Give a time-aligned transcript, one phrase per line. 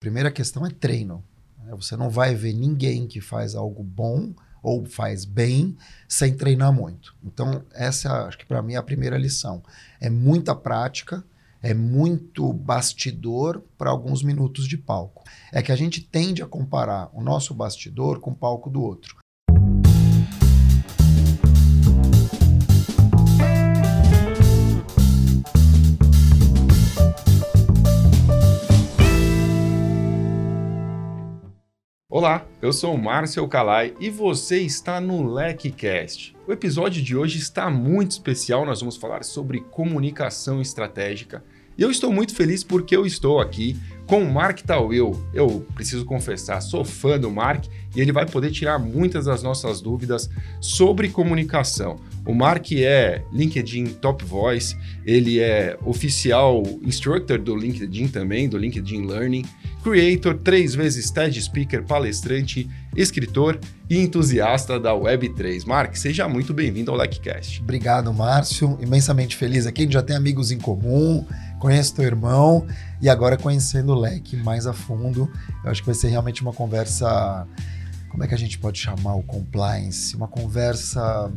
[0.00, 1.22] Primeira questão é treino.
[1.58, 1.72] Né?
[1.72, 5.76] Você não vai ver ninguém que faz algo bom ou faz bem
[6.08, 7.14] sem treinar muito.
[7.22, 9.62] Então, essa acho que para mim é a primeira lição.
[10.00, 11.22] É muita prática,
[11.62, 15.22] é muito bastidor para alguns minutos de palco.
[15.52, 19.19] É que a gente tende a comparar o nosso bastidor com o palco do outro.
[32.20, 36.36] Olá, eu sou Márcio Calai e você está no LecCast.
[36.46, 41.42] O episódio de hoje está muito especial, nós vamos falar sobre comunicação estratégica.
[41.80, 43.74] E eu estou muito feliz porque eu estou aqui
[44.06, 45.18] com o Mark Tawil.
[45.32, 47.64] Eu preciso confessar, sou fã do Mark
[47.96, 50.28] e ele vai poder tirar muitas das nossas dúvidas
[50.60, 51.98] sobre comunicação.
[52.26, 59.06] O Mark é LinkedIn Top Voice, ele é oficial instructor do LinkedIn também, do LinkedIn
[59.06, 59.46] Learning
[59.82, 63.58] creator, três vezes TED Speaker, palestrante, escritor
[63.88, 65.66] e entusiasta da Web3.
[65.66, 67.62] Mark, seja muito bem-vindo ao LecCast.
[67.62, 68.78] Obrigado, Márcio.
[68.80, 69.82] Imensamente feliz aqui.
[69.82, 71.26] A gente já tem amigos em comum,
[71.60, 72.66] conheço teu irmão
[73.00, 75.30] e agora conhecendo o Lec mais a fundo.
[75.62, 77.46] Eu acho que vai ser realmente uma conversa.
[78.08, 80.16] Como é que a gente pode chamar o compliance?
[80.16, 81.30] Uma conversa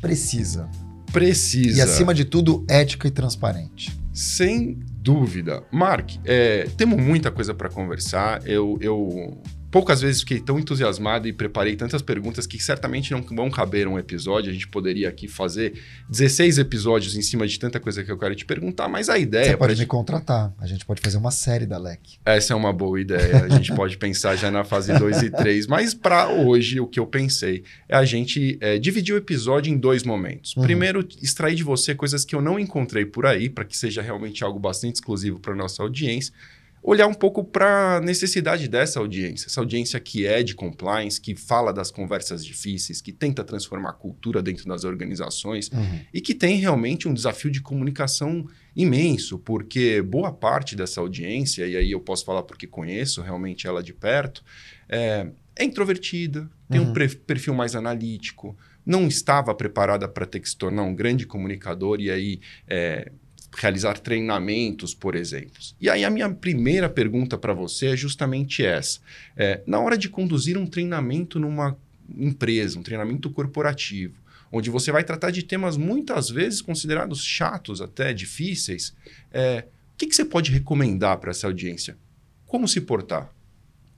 [0.00, 0.68] precisa.
[1.12, 1.78] Precisa.
[1.78, 3.96] E acima de tudo, ética e transparente.
[4.12, 5.62] Sem dúvida.
[5.70, 8.46] Mark, é, temos muita coisa para conversar.
[8.46, 9.40] Eu, eu
[9.72, 13.98] poucas vezes fiquei tão entusiasmado e preparei tantas perguntas que certamente não vão caber um
[13.98, 14.50] episódio.
[14.50, 18.34] A gente poderia aqui fazer 16 episódios em cima de tanta coisa que eu quero
[18.34, 19.52] te perguntar, mas a ideia.
[19.52, 20.52] Você pode me contratar.
[20.58, 22.18] A gente pode fazer uma série da LEC.
[22.22, 23.44] Essa é uma boa ideia.
[23.44, 25.66] A gente pode pensar já na fase 2 e 3.
[25.66, 29.78] Mas para hoje, o que eu pensei é a gente é, dividir o episódio em
[29.78, 30.54] dois momentos.
[30.54, 30.64] Uhum.
[30.64, 34.44] Primeiro, extrair de você coisas que eu não encontrei por aí, para que seja realmente
[34.44, 36.34] algo bastante exclusivo para nossa audiência
[36.82, 39.46] olhar um pouco para a necessidade dessa audiência.
[39.46, 43.94] Essa audiência que é de compliance, que fala das conversas difíceis, que tenta transformar a
[43.94, 46.00] cultura dentro das organizações uhum.
[46.12, 48.44] e que tem realmente um desafio de comunicação
[48.74, 53.82] imenso, porque boa parte dessa audiência, e aí eu posso falar porque conheço realmente ela
[53.82, 54.42] de perto,
[54.88, 56.90] é, é introvertida, tem uhum.
[56.90, 62.00] um perfil mais analítico, não estava preparada para ter que se tornar um grande comunicador
[62.00, 63.12] e aí é,
[63.56, 65.52] realizar treinamentos, por exemplo.
[65.80, 69.00] E aí a minha primeira pergunta para você é justamente essa.
[69.36, 71.76] É, na hora de conduzir um treinamento numa
[72.16, 74.14] empresa, um treinamento corporativo,
[74.50, 78.94] onde você vai tratar de temas muitas vezes considerados chatos, até difíceis,
[79.30, 79.64] é,
[79.94, 81.96] o que, que você pode recomendar para essa audiência?
[82.46, 83.32] Como se portar?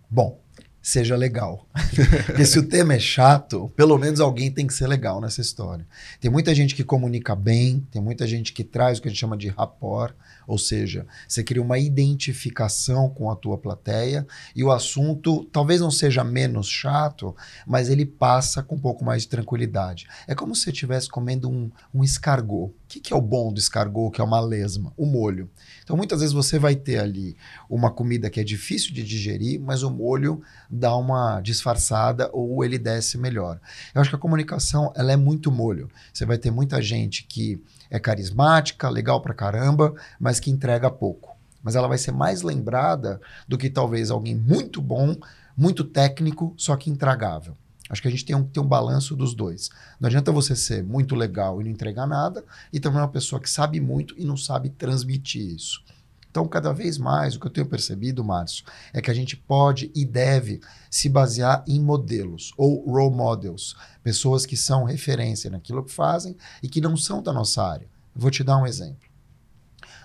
[0.08, 0.43] Bom,
[0.84, 1.66] seja legal.
[2.26, 5.86] Porque se o tema é chato, pelo menos alguém tem que ser legal nessa história.
[6.20, 9.18] Tem muita gente que comunica bem, tem muita gente que traz o que a gente
[9.18, 10.14] chama de rapport,
[10.46, 15.90] ou seja, você cria uma identificação com a tua plateia e o assunto talvez não
[15.90, 17.34] seja menos chato,
[17.66, 20.06] mas ele passa com um pouco mais de tranquilidade.
[20.28, 22.74] É como se você estivesse comendo um, um escargot.
[22.94, 24.92] Que, que é o bom do escargot, que é uma lesma?
[24.96, 25.50] O molho.
[25.82, 27.36] Então, muitas vezes você vai ter ali
[27.68, 30.40] uma comida que é difícil de digerir, mas o molho
[30.70, 33.60] dá uma disfarçada ou ele desce melhor.
[33.92, 35.90] Eu acho que a comunicação ela é muito molho.
[36.12, 37.60] Você vai ter muita gente que
[37.90, 41.36] é carismática, legal pra caramba, mas que entrega pouco.
[41.64, 45.16] Mas ela vai ser mais lembrada do que talvez alguém muito bom,
[45.56, 47.56] muito técnico, só que intragável.
[47.94, 49.70] Acho que a gente tem um, tem um balanço dos dois.
[50.00, 53.48] Não adianta você ser muito legal e não entregar nada, e também uma pessoa que
[53.48, 55.80] sabe muito e não sabe transmitir isso.
[56.28, 59.92] Então, cada vez mais, o que eu tenho percebido, Márcio, é que a gente pode
[59.94, 60.60] e deve
[60.90, 66.68] se basear em modelos ou role models, pessoas que são referência naquilo que fazem e
[66.68, 67.86] que não são da nossa área.
[68.12, 69.08] Vou te dar um exemplo.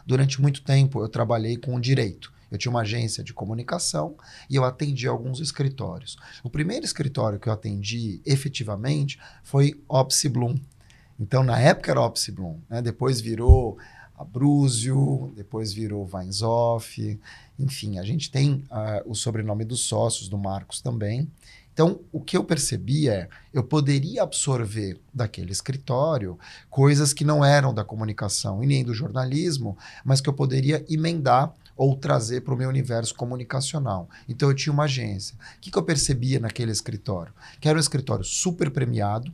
[0.06, 2.32] Durante muito tempo, eu trabalhei com direito.
[2.52, 4.16] Eu tinha uma agência de comunicação
[4.50, 6.18] e eu atendi alguns escritórios.
[6.44, 10.58] O primeiro escritório que eu atendi efetivamente foi Opsi Bloom.
[11.20, 12.82] Então, na época era Opsi Bloom, né?
[12.82, 13.78] depois virou
[14.18, 17.20] Abruzio, depois virou Weinzoff.
[17.58, 21.30] Enfim, a gente tem uh, o sobrenome dos sócios, do Marcos também.
[21.80, 26.38] Então, o que eu percebi é, eu poderia absorver daquele escritório
[26.70, 31.54] coisas que não eram da comunicação e nem do jornalismo, mas que eu poderia emendar
[31.80, 34.10] ou trazer para o meu universo comunicacional.
[34.28, 35.38] Então, eu tinha uma agência.
[35.56, 37.34] O que, que eu percebia naquele escritório?
[37.58, 39.34] Que era um escritório super premiado,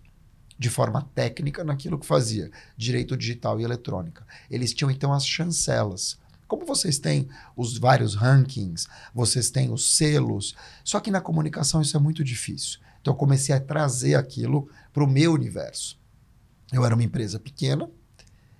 [0.56, 4.24] de forma técnica naquilo que fazia, direito digital e eletrônica.
[4.47, 6.19] Eles tinham então as chancelas.
[6.47, 7.27] Como vocês têm
[7.57, 12.80] os vários rankings, vocês têm os selos, só que na comunicação isso é muito difícil.
[13.01, 16.00] Então eu comecei a trazer aquilo para o meu universo.
[16.71, 17.89] Eu era uma empresa pequena,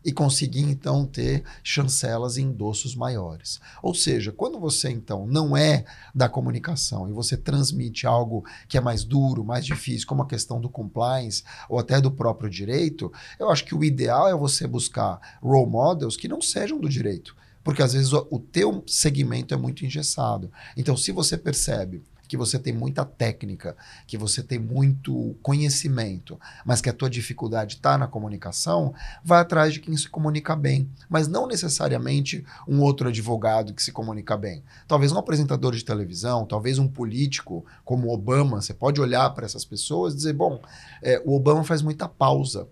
[0.06, 3.60] e conseguir então ter chancelas e endossos maiores.
[3.82, 8.82] Ou seja, quando você então não é da comunicação e você transmite algo que é
[8.82, 13.50] mais duro, mais difícil, como a questão do compliance ou até do próprio direito, eu
[13.50, 17.82] acho que o ideal é você buscar role models que não sejam do direito, porque
[17.82, 20.52] às vezes o, o teu segmento é muito engessado.
[20.78, 22.04] Então, se você percebe
[22.36, 27.76] que você tem muita técnica, que você tem muito conhecimento, mas que a tua dificuldade
[27.76, 28.94] está na comunicação,
[29.24, 33.92] vai atrás de quem se comunica bem, mas não necessariamente um outro advogado que se
[33.92, 34.64] comunica bem.
[34.86, 39.64] Talvez um apresentador de televisão, talvez um político como Obama, você pode olhar para essas
[39.64, 40.62] pessoas e dizer, bom,
[41.02, 42.68] é, o Obama faz muita pausa.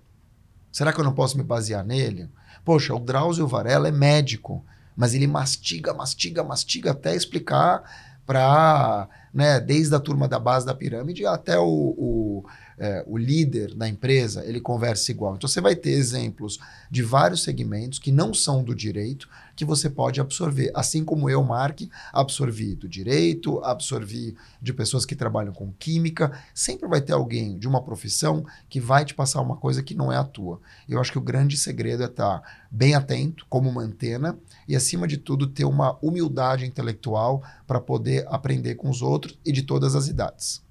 [0.71, 2.29] Será que eu não posso me basear nele?
[2.65, 4.65] Poxa, o Drauzio Varela é médico,
[4.95, 10.73] mas ele mastiga, mastiga, mastiga até explicar para, né, desde a turma da base da
[10.73, 12.45] pirâmide até o, o,
[12.77, 15.35] é, o líder da empresa, ele conversa igual.
[15.35, 16.59] Então você vai ter exemplos
[16.89, 20.71] de vários segmentos que não são do direito, que você pode absorver.
[20.73, 21.81] Assim como eu, Mark,
[22.11, 26.31] absorvi do direito, absorvi de pessoas que trabalham com química.
[26.53, 30.11] Sempre vai ter alguém de uma profissão que vai te passar uma coisa que não
[30.11, 30.59] é a tua.
[30.87, 32.41] Eu acho que o grande segredo é estar
[32.71, 34.37] bem atento, como uma antena,
[34.67, 39.51] e acima de tudo ter uma humildade intelectual para poder aprender com os outros e
[39.51, 40.62] de todas as idades.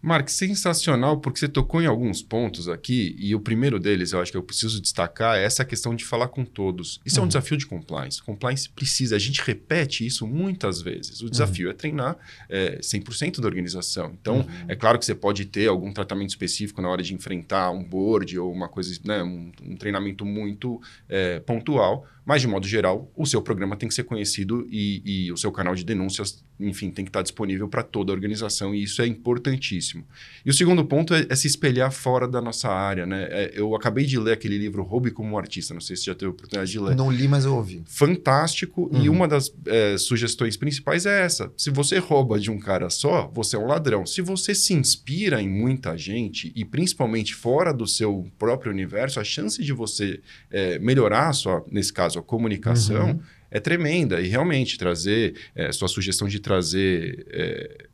[0.00, 4.30] Mark, sensacional, porque você tocou em alguns pontos aqui, e o primeiro deles, eu acho
[4.30, 7.00] que eu preciso destacar, é essa questão de falar com todos.
[7.04, 7.18] Isso uhum.
[7.18, 7.28] é um uhum.
[7.28, 8.22] desafio de compliance.
[8.22, 11.20] Compliance precisa, a gente repete isso muitas vezes.
[11.20, 11.72] O desafio uhum.
[11.72, 12.16] é treinar
[12.48, 14.16] é, 100% da organização.
[14.20, 14.46] Então, uhum.
[14.68, 18.38] é claro que você pode ter algum tratamento específico na hora de enfrentar um board
[18.38, 23.24] ou uma coisa, né, um, um treinamento muito é, pontual, mas, de modo geral, o
[23.24, 27.02] seu programa tem que ser conhecido e, e o seu canal de denúncias, enfim, tem
[27.02, 30.04] que estar disponível para toda a organização e isso é importantíssimo.
[30.44, 33.06] E o segundo ponto é, é se espelhar fora da nossa área.
[33.06, 33.28] Né?
[33.30, 36.26] É, eu acabei de ler aquele livro Roube como Artista, não sei se já teve
[36.26, 36.94] a oportunidade de ler.
[36.94, 37.82] Não li, mas eu ouvi.
[37.86, 38.90] Fantástico.
[38.92, 39.02] Uhum.
[39.02, 41.50] E uma das é, sugestões principais é essa.
[41.56, 44.04] Se você rouba de um cara só, você é um ladrão.
[44.04, 49.24] Se você se inspira em muita gente e principalmente fora do seu próprio universo, a
[49.24, 50.20] chance de você
[50.50, 53.20] é, melhorar, sua, nesse caso, sua comunicação uhum.
[53.50, 54.20] é tremenda.
[54.20, 57.86] E realmente trazer, é, sua sugestão de trazer é,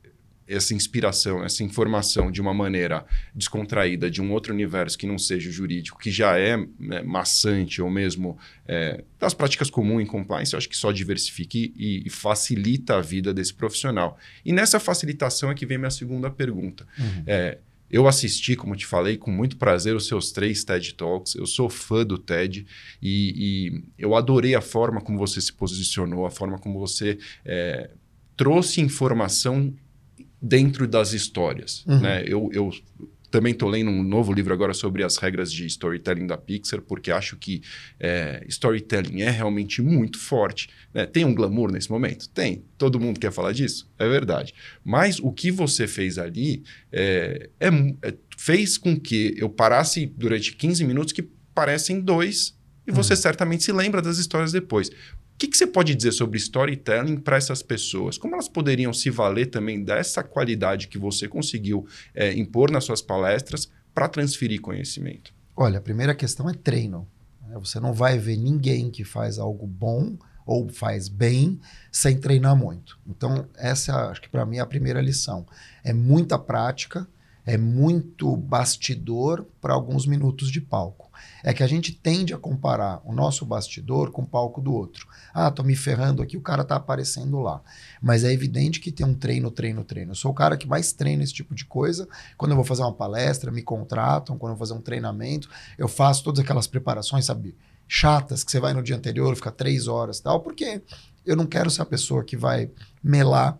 [0.47, 5.49] essa inspiração, essa informação de uma maneira descontraída, de um outro universo que não seja
[5.49, 8.37] o jurídico, que já é né, maçante ou mesmo
[8.67, 13.01] é, das práticas comuns em compliance, eu acho que só diversifica e, e, facilita a
[13.01, 14.19] vida desse profissional.
[14.43, 16.85] E nessa facilitação é que vem minha segunda pergunta.
[16.97, 17.23] Uhum.
[17.25, 17.57] É,
[17.89, 21.35] eu assisti, como te falei, com muito prazer os seus três TED Talks.
[21.35, 22.65] Eu sou fã do TED
[23.01, 27.91] e, e eu adorei a forma como você se posicionou, a forma como você é,
[28.35, 29.73] trouxe informação
[30.41, 31.85] dentro das histórias.
[31.87, 31.99] Uhum.
[31.99, 32.23] Né?
[32.27, 32.71] Eu, eu
[33.35, 37.11] também estou lendo um novo livro agora sobre as regras de storytelling da Pixar, porque
[37.11, 37.61] acho que
[37.99, 40.69] é, storytelling é realmente muito forte.
[40.93, 41.05] Né?
[41.05, 42.29] Tem um glamour nesse momento?
[42.29, 42.63] Tem.
[42.77, 43.91] Todo mundo quer falar disso?
[43.99, 44.53] É verdade.
[44.85, 50.55] Mas o que você fez ali é, é, é fez com que eu parasse durante
[50.55, 53.19] 15 minutos que parecem dois e você uhum.
[53.19, 54.89] certamente se lembra das histórias depois.
[55.35, 58.17] O que, que, você pode dizer sobre storytelling para essas pessoas?
[58.17, 63.01] Como elas poderiam se valer também dessa qualidade que você conseguiu é, impor nas suas
[63.01, 65.33] palestras para transferir conhecimento?
[65.53, 67.05] Olha, a primeira questão é treino.
[67.41, 67.57] Né?
[67.59, 71.59] Você não vai ver ninguém que faz algo bom ou faz bem
[71.91, 72.97] sem treinar muito.
[73.05, 75.45] Então, essa acho que para mim é a primeira lição.
[75.83, 77.05] É muita prática,
[77.45, 81.11] é muito bastidor para alguns minutos de palco.
[81.43, 85.07] É que a gente tende a comparar o nosso bastidor com o palco do outro.
[85.33, 87.61] Ah, tô me ferrando aqui, o cara tá aparecendo lá.
[88.01, 90.11] Mas é evidente que tem um treino, treino, treino.
[90.11, 92.07] Eu sou o cara que mais treina esse tipo de coisa.
[92.35, 94.37] Quando eu vou fazer uma palestra, me contratam.
[94.37, 97.55] Quando eu vou fazer um treinamento, eu faço todas aquelas preparações, sabe?
[97.87, 100.81] Chatas, que você vai no dia anterior, fica três horas tal, porque
[101.23, 102.71] eu não quero ser a pessoa que vai
[103.03, 103.59] melar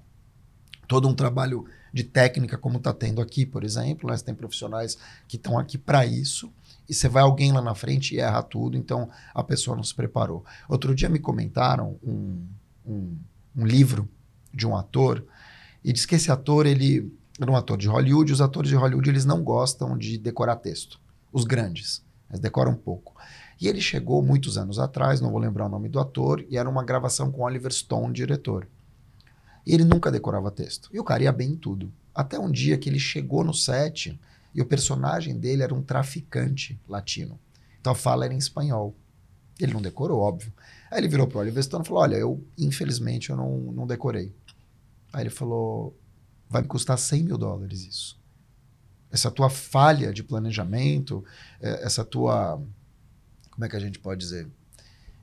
[0.88, 4.10] todo um trabalho de técnica, como está tendo aqui, por exemplo.
[4.10, 4.18] Né?
[4.18, 4.98] Você tem profissionais
[5.30, 6.52] que estão aqui para isso.
[6.90, 9.96] E você vai alguém lá na frente e erra tudo, então a pessoa não se
[9.96, 10.44] preparou.
[10.68, 12.46] Outro dia me comentaram um,
[12.86, 13.18] um,
[13.56, 14.10] um livro
[14.54, 15.26] de um ator
[15.82, 17.10] e diz que esse ator, ele
[17.40, 21.00] era um ator de Hollywood, os atores de Hollywood eles não gostam de decorar texto.
[21.32, 23.16] Os grandes, eles decoram um pouco.
[23.60, 26.70] E ele chegou muitos anos atrás, não vou lembrar o nome do ator, e era
[26.70, 28.68] uma gravação com Oliver Stone, diretor.
[29.66, 30.90] Ele nunca decorava texto.
[30.94, 31.92] E o cara ia bem em tudo.
[32.14, 34.20] Até um dia que ele chegou no set
[34.54, 37.40] e o personagem dele era um traficante latino.
[37.80, 38.96] Então a fala era em espanhol.
[39.60, 40.52] Ele não decorou, óbvio.
[40.92, 43.88] Aí ele virou para o Oliver Stone e falou: Olha, eu, infelizmente, eu não, não
[43.88, 44.34] decorei.
[45.12, 45.98] Aí ele falou:
[46.50, 48.20] Vai me custar 100 mil dólares isso.
[49.12, 51.24] Essa tua falha de planejamento,
[51.62, 52.62] é, essa tua
[53.56, 54.48] como é que a gente pode dizer?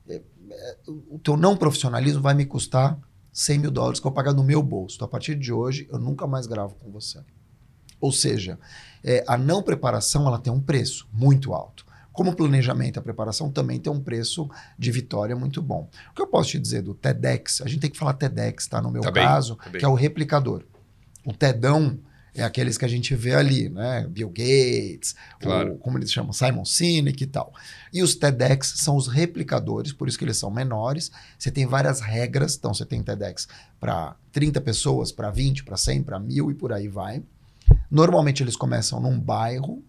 [0.08, 0.20] É,
[0.50, 2.98] é, o teu não profissionalismo vai me custar
[3.32, 4.96] 100 mil dólares que eu vou pagar no meu bolso.
[4.96, 7.20] Então, a partir de hoje, eu nunca mais gravo com você.
[8.00, 8.58] Ou seja,
[9.02, 11.86] é, a não preparação ela tem um preço muito alto.
[12.12, 15.88] Como o planejamento e a preparação também tem um preço de vitória muito bom.
[16.10, 18.82] O que eu posso te dizer do TEDx, a gente tem que falar TEDx, tá?
[18.82, 19.78] No meu Tá bem, caso, tá bem.
[19.78, 20.64] que é o replicador.
[21.24, 21.98] O TEDão
[22.34, 24.06] é aqueles que a gente vê ali, né?
[24.08, 25.74] Bill Gates, Claro.
[25.74, 27.52] o, como eles chamam, Simon Sinek e tal.
[27.92, 31.10] E os TEDx são os replicadores, por isso que eles são menores.
[31.38, 33.46] Você tem várias regras, então você tem TEDx
[33.78, 37.22] para 30 pessoas, para 20, para 100, para 1000 e por aí vai.
[37.90, 39.82] Normalmente eles começam num bairro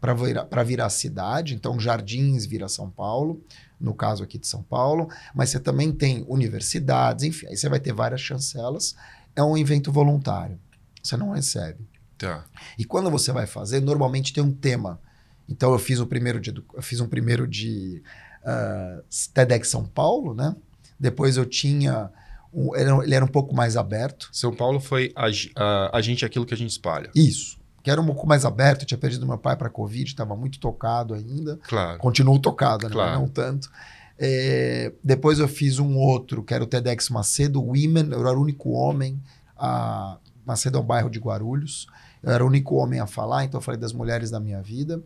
[0.00, 3.42] para virar, pra virar cidade, então Jardins vira São Paulo,
[3.78, 7.78] no caso aqui de São Paulo, mas você também tem universidades, enfim, aí você vai
[7.80, 8.96] ter várias chancelas.
[9.36, 10.58] É um evento voluntário,
[11.02, 11.86] você não recebe.
[12.18, 12.44] Tá.
[12.78, 15.00] E quando você vai fazer, normalmente tem um tema.
[15.48, 18.02] Então eu fiz o primeiro de, eu fiz um primeiro de
[18.44, 19.00] ah,
[19.34, 20.54] TEDx São Paulo, né?
[20.98, 22.10] Depois eu tinha
[22.52, 24.28] um- ele era- um pouco mais aberto.
[24.32, 25.26] São Paulo foi a,
[25.56, 27.10] a, a gente aquilo que a gente espalha.
[27.14, 27.58] Isso.
[27.82, 28.82] Que era um pouco mais aberto.
[28.82, 31.58] Eu tinha perdido meu pai para Covid, estava muito tocado ainda.
[31.66, 31.98] Claro.
[31.98, 32.92] Continuo tocado, né?
[32.92, 33.10] Claro.
[33.12, 33.70] Mas não tanto.
[34.18, 38.10] É, depois eu fiz um outro, que era o TEDx Macedo Women.
[38.12, 39.18] Eu era o único homem.
[39.56, 41.86] A, Macedo é um bairro de Guarulhos.
[42.22, 45.02] Eu era o único homem a falar, então eu falei das mulheres da minha vida.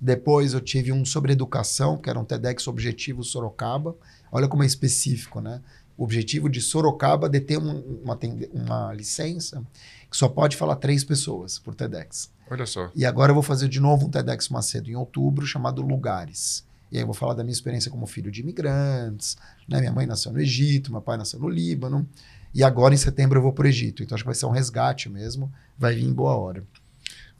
[0.00, 3.94] Depois eu tive um sobre educação, que era um TEDx Objetivo Sorocaba.
[4.32, 5.60] Olha como é específico, né?
[5.96, 8.18] O objetivo de Sorocaba de ter um- uma,
[8.52, 9.62] uma licença
[10.10, 12.30] que só pode falar três pessoas por TEDx.
[12.50, 12.90] Olha só.
[12.94, 16.64] E agora eu vou fazer de novo um TEDx Macedo em outubro, chamado Lugares.
[16.90, 19.36] E aí eu vou falar da minha experiência como filho de imigrantes.
[19.68, 19.78] Né?
[19.80, 22.06] Minha mãe nasceu no Egito, meu pai nasceu no Líbano.
[22.54, 24.02] E agora em setembro eu vou para o Egito.
[24.02, 25.52] Então acho que vai ser um resgate mesmo.
[25.78, 26.64] Vai vir em boa hora.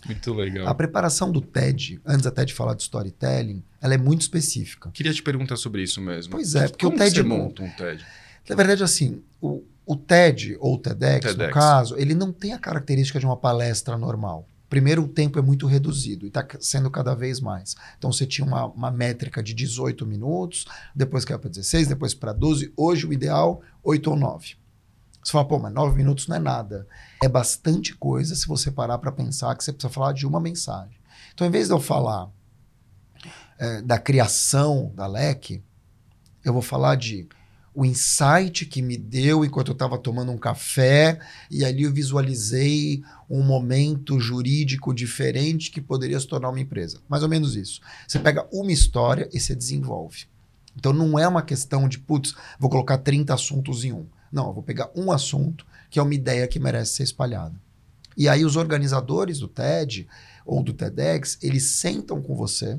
[0.06, 0.66] Muito legal.
[0.66, 4.90] A preparação do TED, antes até de falar de storytelling, ela é muito específica.
[4.92, 6.32] Queria te perguntar sobre isso mesmo.
[6.32, 8.04] Pois é, porque Como o TED você não- monta um TED?
[8.48, 11.54] Na verdade, assim, o, o TED ou o TEDx, no TEDx.
[11.54, 14.48] caso, ele não tem a característica de uma palestra normal.
[14.68, 17.76] Primeiro, o tempo é muito reduzido e está sendo cada vez mais.
[17.98, 20.64] Então, você tinha uma, uma métrica de 18 minutos,
[20.96, 22.72] depois caiu para 16, depois para 12.
[22.76, 24.54] Hoje, o ideal, 8 ou 9.
[25.22, 26.86] Você fala, pô, mas 9 minutos não é nada.
[27.22, 30.96] É bastante coisa se você parar para pensar que você precisa falar de uma mensagem.
[31.32, 32.28] Então, em vez de eu falar
[33.58, 35.62] eh, da criação da LEC,
[36.44, 37.28] eu vou falar de
[37.74, 41.18] o insight que me deu enquanto eu estava tomando um café
[41.50, 46.98] e ali eu visualizei um momento jurídico diferente que poderia se tornar uma empresa.
[47.08, 47.80] Mais ou menos isso.
[48.06, 50.26] Você pega uma história e você desenvolve.
[50.76, 54.06] Então não é uma questão de, putz, vou colocar 30 assuntos em um.
[54.32, 57.54] Não, eu vou pegar um assunto que é uma ideia que merece ser espalhada.
[58.16, 60.08] E aí os organizadores do TED
[60.44, 62.78] ou do TEDx, eles sentam com você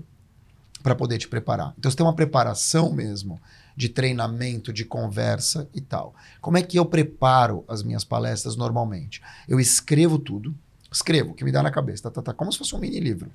[0.81, 1.74] para poder te preparar.
[1.77, 3.39] Então você tem uma preparação mesmo
[3.75, 6.13] de treinamento, de conversa e tal.
[6.41, 9.22] Como é que eu preparo as minhas palestras normalmente?
[9.48, 10.53] Eu escrevo tudo,
[10.91, 13.00] escrevo o que me dá na cabeça, tá, tá, tá, como se fosse um mini
[13.00, 13.31] livro.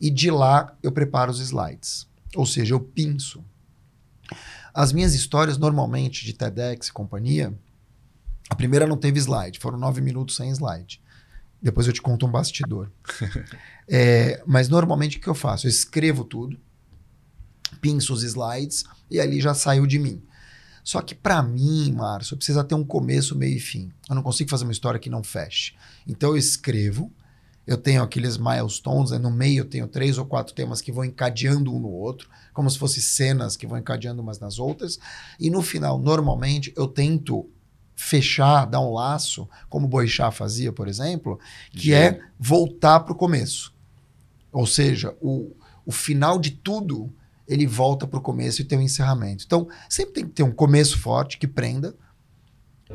[0.00, 2.06] E de lá eu preparo os slides.
[2.34, 3.44] Ou seja, eu pinço.
[4.76, 7.58] As minhas histórias, normalmente, de TEDx e companhia,
[8.50, 11.00] a primeira não teve slide, foram nove minutos sem slide.
[11.62, 12.92] Depois eu te conto um bastidor.
[13.88, 15.64] É, mas normalmente o que eu faço?
[15.64, 16.58] Eu escrevo tudo,
[17.80, 20.20] pinço os slides e ali já saiu de mim.
[20.82, 23.92] Só que para mim, Márcio, precisa ter um começo, meio e fim.
[24.08, 25.76] Eu não consigo fazer uma história que não feche.
[26.04, 27.12] Então eu escrevo,
[27.64, 29.18] eu tenho aqueles milestones, né?
[29.18, 32.70] no meio eu tenho três ou quatro temas que vão encadeando um no outro, como
[32.70, 34.98] se fossem cenas que vão encadeando umas nas outras.
[35.38, 37.46] E no final, normalmente, eu tento
[37.94, 41.38] fechar, dar um laço, como o Boixá fazia, por exemplo,
[41.70, 43.74] que é voltar para o começo.
[44.50, 47.12] Ou seja, o, o final de tudo
[47.46, 49.44] ele volta para o começo e tem um encerramento.
[49.44, 51.94] Então, sempre tem que ter um começo forte que prenda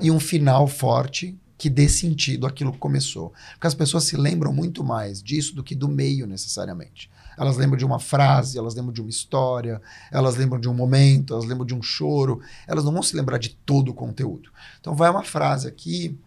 [0.01, 3.31] e um final forte que dê sentido àquilo que começou.
[3.51, 7.11] Porque as pessoas se lembram muito mais disso do que do meio, necessariamente.
[7.38, 11.33] Elas lembram de uma frase, elas lembram de uma história, elas lembram de um momento,
[11.33, 14.50] elas lembram de um choro, elas não vão se lembrar de todo o conteúdo.
[14.79, 16.17] Então, vai uma frase aqui,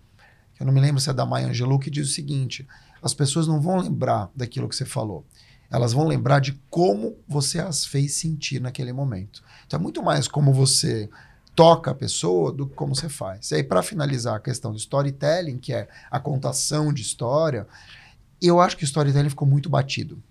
[0.55, 2.67] que eu não me lembro se é da Maya Angelou, que diz o seguinte:
[3.03, 5.25] as pessoas não vão lembrar daquilo que você falou.
[5.71, 9.43] Elas vão lembrar de como você as fez sentir naquele momento.
[9.67, 11.11] Então é muito mais como você
[11.55, 13.51] toca a pessoa do que como você faz.
[13.51, 17.67] E aí, para finalizar a questão do storytelling, que é a contação de história,
[18.41, 20.23] eu acho que o storytelling ficou muito batido.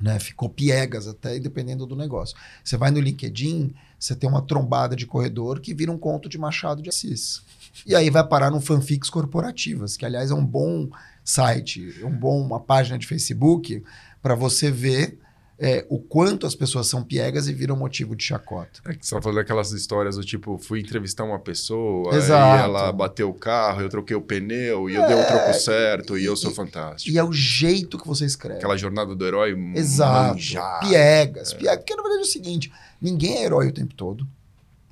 [0.00, 0.18] Né?
[0.18, 2.36] Ficou piegas até, dependendo do negócio.
[2.62, 6.38] Você vai no LinkedIn, você tem uma trombada de corredor que vira um conto de
[6.38, 7.42] Machado de Assis.
[7.86, 10.88] E aí vai parar no fanfics corporativas, que aliás é um bom
[11.24, 13.82] site, um bom, uma página de Facebook
[14.22, 15.18] para você ver
[15.58, 18.80] é, o quanto as pessoas são piegas e viram motivo de chacota.
[18.84, 22.58] É que você tá falando daquelas histórias do tipo, fui entrevistar uma pessoa, Exato.
[22.58, 26.18] e ela bateu o carro, eu troquei o pneu, e eu dei o troco certo,
[26.18, 27.14] e, eu sou fantástico.
[27.14, 28.58] E é o jeito que você escreve.
[28.58, 30.34] Aquela jornada do herói Exato.
[30.34, 30.86] manjada.
[30.86, 31.78] Piegas, piegas.
[31.78, 34.26] Porque na verdade é o seguinte: ninguém é herói o tempo todo.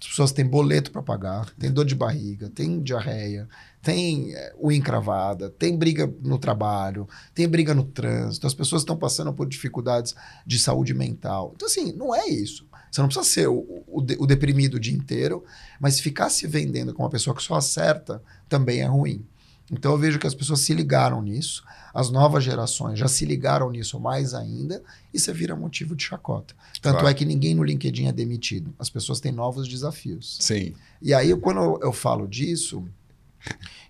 [0.04, 3.48] As pessoas têm boleto para pagar, tem dor de barriga, tem diarreia,
[3.80, 8.98] tem é, unha encravada, tem briga no trabalho, tem briga no trânsito, as pessoas estão
[8.98, 10.14] passando por dificuldades
[10.46, 11.52] de saúde mental.
[11.56, 12.68] Então, assim, não é isso.
[12.90, 13.56] Você não precisa ser o,
[13.86, 15.42] o, o deprimido o dia inteiro,
[15.80, 19.26] mas ficar se vendendo como uma pessoa que só acerta também é ruim.
[19.72, 23.70] Então eu vejo que as pessoas se ligaram nisso, as novas gerações já se ligaram
[23.70, 24.82] nisso mais ainda,
[25.12, 26.52] e você vira motivo de chacota.
[26.82, 27.08] Tanto Claro.
[27.08, 28.74] é que ninguém no LinkedIn é demitido.
[28.78, 30.36] As pessoas têm novos desafios.
[30.40, 30.74] Sim.
[31.00, 32.84] E aí, quando eu, eu falo disso,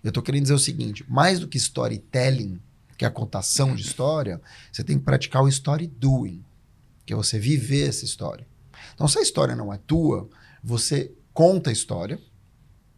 [0.03, 2.59] eu tô querendo dizer o seguinte: mais do que storytelling,
[2.97, 4.39] que é a contação de história,
[4.71, 6.43] você tem que praticar o story doing,
[7.05, 8.45] que é você viver essa história.
[8.93, 10.29] Então, se a história não é tua,
[10.63, 12.19] você conta a história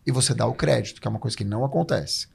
[0.05, 2.27] e você dá o crédito, que é uma coisa que não acontece.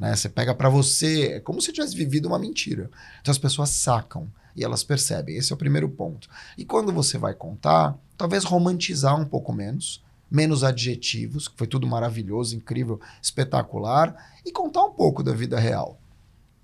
[0.00, 0.16] Né?
[0.16, 2.90] Você pega pra você, é como se tivesse vivido uma mentira.
[3.20, 4.26] Então as pessoas sacam
[4.56, 5.36] e elas percebem.
[5.36, 6.28] Esse é o primeiro ponto.
[6.56, 11.86] E quando você vai contar, talvez romantizar um pouco menos, menos adjetivos, que foi tudo
[11.86, 16.00] maravilhoso, incrível, espetacular, e contar um pouco da vida real.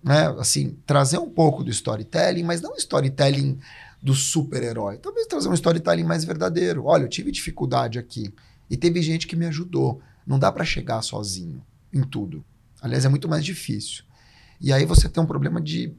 [0.03, 0.29] Né?
[0.39, 3.59] Assim, trazer um pouco do storytelling, mas não storytelling
[4.03, 4.97] do super-herói.
[4.97, 6.87] Talvez trazer um storytelling mais verdadeiro.
[6.87, 8.33] Olha, eu tive dificuldade aqui
[8.71, 10.01] e teve gente que me ajudou.
[10.27, 11.63] Não dá para chegar sozinho
[11.93, 12.43] em tudo.
[12.81, 14.05] Aliás, é muito mais difícil.
[14.61, 15.95] E aí você tem um problema de,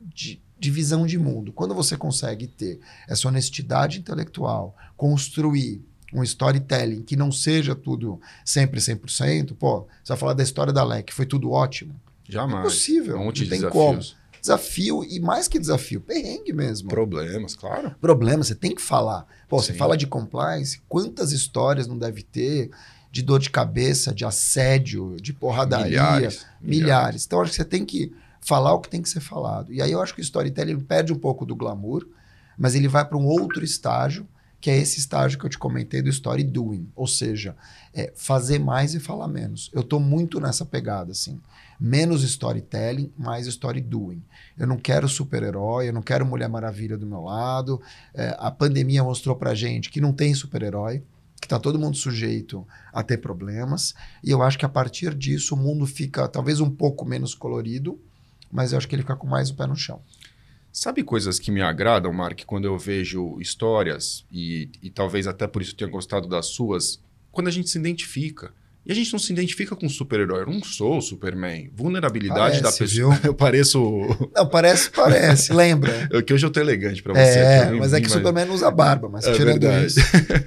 [0.00, 1.52] de, de visão de mundo.
[1.52, 8.80] Quando você consegue ter essa honestidade intelectual, construir um storytelling que não seja tudo sempre
[8.80, 12.00] 100%, pô, você vai falar da história da Lec, foi tudo ótimo.
[12.28, 12.60] Jamais.
[12.60, 14.16] Impossível, Um monte não de tem desafios.
[14.40, 16.88] Desafio, e mais que desafio, perrengue mesmo.
[16.88, 17.94] Problemas, claro.
[17.98, 19.26] Problema, você tem que falar.
[19.48, 19.78] Pô, você Sim.
[19.78, 22.70] fala de compliance, quantas histórias não deve ter
[23.14, 26.46] de dor de cabeça, de assédio, de porradaria, Milhares.
[26.60, 27.24] milhares.
[27.24, 29.72] Então, acho que você tem que falar o que tem que ser falado.
[29.72, 32.04] E aí eu acho que o storytelling perde um pouco do glamour,
[32.58, 34.26] mas ele vai para um outro estágio,
[34.60, 36.88] que é esse estágio que eu te comentei do story doing.
[36.96, 37.54] Ou seja,
[37.94, 39.70] é fazer mais e falar menos.
[39.72, 41.40] Eu estou muito nessa pegada, assim.
[41.78, 44.20] Menos storytelling, mais story doing.
[44.58, 47.80] Eu não quero super-herói, eu não quero Mulher Maravilha do meu lado.
[48.12, 51.04] É, a pandemia mostrou pra gente que não tem super-herói,
[51.44, 53.94] que tá todo mundo sujeito a ter problemas.
[54.22, 58.00] E eu acho que a partir disso o mundo fica talvez um pouco menos colorido,
[58.50, 60.00] mas eu acho que ele fica com mais o pé no chão.
[60.72, 65.60] Sabe coisas que me agradam, Mark, quando eu vejo histórias, e, e talvez até por
[65.60, 66.98] isso tenha gostado das suas,
[67.30, 68.54] quando a gente se identifica.
[68.86, 70.42] E a gente não se identifica com super-herói.
[70.42, 71.70] Eu não sou o Superman.
[71.74, 73.14] Vulnerabilidade da Parece, pessoa.
[73.14, 73.20] viu?
[73.30, 73.80] Eu pareço.
[74.36, 76.06] Não, parece, parece, lembra?
[76.10, 77.38] Eu, que hoje eu tô elegante pra você.
[77.38, 79.86] É, mas é que Superman não usa barba, mas É tirando verdade.
[79.86, 80.00] isso.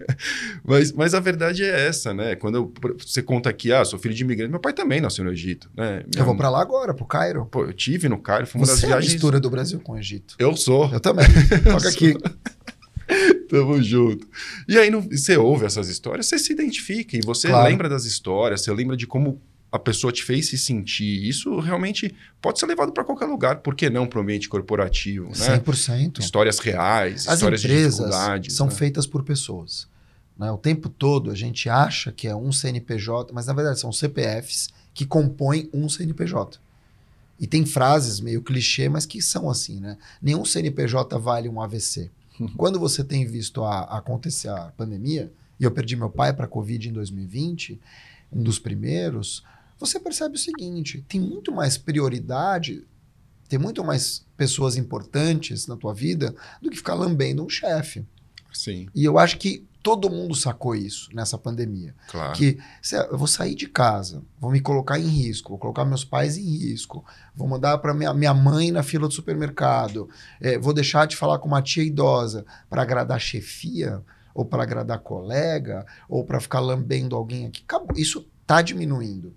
[0.63, 2.35] mas, mas a verdade é essa, né?
[2.35, 5.31] Quando eu- você conta aqui, ah, sou filho de imigrante, meu pai também nasceu no
[5.31, 6.03] Egito, né?
[6.15, 7.45] Eu vou pra lá agora, pro Cairo.
[7.45, 9.13] Pô, eu tive no Cairo, foi uma das Você é a viagens.
[9.13, 10.35] mistura do Brasil com o Egito.
[10.37, 10.91] Eu sou.
[10.93, 11.25] Eu também.
[11.63, 12.15] Toca aqui.
[13.49, 14.27] Tamo junto.
[14.67, 17.69] E aí no- você ouve essas histórias, você se identifica e você Claro.
[17.69, 19.41] lembra das histórias, você lembra de como
[19.71, 21.27] a pessoa te fez se sentir.
[21.27, 25.27] Isso realmente pode ser levado para qualquer lugar, por que não para o ambiente corporativo,
[25.27, 25.57] né?
[25.59, 26.19] 100%.
[26.19, 28.53] Histórias reais, As histórias de empresas dificuldades.
[28.55, 28.73] são né?
[28.73, 29.87] feitas por pessoas.
[30.37, 30.51] né?
[30.51, 34.69] O tempo todo a gente acha que é um CNPJ, mas na verdade são CPFs
[34.93, 36.59] que compõem um CNPJ.
[37.39, 39.97] E tem frases meio clichê, mas que são assim, né?
[40.21, 42.09] Nenhum CNPJ vale um AVC.
[42.55, 46.49] Quando você tem visto a, acontecer a pandemia, e eu perdi meu pai para a
[46.49, 47.79] Covid em 2020,
[48.31, 49.43] um dos primeiros,
[49.79, 52.83] você percebe o seguinte: tem muito mais prioridade,
[53.47, 58.05] tem muito mais pessoas importantes na tua vida do que ficar lambendo um chefe.
[58.57, 61.95] Sim, E eu acho que todo mundo sacou isso nessa pandemia.
[62.09, 62.33] claro.
[62.33, 66.03] Que se eu vou sair de casa, vou me colocar em risco, vou colocar meus
[66.03, 70.09] pais em risco, vou mandar para minha, minha mãe na fila do supermercado,
[70.41, 74.01] eh, vou deixar de falar com uma tia idosa para agradar a chefia,
[74.33, 77.61] ou para agradar colega, ou para ficar lambendo alguém aqui.
[77.63, 77.95] Acabou.
[77.95, 79.35] Isso está diminuindo.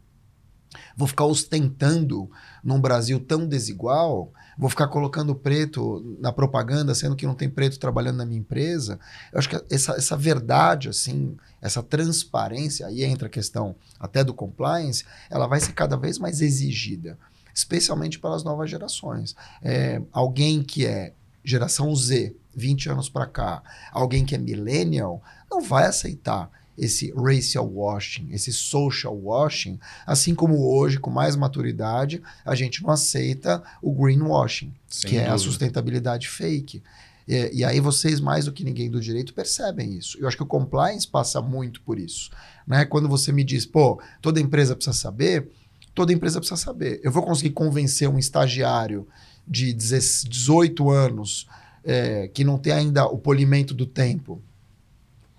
[0.96, 2.30] Vou ficar ostentando
[2.62, 7.78] num Brasil tão desigual, vou ficar colocando preto na propaganda, sendo que não tem preto
[7.78, 9.00] trabalhando na minha empresa.
[9.32, 14.34] Eu acho que essa, essa verdade, assim, essa transparência, aí entra a questão até do
[14.34, 17.18] compliance, ela vai ser cada vez mais exigida,
[17.54, 19.34] especialmente pelas novas gerações.
[19.62, 25.62] É, alguém que é geração Z, 20 anos para cá, alguém que é millennial, não
[25.62, 32.54] vai aceitar esse racial washing, esse social washing, assim como hoje, com mais maturidade, a
[32.54, 35.50] gente não aceita o greenwashing, Sem que é a dúvida.
[35.50, 36.82] sustentabilidade fake.
[37.28, 40.18] E, e, aí vocês, mais do que ninguém do direito, percebem isso.
[40.18, 42.30] Eu acho que o compliance passa muito por isso.
[42.66, 42.84] Né?
[42.86, 45.48] Quando você me diz, pô, toda empresa precisa saber,
[45.94, 47.00] toda empresa precisa saber.
[47.04, 49.06] Eu vou conseguir convencer um estagiário
[49.46, 51.46] de 18 anos
[51.84, 54.42] é, que não tem ainda o polimento do tempo.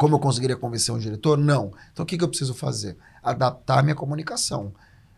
[0.02, 1.38] Como eu conseguiria convencer um diretor?
[1.38, 1.72] Não.
[1.94, 2.98] Então o que, que eu preciso fazer?
[3.22, 4.74] Adaptar minha comunicação.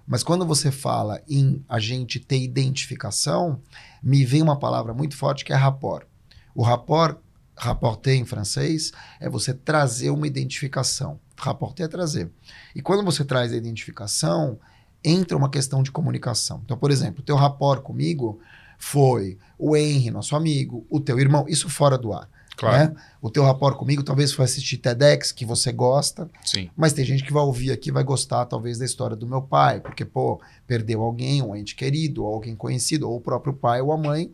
[0.06, 3.62] Mas quando você fala em a gente ter identificação,
[4.04, 6.06] me vem uma palavra muito forte que é rapport.
[6.54, 7.18] O rapport,
[7.56, 8.92] rapporter em francês,
[9.22, 11.18] é você trazer uma identificação.
[11.38, 12.30] Rapporter é trazer.
[12.76, 14.60] E quando você traz a identificação,
[15.02, 16.62] entra uma questão de comunicação.
[16.66, 18.42] Então, por exemplo, o teu rapport comigo
[18.78, 22.28] foi o Henry, nosso amigo, o teu irmão, isso fora do ar.
[22.56, 22.94] Claro.
[22.94, 23.02] Né?
[23.22, 26.30] O teu rapport comigo talvez foi assistir TEDx, que você gosta.
[26.44, 26.70] Sim.
[26.76, 29.80] Mas tem gente que vai ouvir aqui vai gostar, talvez, da história do meu pai,
[29.80, 33.92] porque, pô, perdeu alguém, um ente querido, ou alguém conhecido, ou o próprio pai ou
[33.92, 34.32] a mãe.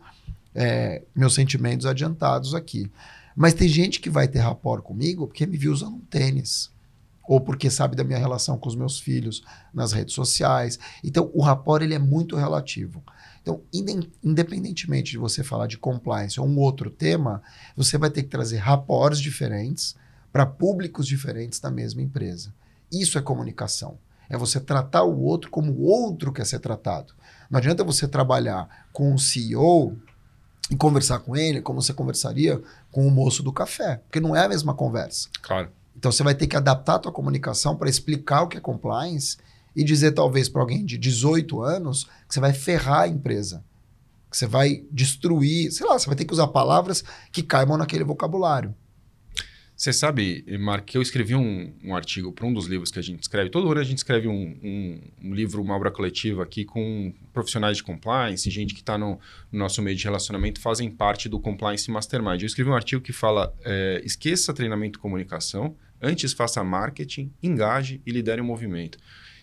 [0.54, 2.92] É, meus sentimentos adiantados aqui.
[3.36, 6.72] Mas tem gente que vai ter rapport comigo porque me viu usando um tênis.
[7.28, 10.80] Ou porque sabe da minha relação com os meus filhos nas redes sociais.
[11.04, 13.04] Então, o rapport ele é muito relativo.
[13.42, 13.62] Então,
[14.24, 17.42] independentemente de você falar de compliance ou um outro tema,
[17.76, 19.96] você vai ter que trazer rapports diferentes
[20.32, 22.54] para públicos diferentes da mesma empresa.
[22.92, 23.98] Isso é comunicação.
[24.30, 27.14] É você tratar o outro como o outro quer ser tratado.
[27.50, 29.98] Não adianta você trabalhar com um CEO
[30.70, 34.46] e conversar com ele como você conversaria com o moço do café, porque não é
[34.46, 35.30] a mesma conversa.
[35.42, 35.72] Claro.
[35.98, 39.38] Então você vai ter que adaptar a tua comunicação para explicar o que é compliance
[39.76, 43.64] e dizer talvez para alguém de 18 anos que você vai ferrar a empresa.
[44.30, 48.04] Que você vai destruir, sei lá, você vai ter que usar palavras que caibam naquele
[48.04, 48.76] vocabulário.
[49.80, 53.02] Você sabe, Mark, que eu escrevi um, um artigo para um dos livros que a
[53.02, 53.50] gente escreve.
[53.50, 57.78] Todo ano a gente escreve um, um, um livro, uma obra coletiva aqui com profissionais
[57.78, 59.18] de compliance, gente que está no,
[59.50, 62.42] no, nosso meio de relacionamento, fazem parte do Compliance Mastermind.
[62.42, 68.02] Eu escrevi um artigo que fala: é, esqueça treinamento e comunicação, antes faça marketing, engaje
[68.06, 68.98] e lidere o movimento.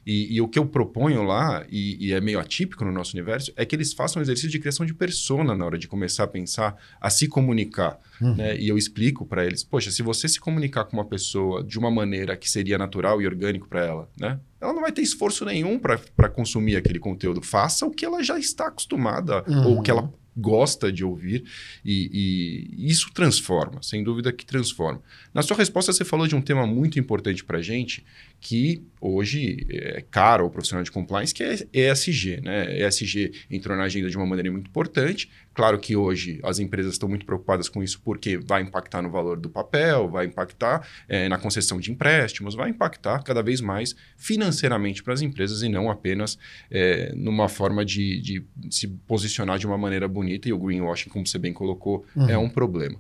[0.07, 3.53] E, e, o que eu proponho lá, e, e, é meio atípico no nosso universo,
[3.57, 6.29] é que eles façam um exercício de criação de persona na hora de começar a
[6.29, 7.99] pensar, a se comunicar.
[8.21, 8.37] Uhum.
[8.37, 8.57] Né?
[8.57, 11.91] E eu explico para eles: poxa, se você se comunicar com uma pessoa de uma
[11.91, 14.39] maneira que seria natural e orgânico para ela, né?
[14.61, 17.43] ela não vai ter esforço nenhum para consumir aquele conteúdo.
[17.43, 19.67] Faça o que ela já está acostumada, uhum.
[19.67, 21.45] ou o que ela gosta de ouvir
[21.85, 25.01] e, e, isso transforma, sem dúvida que transforma.
[25.33, 28.05] Na sua resposta, você falou de um tema muito importante para a gente,
[28.49, 32.43] que hoje é caro ao profissional de compliance, que é ESG.
[32.43, 32.79] Né?
[32.87, 35.29] ESG entrou na agenda de uma maneira muito importante.
[35.53, 39.37] Claro que hoje as empresas estão muito preocupadas com isso porque vai impactar no valor
[39.37, 45.03] do papel, vai impactar é, na concessão de empréstimos, vai impactar cada vez mais financeiramente
[45.03, 46.39] para as empresas e não apenas
[46.71, 50.49] é, numa forma de, de, se posicionar de uma maneira bonita.
[50.49, 52.31] E o greenwashing, como você bem colocou, uhum.
[52.31, 52.97] é um problema.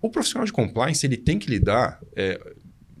[0.00, 2.40] O profissional de compliance ele tem que lidar é,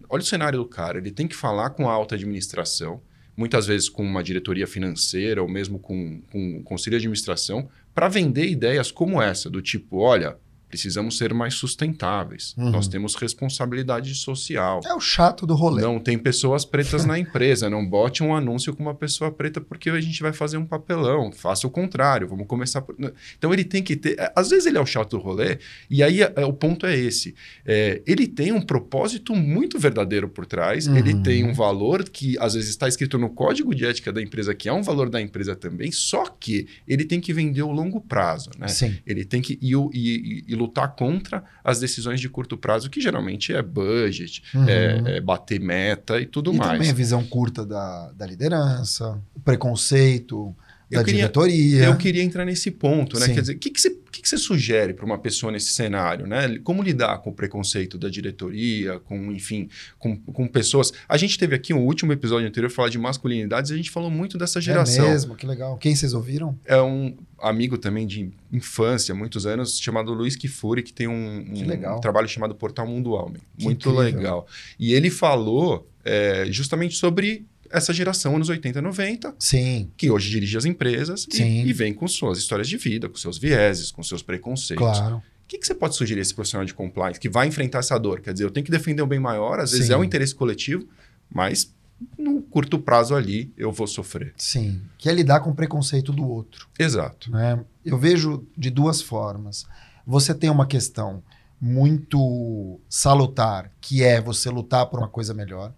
[0.08, 3.00] olha o cenário do cara, ele tem que falar com a alta administração,
[3.36, 8.08] muitas vezes com uma diretoria financeira ou mesmo com, com um conselho de administração, para
[8.08, 10.36] vender ideias como essa, do tipo, olha,
[10.68, 12.54] Precisamos ser mais sustentáveis.
[12.56, 12.70] Uhum.
[12.70, 14.80] Nós temos responsabilidade social.
[14.84, 15.82] É o chato do rolê.
[15.82, 17.70] Não tem pessoas pretas na empresa.
[17.70, 21.32] Não bote um anúncio com uma pessoa preta porque a gente vai fazer um papelão.
[21.32, 22.28] Faça o contrário.
[22.28, 22.94] Vamos começar por...
[23.36, 24.18] Então ele tem que ter.
[24.18, 26.96] É, às vezes ele é o chato do rolê, e aí é, o ponto é
[26.96, 27.34] esse.
[27.64, 30.86] É, ele tem um propósito muito verdadeiro por trás.
[30.86, 30.96] Uhum.
[30.96, 34.54] Ele tem um valor que às vezes está escrito no código de ética da empresa,
[34.54, 38.00] que é um valor da empresa também, só que ele tem que vender o longo
[38.00, 38.50] prazo.
[38.58, 38.68] Né?
[38.68, 38.96] Sim.
[39.06, 39.58] Ele tem que.
[39.62, 44.68] E, e, e lutar contra as decisões de curto prazo, que geralmente é budget, uhum.
[44.68, 46.70] é, é, bater meta e tudo e mais.
[46.70, 50.54] E também a visão curta da, da liderança, o preconceito,
[50.90, 51.84] da eu queria, diretoria.
[51.84, 53.26] Eu queria entrar nesse ponto, né?
[53.26, 53.34] Sim.
[53.34, 56.26] Quer dizer, o que, que, você, que, que você sugere para uma pessoa nesse cenário,
[56.26, 56.58] né?
[56.64, 60.92] Como lidar com o preconceito da diretoria, com, enfim, com, com pessoas.
[61.08, 64.10] A gente teve aqui um último episódio anterior falar de masculinidades e a gente falou
[64.10, 65.06] muito dessa geração.
[65.06, 65.76] É mesmo, que legal.
[65.76, 66.58] Quem vocês ouviram?
[66.64, 71.96] É um amigo também de infância, muitos anos, chamado Luiz Kifuri, que tem um, um,
[71.96, 73.42] um trabalho chamado Portal Mundo Homem.
[73.56, 74.18] Que muito incrível.
[74.18, 74.46] legal.
[74.78, 79.90] E ele falou é, justamente sobre essa geração anos 80 e 90, Sim.
[79.96, 83.38] que hoje dirige as empresas e, e, vem com suas histórias de vida, com seus
[83.38, 84.86] vieses, com seus preconceitos.
[84.86, 85.16] Claro.
[85.16, 87.98] O que, que você pode sugerir a esse profissional de compliance que vai enfrentar essa
[87.98, 88.20] dor?
[88.20, 89.92] Quer dizer, eu tenho que defender o bem maior, às vezes Sim.
[89.94, 90.86] é um interesse coletivo,
[91.32, 91.72] mas
[92.18, 94.34] no curto prazo ali eu vou sofrer.
[94.36, 96.68] Sim, que é lidar com o preconceito do outro.
[96.78, 97.30] Exato.
[97.30, 97.64] Né?
[97.84, 99.66] Eu vejo de duas formas.
[100.06, 101.22] Você tem uma questão
[101.60, 105.72] muito salutar, que é você lutar por uma coisa melhor.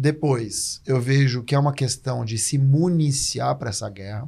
[0.00, 4.26] Depois, eu vejo que é uma questão de se municiar para essa guerra,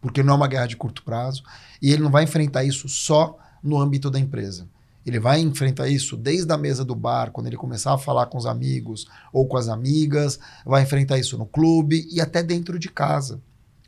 [0.00, 1.42] porque não é uma guerra de curto prazo,
[1.82, 4.66] e ele não vai enfrentar isso só no âmbito da empresa.
[5.04, 8.38] Ele vai enfrentar isso desde a mesa do bar, quando ele começar a falar com
[8.38, 12.88] os amigos ou com as amigas, vai enfrentar isso no clube e até dentro de
[12.88, 13.38] casa.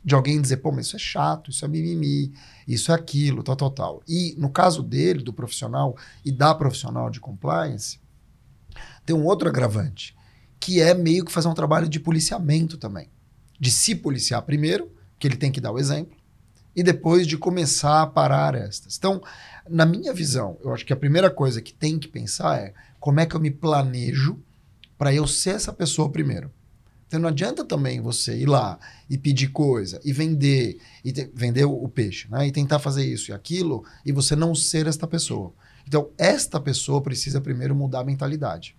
[0.03, 2.33] De alguém dizer, pô, mas isso é chato, isso é mimimi,
[2.67, 4.03] isso é aquilo, tal, tal, tal.
[4.07, 7.99] E no caso dele, do profissional e da profissional de compliance,
[9.03, 10.14] tem um outro agravante,
[10.65, 13.07] que é meio que fazer um trabalho de policiamento também.
[13.59, 16.17] De se policiar primeiro, que ele tem que dar o exemplo,
[16.75, 18.97] e depois de começar a parar estas.
[18.97, 19.21] Então,
[19.69, 23.19] na minha visão, eu acho que a primeira coisa que tem que pensar é como
[23.19, 24.39] é que eu me planejo
[24.97, 26.51] para eu ser essa pessoa primeiro.
[27.07, 31.65] Então não adianta também você ir lá e pedir coisa e vender e te, vender
[31.65, 32.47] o, o, peixe, né?
[32.47, 35.53] E tentar fazer isso e aquilo e você não ser esta pessoa.
[35.87, 38.75] Então esta pessoa precisa primeiro mudar a mentalidade.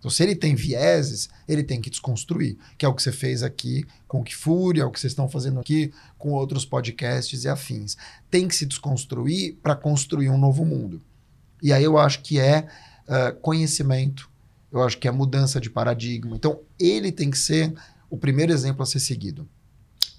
[0.00, 3.42] Então, se ele tem vieses, ele tem que desconstruir, que é o que você fez
[3.42, 7.48] aqui com o Kifuri, é o que vocês estão fazendo aqui com outros podcasts e
[7.48, 7.98] afins.
[8.30, 11.02] Tem que se desconstruir para construir um novo mundo.
[11.62, 12.66] E aí eu acho que é
[13.06, 14.30] uh, conhecimento,
[14.72, 16.34] eu acho que é mudança de paradigma.
[16.34, 17.74] Então, ele tem que ser
[18.08, 19.46] o primeiro exemplo a ser seguido.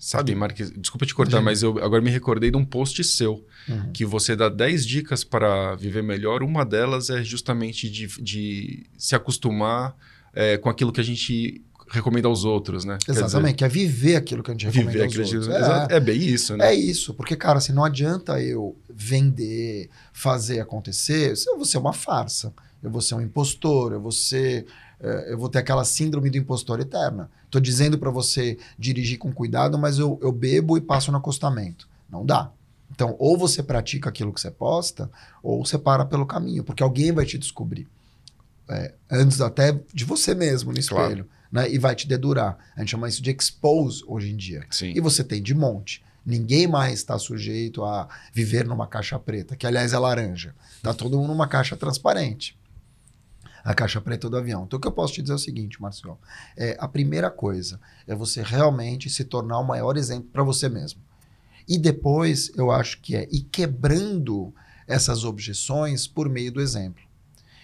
[0.02, 1.44] Sabe, Marques, desculpa te cortar, Sim.
[1.44, 3.92] mas eu agora me recordei de um post seu, uhum.
[3.94, 6.42] que você dá 10 dicas para viver melhor.
[6.42, 9.96] Uma delas é justamente de, de se acostumar
[10.34, 12.98] é, com aquilo que a gente recomenda aos outros, né?
[13.08, 15.48] Exatamente, que é viver aquilo que a gente recomenda viver aos outros.
[15.48, 16.72] É, é, bem isso, né?
[16.72, 21.94] É isso, porque, cara, assim, não adianta eu vender, fazer acontecer, eu vou ser uma
[21.94, 24.66] farsa, eu vou ser um impostor, eu vou ser
[25.00, 27.30] é, eu vou ter aquela síndrome do impostor eterna.
[27.52, 31.86] Estou dizendo para você dirigir com cuidado, mas eu, eu bebo e passo no acostamento.
[32.10, 32.50] Não dá.
[32.90, 35.12] Então, ou você pratica aquilo que você posta,
[35.44, 37.90] ou você para pelo caminho, porque alguém vai te descobrir.
[38.70, 41.26] É, antes até de você mesmo no espelho.
[41.26, 41.30] Claro.
[41.52, 41.70] Né?
[41.70, 42.58] E vai te dedurar.
[42.74, 44.66] A gente chama isso de expose hoje em dia.
[44.70, 44.94] Sim.
[44.96, 46.02] E você tem de monte.
[46.26, 50.56] Ninguém mais está sujeito a viver numa caixa preta, que aliás é laranja.
[50.78, 52.56] Está todo mundo numa caixa transparente
[53.63, 54.63] a caixa preta do avião.
[54.63, 56.19] Então, o que eu posso te dizer é o seguinte, Marcelo.
[56.58, 61.02] É, a primeira coisa é você realmente se tornar o maior exemplo para você mesmo.
[61.67, 64.54] E depois, eu acho que é ir quebrando
[64.88, 67.04] essas objeções por meio do exemplo.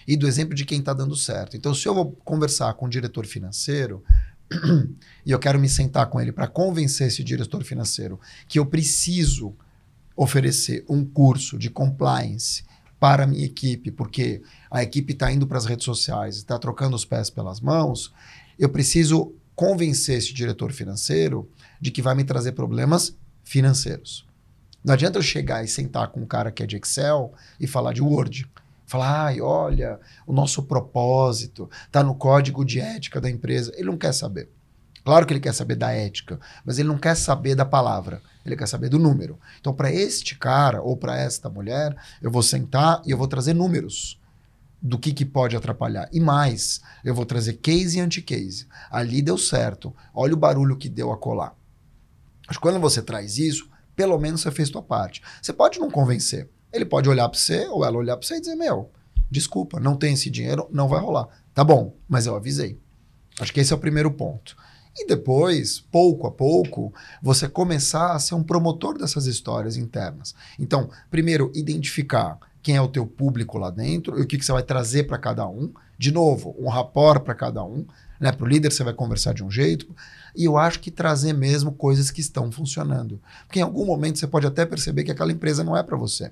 [0.08, 1.58] E do exemplo de quem está dando certo.
[1.58, 4.04] Então, se eu vou conversar com um diretor financeiro,
[5.26, 9.54] e eu quero me sentar com ele para convencer esse diretor financeiro que eu preciso
[10.16, 12.64] oferecer um curso de compliance
[13.00, 16.96] para a minha equipe, porque a equipe está indo para as redes sociais, está trocando
[16.96, 18.14] os pés pelas mãos,
[18.58, 24.26] eu preciso convencer esse diretor financeiro de que vai me trazer problemas financeiros.
[24.84, 27.94] Não adianta eu chegar e sentar com um cara que é de Excel e falar
[27.94, 28.50] de Word.
[28.86, 33.74] Falar, ai, olha, o nosso propósito está no código de ética da empresa.
[33.76, 34.50] Ele não quer saber.
[35.04, 38.56] Claro que ele quer saber da ética, mas ele não quer saber da palavra, ele
[38.56, 39.40] quer saber do número.
[39.60, 43.54] Então, para este cara ou para esta mulher, eu vou sentar e eu vou trazer
[43.54, 44.20] números
[44.82, 46.08] do que, que pode atrapalhar.
[46.12, 48.68] E mais, eu vou trazer case e anti-case.
[48.90, 49.94] Ali deu certo.
[50.14, 51.56] Olha o barulho que deu a colar.
[52.48, 55.22] Mas quando você traz isso, pelo menos você fez sua parte.
[55.42, 56.50] Você pode não convencer.
[56.72, 58.92] Ele pode olhar para você ou ela olhar para você e dizer: Meu,
[59.30, 61.28] desculpa, não tem esse dinheiro, não vai rolar.
[61.54, 62.80] Tá bom, mas eu avisei.
[63.40, 64.56] Acho que esse é o primeiro ponto.
[64.98, 70.34] E depois, pouco a pouco, você começar a ser um promotor dessas histórias internas.
[70.58, 74.52] Então, primeiro, identificar quem é o teu público lá dentro e o que, que você
[74.52, 75.72] vai trazer para cada um.
[75.98, 77.86] De novo, um rapport para cada um.
[78.20, 78.32] Né?
[78.32, 79.88] Para o líder você vai conversar de um jeito.
[80.36, 83.22] E eu acho que trazer mesmo coisas que estão funcionando.
[83.46, 86.32] Porque em algum momento você pode até perceber que aquela empresa não é para você.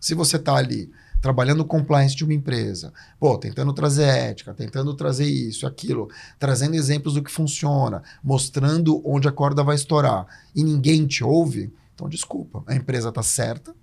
[0.00, 0.90] Se você está ali
[1.20, 7.14] trabalhando compliance de uma empresa, pô, tentando trazer ética, tentando trazer isso, aquilo, trazendo exemplos
[7.14, 12.62] do que funciona, mostrando onde a corda vai estourar e ninguém te ouve, então desculpa,
[12.66, 13.74] a empresa está certa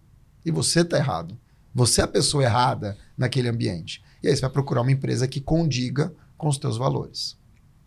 [0.44, 1.38] e você está errado.
[1.74, 4.02] Você é a pessoa errada naquele ambiente.
[4.24, 7.38] E aí você vai procurar uma empresa que condiga com os teus valores.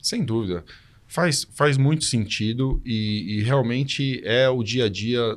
[0.00, 0.64] Sem dúvida.
[1.06, 5.36] Faz, faz muito sentido e, e realmente é o dia a dia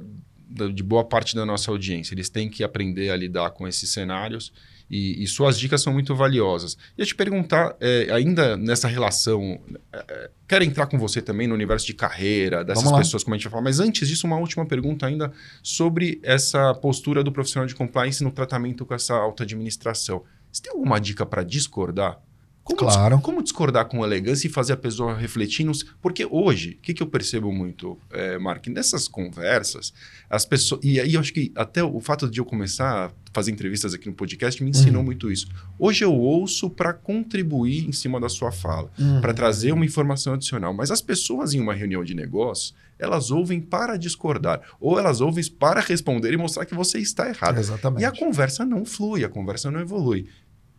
[0.73, 2.13] de boa parte da nossa audiência.
[2.13, 4.53] Eles têm que aprender a lidar com esses cenários
[4.89, 6.77] e, e suas dicas são muito valiosas.
[6.97, 9.59] E eu te perguntar, é, ainda nessa relação,
[9.91, 13.37] é, é quero entrar com você também no universo de carreira, dessas pessoas, como a
[13.37, 15.31] gente vai falar, mas antes disso, uma última pergunta ainda
[15.63, 20.23] sobre essa postura do profissional de compliance no tratamento com essa alta administração.
[20.51, 22.21] Você tem alguma dica para discordar?
[22.63, 23.17] Como, Claro.
[23.17, 25.65] dis- como discordar com elegância e fazer a pessoa refletir?
[25.65, 29.93] nos- Porque hoje, o que, que eu percebo muito, é, Mark, nessas conversas,
[30.29, 30.79] as pessoas.
[30.83, 34.07] E aí eu acho que até o fato de eu começar a fazer entrevistas aqui
[34.07, 35.05] no podcast me ensinou Uhum.
[35.05, 35.47] muito isso.
[35.77, 39.19] Hoje eu ouço para contribuir em cima da sua fala, Uhum.
[39.19, 40.73] para trazer uma informação adicional.
[40.73, 45.43] Mas as pessoas em uma reunião de negócios, elas ouvem para discordar, ou elas ouvem
[45.59, 47.57] para responder e mostrar que você está errado.
[47.57, 48.01] Exatamente.
[48.03, 50.27] E a conversa não flui, a conversa não evolui.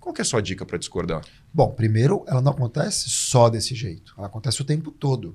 [0.05, 1.25] Qual que é a sua dica para discordar?
[1.51, 4.13] Bom, primeiro, ela não acontece só desse jeito.
[4.19, 5.35] Ela acontece o tempo todo.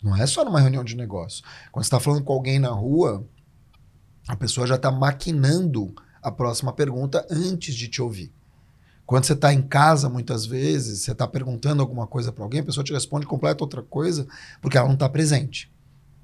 [0.00, 1.42] Não é só numa reunião de negócio.
[1.72, 3.26] Quando você está falando com alguém na rua,
[4.28, 5.92] a pessoa já está maquinando
[6.22, 8.32] a próxima pergunta antes de te ouvir.
[9.04, 12.64] Quando você está em casa, muitas vezes, você está perguntando alguma coisa para alguém, a
[12.64, 14.24] pessoa te responde completa outra coisa,
[14.62, 15.68] porque ela não está presente.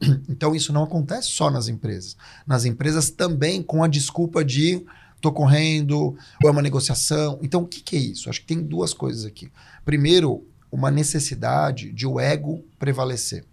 [0.28, 2.16] Então, isso não acontece só nas empresas.
[2.46, 4.86] Nas empresas também com a desculpa de
[5.22, 7.38] tô correndo, ou é uma negociação.
[7.40, 8.28] Então, o que, que é isso?
[8.28, 9.50] Acho que tem duas coisas aqui.
[9.84, 13.44] Primeiro, uma necessidade de o ego prevalecer.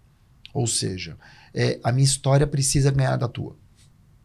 [0.53, 1.15] Ou seja,
[1.53, 3.55] é, a minha história precisa ganhar da tua.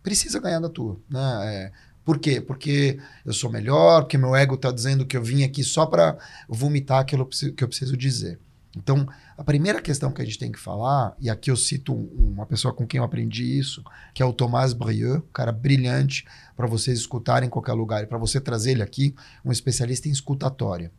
[0.03, 0.99] Precisa ganhar da tua.
[1.09, 1.41] Né?
[1.45, 2.41] É, por quê?
[2.41, 6.17] Porque eu sou melhor, porque meu ego está dizendo que eu vim aqui só para
[6.49, 8.39] vomitar aquilo que eu preciso dizer.
[8.77, 9.07] Então,
[9.37, 12.47] a primeira questão que a gente tem que falar, e aqui eu cito um- uma
[12.47, 16.25] pessoa com quem eu aprendi isso, que é o Thomas Brieux, um cara brilhante
[16.57, 20.13] para vocês escutarem em qualquer lugar e para você trazer ele aqui, um especialista em
[20.13, 20.91] escutatória.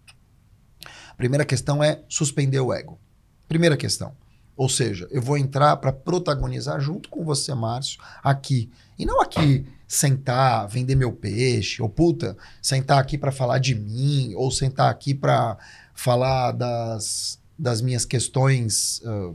[1.10, 3.00] A primeira questão é suspender o ego.
[3.48, 4.14] Primeira questão.
[4.58, 8.70] Ou seja, eu vou entrar para protagonizar junto com você, Márcio, aqui.
[8.98, 14.34] E não aqui sentar, vender meu peixe, ou puta, sentar aqui para falar de mim,
[14.36, 15.58] ou sentar aqui para
[15.94, 19.34] falar das, das minhas questões ah,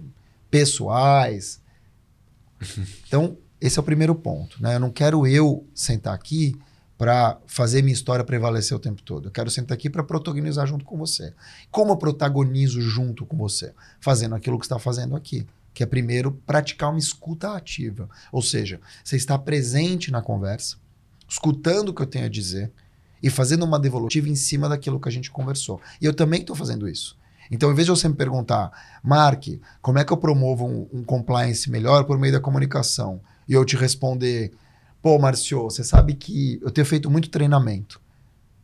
[0.51, 1.61] pessoais.
[3.07, 4.61] Então, esse é o primeiro ponto.
[4.63, 4.77] Né?
[4.77, 6.57] Eu não quero eu sentar aqui
[7.01, 9.29] para fazer minha história prevalecer o tempo todo.
[9.29, 11.33] Eu quero sentar aqui para protagonizar junto com você.
[11.71, 13.73] Como eu protagonizo junto com você?
[14.01, 15.47] Fazendo aquilo que está fazendo aqui.
[15.73, 18.09] Que é primeiro praticar uma escuta ativa.
[18.31, 20.77] Ou seja, você está presente na conversa,
[21.27, 22.71] escutando o que eu tenho a dizer
[23.23, 25.81] e fazendo uma devolutiva em cima daquilo que a gente conversou.
[26.03, 27.17] E eu também estou fazendo isso.
[27.51, 28.71] Então, em vez de você me perguntar,
[29.03, 29.45] Mark,
[29.83, 33.21] como é que eu promovo um, um compliance melhor por meio da comunicação?
[33.49, 34.53] E eu te responder,
[35.03, 38.01] pô, Marcio, você sabe que eu tenho feito muito treinamento.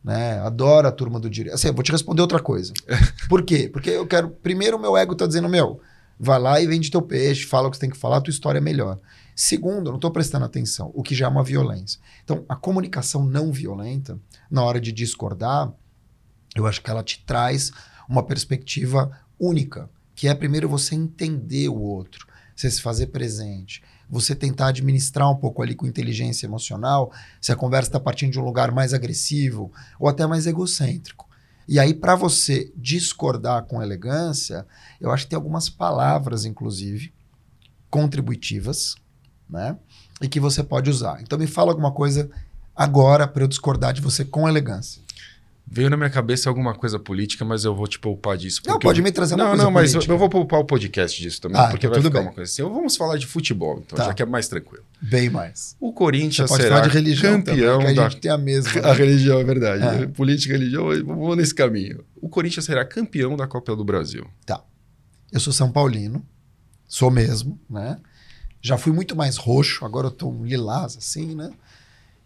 [0.03, 0.39] Né?
[0.39, 1.55] Adoro a turma do direito.
[1.55, 2.71] Assim, eu vou te responder outra coisa.
[3.27, 3.67] Por quê?
[3.67, 4.29] Porque eu quero.
[4.29, 5.81] Primeiro, o meu ego está dizendo, meu,
[6.19, 8.31] vai lá e vende teu peixe, fala o que você tem que falar, a tua
[8.31, 8.99] história é melhor.
[9.35, 11.99] Segundo, eu não estou prestando atenção, o que já é uma violência.
[12.23, 14.17] Então, a comunicação não violenta,
[14.49, 15.71] na hora de discordar,
[16.55, 17.71] eu acho que ela te traz
[18.07, 24.33] uma perspectiva única, que é primeiro você entender o outro, você se fazer presente, você
[24.33, 28.43] tentar administrar um pouco ali com inteligência emocional, se a conversa está partindo de um
[28.43, 31.27] lugar mais agressivo ou até mais egocêntrico.
[31.67, 34.65] E aí, para você discordar com elegância,
[35.01, 37.13] eu acho que tem algumas palavras, inclusive,
[37.89, 38.95] contributivas,
[39.49, 39.77] né?
[40.21, 41.21] E que você pode usar.
[41.21, 42.29] Então, me fala alguma coisa
[42.73, 45.01] agora para eu discordar de você com elegância.
[45.69, 48.61] Veio na minha cabeça alguma coisa política, mas eu vou te poupar disso.
[48.65, 49.03] Não, pode eu...
[49.03, 51.67] me trazer uma Não, coisa não, mas eu, vou poupar o podcast disso também, Ah,
[51.67, 52.27] porque então vai tudo ficar bem.
[52.29, 52.63] uma coisa assim.
[52.63, 54.05] Vamos falar de futebol, então, Tá.
[54.05, 54.85] já que é mais tranquilo.
[55.01, 55.75] Bem mais.
[55.79, 58.79] O Corinthians será religião campeão também, a da gente tem a mesma.
[58.87, 60.03] A religião é verdade.
[60.03, 60.07] É.
[60.07, 62.03] Política e religião, vamos nesse caminho.
[62.21, 64.25] O Corinthians será campeão da Copa do Brasil.
[65.31, 66.25] Eu sou São Paulino,
[66.87, 67.97] sou mesmo, né?
[68.61, 71.51] Já fui muito mais roxo, agora eu tô um lilás, assim, né?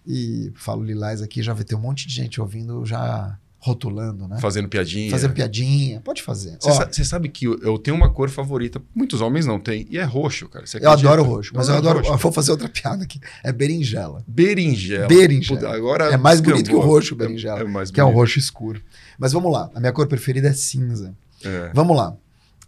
[0.06, 4.40] E falo lilás aqui, já vai ter um monte de gente ouvindo, já rotulando, né?
[4.42, 5.12] Fazendo piadinha.
[5.12, 6.58] Fazendo piadinha, pode fazer.
[6.60, 10.00] Você sa- sabe que eu, eu tenho uma cor favorita, muitos homens não têm, e
[10.00, 10.66] é roxo, cara.
[10.82, 12.00] Eu adoro roxo, mas eu, adoro.
[12.00, 12.12] roxo.
[12.12, 13.20] Eu vou fazer outra piada aqui.
[13.44, 14.24] É berinjela.
[14.28, 15.08] Berinjela.
[15.08, 15.60] Berinjela.
[15.60, 18.08] Puta, agora É mais bonito que o roxo, berinjela, É, é mais Que é o
[18.08, 18.20] bonito.
[18.20, 18.82] roxo escuro.
[19.20, 19.70] Mas vamos lá.
[19.76, 21.16] A minha cor preferida é cinza.
[21.46, 21.70] É.
[21.76, 22.16] Vamos lá.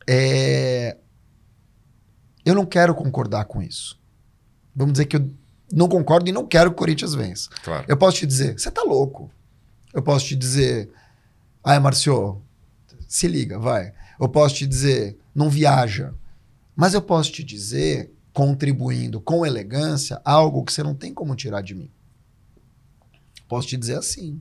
[0.08, 0.98] É,
[2.46, 3.98] Eu não quero concordar com isso.
[4.76, 5.28] Vamos dizer que eu
[5.74, 7.50] não concordo e não quero que o Corinthians vença.
[7.64, 7.86] Claro.
[7.88, 9.32] Eu posso te dizer, você tá louco.
[9.92, 10.90] Eu posso te dizer,
[11.64, 12.42] ai, Marcio,
[13.08, 13.94] se liga, vai.
[14.20, 16.14] Eu posso te dizer, não viaja.
[16.76, 21.62] Mas eu posso te dizer, contribuindo com elegância, algo que você não tem como tirar
[21.62, 21.90] de mim.
[23.48, 24.40] Posso te dizer assim.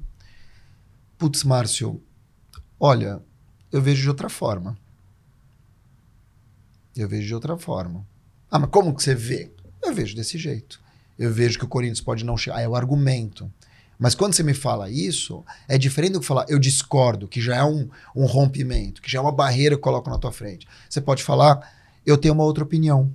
[1.16, 2.02] Putz, Márcio,
[2.78, 3.22] olha,
[3.70, 4.76] eu vejo de outra forma.
[6.94, 8.06] Eu vejo de outra forma.
[8.50, 9.50] Ah, mas como que você vê?
[9.82, 10.82] Eu vejo desse jeito.
[11.18, 12.56] Eu vejo que o Corinthians pode não chegar.
[12.56, 13.50] Ah, é o argumento.
[13.98, 17.56] Mas quando você me fala isso, é diferente do que falar eu discordo, que já
[17.56, 20.66] é um, um rompimento, que já é uma barreira que eu coloco na tua frente.
[20.90, 21.60] Você pode falar,
[22.04, 23.12] eu tenho uma outra opinião.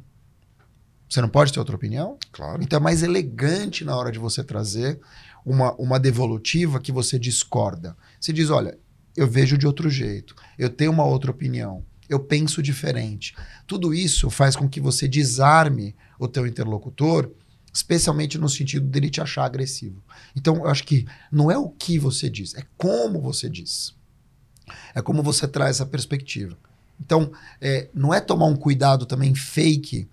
[1.09, 2.17] Você não pode ter outra opinião?
[2.31, 2.61] Claro.
[2.61, 4.99] Então é mais elegante na hora de você trazer
[5.45, 7.95] uma, uma devolutiva que você discorda.
[8.19, 8.77] Você diz, olha,
[9.15, 13.35] eu vejo de outro jeito, eu tenho uma outra opinião, eu penso diferente.
[13.65, 17.31] Tudo isso faz com que você desarme o teu interlocutor,
[17.73, 20.01] especialmente no sentido dele te achar agressivo.
[20.35, 23.95] Então, eu acho que não é o que você diz, é como você diz.
[24.93, 26.57] É como você traz essa perspectiva.
[26.99, 30.07] Então, é, não é tomar um cuidado também fake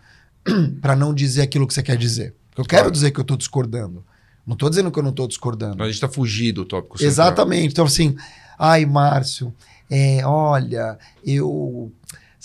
[0.80, 2.34] para não dizer aquilo que você quer dizer.
[2.56, 4.04] Eu quero dizer que eu estou discordando.
[4.46, 5.76] Não estou dizendo que eu não estou discordando.
[5.78, 7.10] Mas a gente está fugindo do tópico central.
[7.10, 7.72] Exatamente.
[7.72, 8.14] Então, assim,
[8.58, 9.54] ai, Márcio,
[9.90, 11.90] é, olha, eu.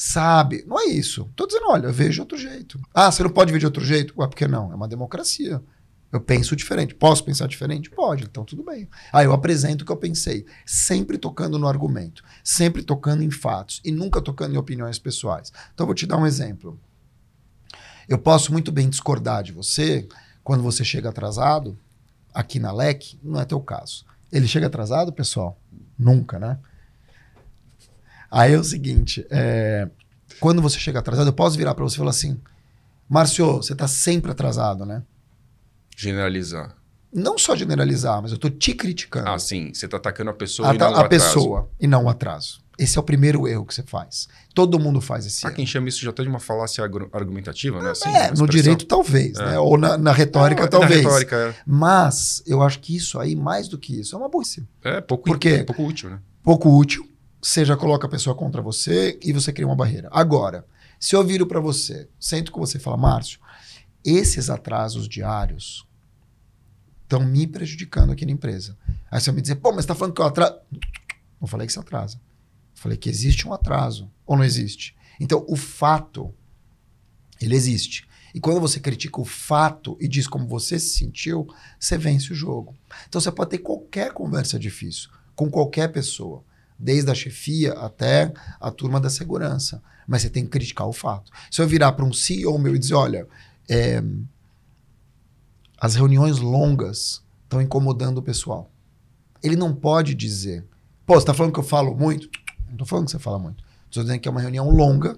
[0.02, 0.64] Sabe?
[0.66, 1.28] Não é isso.
[1.30, 2.80] Estou dizendo, olha, eu vejo de outro jeito.
[2.93, 4.14] Ah, você não pode ver de outro jeito?
[4.18, 4.72] Ué, por que não?
[4.72, 5.62] É uma democracia.
[6.10, 6.95] Eu penso diferente.
[6.95, 7.89] Posso pensar diferente?
[7.89, 8.88] Pode, então tudo bem.
[9.12, 13.82] Aí eu apresento o que eu pensei, sempre tocando no argumento, sempre tocando em fatos
[13.84, 15.52] e nunca tocando em opiniões pessoais.
[15.74, 16.80] Então vou te dar um exemplo.
[18.08, 20.08] Eu posso muito bem discordar de você
[20.45, 21.78] quando você chega atrasado,
[22.34, 24.06] aqui na LEC, não é teu caso.
[24.32, 25.60] Ele chega atrasado, pessoal?
[25.97, 26.58] Nunca, né?
[28.32, 29.88] Aí é o seguinte, é,
[30.40, 32.40] quando você chega atrasado, eu posso virar para você e falar assim,
[33.08, 35.02] Márcio, você está sempre atrasado, né?
[35.98, 36.76] Generalizar.
[37.12, 39.28] Não só generalizar, mas eu estou te criticando.
[39.28, 39.72] Ah, sim.
[39.74, 41.10] Você está atacando a pessoa a, e não a o atraso.
[41.10, 42.62] pessoa e não o atraso.
[42.78, 44.28] Esse é o primeiro erro que você faz.
[44.54, 45.56] Todo mundo faz esse Há erro.
[45.58, 47.90] quem chama isso já até de uma falácia argumentativa, né?
[47.92, 49.46] Assim, é, no direito talvez, É.
[49.46, 49.60] né?
[49.60, 51.02] Ou na, na retórica Não, talvez.
[51.04, 51.56] Na retórica, é.
[51.66, 54.66] Mas eu acho que isso aí, mais do que isso, é uma burrice.
[54.84, 55.50] é pouco, Por quê?
[55.50, 56.20] é pouco útil, né?
[56.44, 57.06] Pouco útil.
[57.42, 60.10] Você já coloca a pessoa contra você e você cria uma barreira.
[60.12, 60.66] Agora,
[61.00, 63.40] se eu viro para você, sento com você e falo, Márcio,
[64.04, 65.88] esses atrasos diários
[67.04, 68.78] estão me prejudicando aqui na empresa.
[69.10, 70.60] Aí você vai me dizer, pô, mas você tá falando que eu atraso.
[71.40, 72.20] Não falei que você atrasa.
[72.76, 74.12] Falei que existe um atraso.
[74.26, 74.96] Ou não existe?
[75.20, 76.34] Então, o fato,
[77.42, 78.08] ele existe.
[78.34, 81.48] E quando você critica o fato e diz como você se sentiu,
[81.80, 82.76] você vence o jogo.
[83.08, 86.44] Então, você pode ter qualquer conversa difícil com qualquer pessoa,
[86.80, 89.84] desde a chefia até a turma da segurança.
[90.08, 91.32] Mas você tem que criticar o fato.
[91.52, 93.28] Se eu virar para um CEO meu e dizer, olha,
[93.70, 94.02] é,
[95.80, 98.72] as reuniões longas estão incomodando o pessoal.
[99.44, 100.66] Ele não pode dizer,
[101.06, 102.30] pô, você está falando que eu falo muito?
[102.66, 103.64] Não estou falando que você fala muito.
[103.86, 105.18] Estou dizendo que é uma reunião longa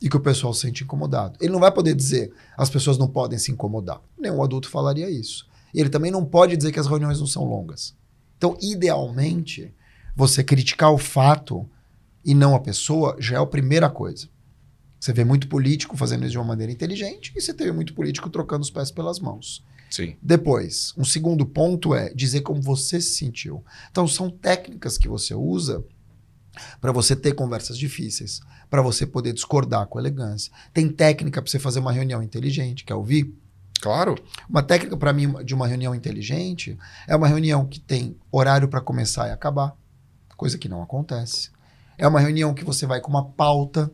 [0.00, 1.38] e que o pessoal se sente incomodado.
[1.40, 4.00] Ele não vai poder dizer as pessoas não podem se incomodar.
[4.18, 5.46] Nenhum adulto falaria isso.
[5.72, 7.94] E ele também não pode dizer que as reuniões não são longas.
[8.36, 9.72] Então, idealmente,
[10.14, 11.68] você criticar o fato
[12.24, 14.28] e não a pessoa já é a primeira coisa.
[14.98, 18.30] Você vê muito político fazendo isso de uma maneira inteligente e você vê muito político
[18.30, 19.62] trocando os pés pelas mãos.
[19.90, 20.16] Sim.
[20.22, 23.62] Depois, um segundo ponto é dizer como você se sentiu.
[23.90, 25.84] Então, são técnicas que você usa
[26.80, 28.40] para você ter conversas difíceis,
[28.70, 30.52] para você poder discordar com elegância.
[30.72, 33.34] Tem técnica para você fazer uma reunião inteligente, quer ouvir?
[33.80, 34.14] Claro.
[34.48, 38.80] Uma técnica para mim de uma reunião inteligente é uma reunião que tem horário para
[38.80, 39.76] começar e acabar,
[40.44, 41.48] coisa que não acontece.
[41.96, 43.90] É uma reunião que você vai com uma pauta,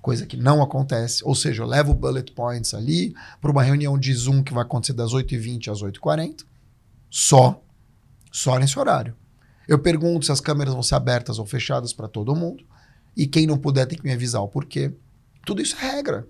[0.00, 1.24] coisa que não acontece.
[1.24, 4.92] Ou seja, eu levo bullet points ali para uma reunião de Zoom que vai acontecer
[4.92, 6.44] das 8h20 às 8h40,
[7.10, 7.60] só,
[8.30, 9.16] só nesse horário.
[9.66, 12.64] Eu pergunto se as câmeras vão ser abertas ou fechadas para todo mundo.
[13.16, 14.94] E quem não puder tem que me avisar o porquê.
[15.44, 16.28] Tudo isso é regra.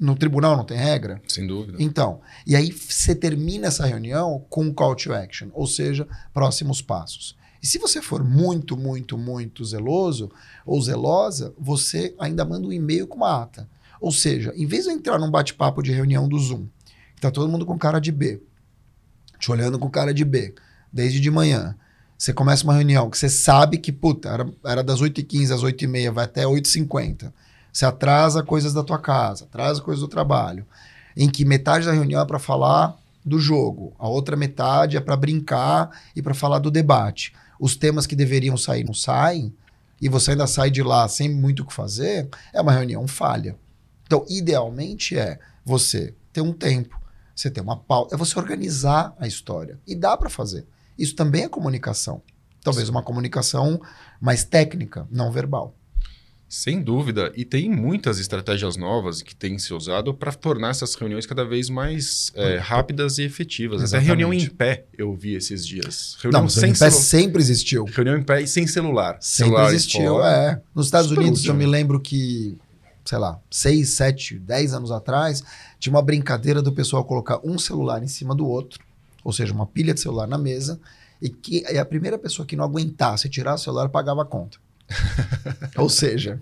[0.00, 1.20] No tribunal não tem regra?
[1.28, 1.76] Sem dúvida.
[1.78, 6.80] Então, e aí você termina essa reunião com um call to action, ou seja, próximos
[6.80, 7.36] passos.
[7.62, 10.30] E se você for muito, muito, muito zeloso
[10.64, 13.68] ou zelosa, você ainda manda um e-mail com uma ata.
[14.00, 16.66] Ou seja, em vez de eu entrar num bate-papo de reunião do Zoom,
[17.16, 18.40] que tá todo mundo com cara de B,
[19.38, 20.54] te olhando com cara de B,
[20.92, 21.76] desde de manhã,
[22.16, 26.10] você começa uma reunião que você sabe que, puta, era, era das 8h15 às 8h30,
[26.12, 27.32] vai até 8h50.
[27.72, 30.66] Você atrasa coisas da tua casa, atrasa coisas do trabalho.
[31.16, 35.16] Em que metade da reunião é para falar do jogo, a outra metade é para
[35.16, 37.32] brincar e para falar do debate.
[37.58, 39.54] Os temas que deveriam sair não saem,
[40.00, 43.56] e você ainda sai de lá sem muito o que fazer, é uma reunião falha.
[44.04, 47.00] Então, idealmente é você ter um tempo,
[47.34, 49.78] você ter uma pauta, é você organizar a história.
[49.86, 50.66] E dá para fazer.
[50.96, 52.22] Isso também é comunicação.
[52.62, 53.80] Talvez uma comunicação
[54.20, 55.74] mais técnica, não verbal.
[56.48, 57.30] Sem dúvida.
[57.36, 61.68] E tem muitas estratégias novas que têm se usado para tornar essas reuniões cada vez
[61.68, 63.80] mais é, rápidas e efetivas.
[63.80, 64.06] Até Exatamente.
[64.06, 66.16] reunião em pé eu vi esses dias.
[66.22, 67.84] Reunião Não, sem em pé sempre existiu.
[67.84, 69.18] Reunião em pé e sem celular.
[69.20, 70.62] Sempre Celulares existiu, é.
[70.74, 72.56] Nos Estados Super Unidos, útil, eu me lembro que,
[73.04, 75.44] sei lá, 6, 7, 10 anos atrás,
[75.78, 78.80] tinha uma brincadeira do pessoal colocar um celular em cima do outro,
[79.22, 80.80] ou seja, uma pilha de celular na mesa,
[81.20, 84.56] e que e a primeira pessoa que não aguentasse tirar o celular pagava a conta.
[85.76, 86.40] ou seja,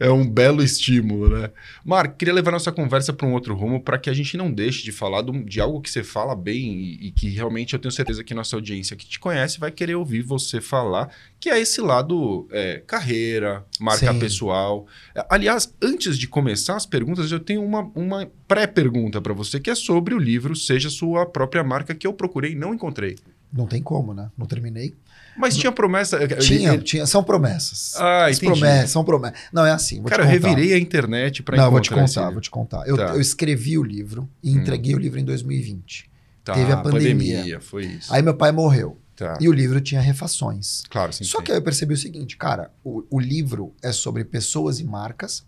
[0.00, 1.50] é um belo estímulo, né?
[1.84, 4.82] Mark, queria levar nossa conversa para um outro rumo para que a gente não deixe
[4.82, 7.92] de falar de, de algo que você fala bem e, e, que realmente eu tenho
[7.92, 11.80] certeza que nossa audiência que te conhece vai querer ouvir você falar, que é esse
[11.80, 14.18] lado é, carreira, marca Sim.
[14.18, 14.86] pessoal.
[15.28, 19.74] Aliás, antes de começar as perguntas, eu tenho uma, uma pré-pergunta para você que é
[19.74, 23.16] sobre o livro Seja Sua Própria Marca que eu procurei e não encontrei.
[23.52, 24.30] Não tem como, né?
[24.36, 24.94] Não terminei.
[25.36, 26.26] Mas tinha promessa.
[26.38, 26.82] Tinha, ele...
[26.82, 27.06] tinha.
[27.06, 27.94] São promessas.
[27.96, 28.46] Ah, entendi.
[28.46, 29.38] Promessas, são promessas.
[29.52, 30.02] Não, é assim.
[30.02, 31.64] Cara, eu revirei a internet para encontrar.
[31.64, 32.88] Não, vou te contar, vou te contar.
[32.88, 33.14] Eu, tá.
[33.14, 34.60] eu escrevi o livro e hum.
[34.60, 34.98] entreguei hum.
[34.98, 36.10] o livro em 2020.
[36.44, 37.36] Tá, Teve a pandemia.
[37.36, 37.60] pandemia.
[37.60, 38.12] Foi isso.
[38.12, 38.98] Aí meu pai morreu.
[39.14, 39.38] Tá.
[39.40, 40.82] E o livro tinha refações.
[40.90, 41.24] Claro, sim.
[41.24, 44.84] Só que aí eu percebi o seguinte, cara, o, o livro é sobre pessoas e
[44.84, 45.46] marcas,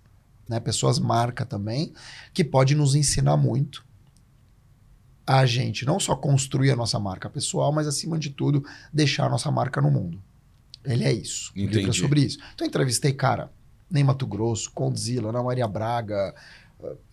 [0.48, 0.60] né?
[0.60, 1.92] Pessoas marca também,
[2.32, 3.84] que pode nos ensinar muito
[5.26, 9.30] a gente não só construir a nossa marca pessoal, mas acima de tudo, deixar a
[9.30, 10.22] nossa marca no mundo.
[10.84, 11.50] Ele é isso.
[11.56, 11.88] Entendi.
[11.88, 12.38] É sobre isso.
[12.54, 13.50] Então eu entrevistei, cara,
[13.90, 16.34] Ney Mato Grosso, Condzilla, Ana Maria Braga,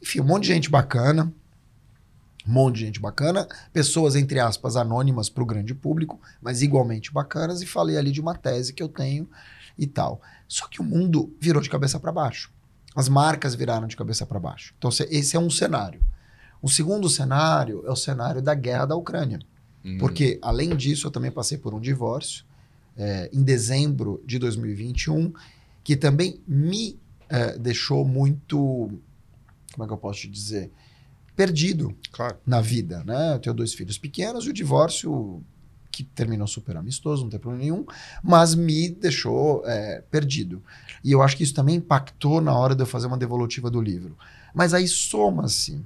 [0.02, 1.32] enfim, um monte de gente bacana.
[2.48, 7.14] Um monte de gente bacana, pessoas, entre aspas, anônimas para o grande público, mas igualmente
[7.14, 9.30] bacanas, e falei ali de uma tese que eu tenho
[9.78, 10.20] e tal.
[10.48, 12.52] Só que o mundo virou de cabeça para baixo.
[12.96, 14.74] As marcas viraram de cabeça para baixo.
[14.78, 16.02] Então, esse é um cenário.
[16.62, 19.40] O segundo cenário é o cenário da guerra da Ucrânia.
[19.84, 19.98] Uhum.
[19.98, 22.46] Porque, além disso, eu também passei por um divórcio
[22.96, 25.34] é, em dezembro de 2021,
[25.84, 27.00] que também me
[27.30, 28.92] é, deixou muito.
[29.74, 30.72] Como é que eu posso te dizer?
[31.36, 32.38] Perdido claro.
[32.46, 33.04] na vida.
[33.04, 33.34] Né?
[33.34, 35.42] Eu tenho dois filhos pequenos e o divórcio,
[35.92, 37.86] que terminou super amistoso, não tem problema nenhum,
[38.24, 40.62] mas me deixou é, perdido.
[41.04, 43.82] E eu acho que isso também impactou na hora de eu fazer uma devolutiva do
[43.82, 44.16] livro.
[44.54, 45.82] Mas aí soma-se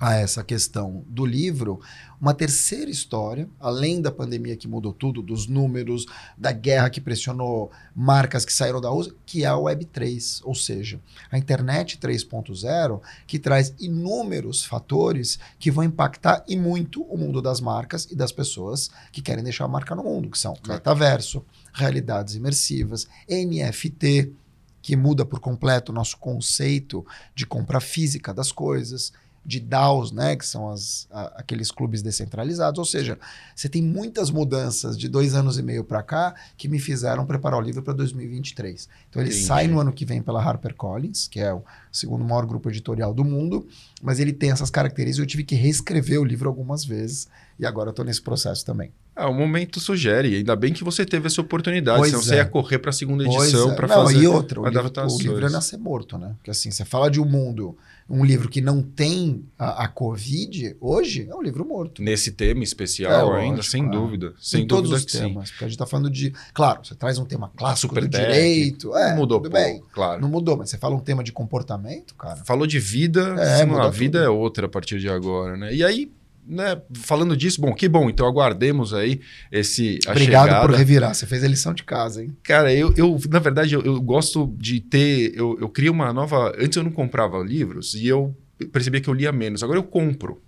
[0.00, 1.80] a essa questão do livro,
[2.20, 7.70] uma terceira história, além da pandemia que mudou tudo, dos números, da guerra que pressionou
[7.94, 13.38] marcas que saíram da USA, que é a Web3, ou seja, a internet 3.0, que
[13.38, 18.90] traz inúmeros fatores que vão impactar e muito o mundo das marcas e das pessoas
[19.10, 24.32] que querem deixar a marca no mundo, que são metaverso, realidades imersivas, NFT,
[24.80, 29.12] que muda por completo o nosso conceito de compra física das coisas,
[29.48, 32.78] de DAOs, né, que são as, a, aqueles clubes descentralizados.
[32.78, 33.18] Ou seja,
[33.56, 37.58] você tem muitas mudanças de dois anos e meio para cá que me fizeram preparar
[37.58, 38.86] o livro para 2023.
[39.08, 39.46] Então ele Entendi.
[39.46, 43.24] sai no ano que vem pela HarperCollins, que é o segundo maior grupo editorial do
[43.24, 43.66] mundo,
[44.02, 45.20] mas ele tem essas características.
[45.20, 47.26] Eu tive que reescrever o livro algumas vezes
[47.58, 48.92] e agora estou nesse processo também.
[49.18, 50.36] Ah, o momento sugere.
[50.36, 51.98] Ainda bem que você teve essa oportunidade.
[51.98, 52.24] Pois senão é.
[52.24, 53.74] você ia correr para a segunda edição é.
[53.74, 54.22] para fazer.
[54.22, 56.34] E outra, o livro, o livro é nascer morto, né?
[56.36, 57.76] Porque assim, você fala de um mundo
[58.08, 62.02] um livro que não tem a, a, Covid, hoje é um livro morto.
[62.02, 64.32] Nesse tema especial é, ainda, lógico, sem dúvida.
[64.40, 65.48] Sem em dúvida todos os temas.
[65.48, 65.52] Sim.
[65.52, 66.32] Porque a gente está falando de.
[66.54, 68.96] Claro, você traz um tema clássico Super do direito.
[68.96, 69.82] É, não mudou, tudo bem.
[69.92, 70.22] Claro.
[70.22, 72.42] Não mudou, mas você fala um tema de comportamento, cara.
[72.46, 75.74] Falou de vida, é, sim, a vida é outra a partir de agora, né?
[75.74, 76.10] E aí,
[76.48, 79.20] né, falando disso, bom, que bom, então aguardemos aí
[79.52, 79.98] esse.
[80.08, 80.66] Obrigado chegada.
[80.66, 82.34] por revirar, você fez a lição de casa, hein?
[82.42, 85.32] Cara, eu, eu na verdade, eu, eu gosto de ter.
[85.36, 86.54] Eu, eu crio uma nova.
[86.58, 88.34] Antes eu não comprava livros e eu
[88.72, 89.62] percebia que eu lia menos.
[89.62, 90.40] Agora eu compro.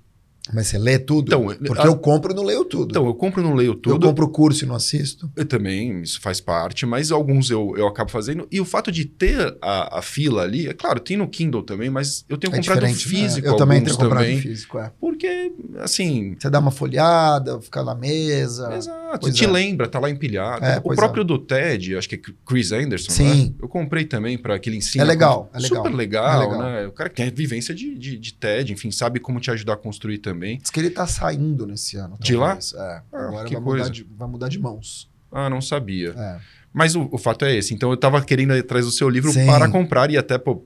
[0.52, 1.28] Mas você lê tudo?
[1.28, 1.86] Então, Porque a...
[1.86, 2.90] eu compro e não leio tudo.
[2.90, 3.96] Então, eu compro e não leio tudo.
[3.96, 5.30] Eu compro o curso e não assisto.
[5.36, 8.46] Eu também, isso faz parte, mas alguns eu, eu acabo fazendo.
[8.50, 11.90] E o fato de ter a, a fila ali, é claro, tem no Kindle também,
[11.90, 12.92] mas eu tenho é comprado né?
[12.94, 13.46] físico.
[13.46, 13.52] Né?
[13.52, 14.92] Eu também tenho comprado também, físico, é.
[15.00, 16.36] Porque, assim.
[16.38, 18.74] Você dá uma folhada, fica na mesa.
[18.74, 19.48] Exato, te é.
[19.48, 20.64] lembra, tá lá empilhado.
[20.64, 21.24] É, o próprio é.
[21.24, 23.44] do TED, acho que é Chris Anderson, Sim.
[23.44, 23.54] Né?
[23.62, 25.02] Eu comprei também para aquele ensino.
[25.02, 25.84] É legal, é legal.
[25.84, 26.86] Super legal, é legal, né?
[26.86, 30.18] O cara quer vivência de, de, de TED, enfim, sabe como te ajudar a construir
[30.18, 30.39] também.
[30.58, 32.16] Diz que ele tá saindo nesse ano.
[32.20, 32.58] De lá?
[32.74, 32.76] É.
[32.76, 35.10] Ah, Agora vai mudar, de, vai, mudar de, mãos.
[35.30, 36.14] Ah, não sabia.
[36.16, 36.40] É.
[36.72, 37.74] Mas o, o, fato é esse.
[37.74, 39.46] Então eu estava querendo ir atrás do seu livro Sim.
[39.46, 40.64] para comprar e até pô,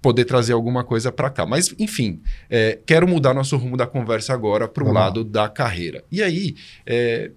[0.00, 1.44] poder trazer alguma coisa para cá.
[1.44, 5.28] Mas, enfim, é, quero mudar nosso rumo da conversa agora para o lado lá.
[5.28, 6.04] da carreira.
[6.10, 6.54] E aí,
[6.86, 7.30] é,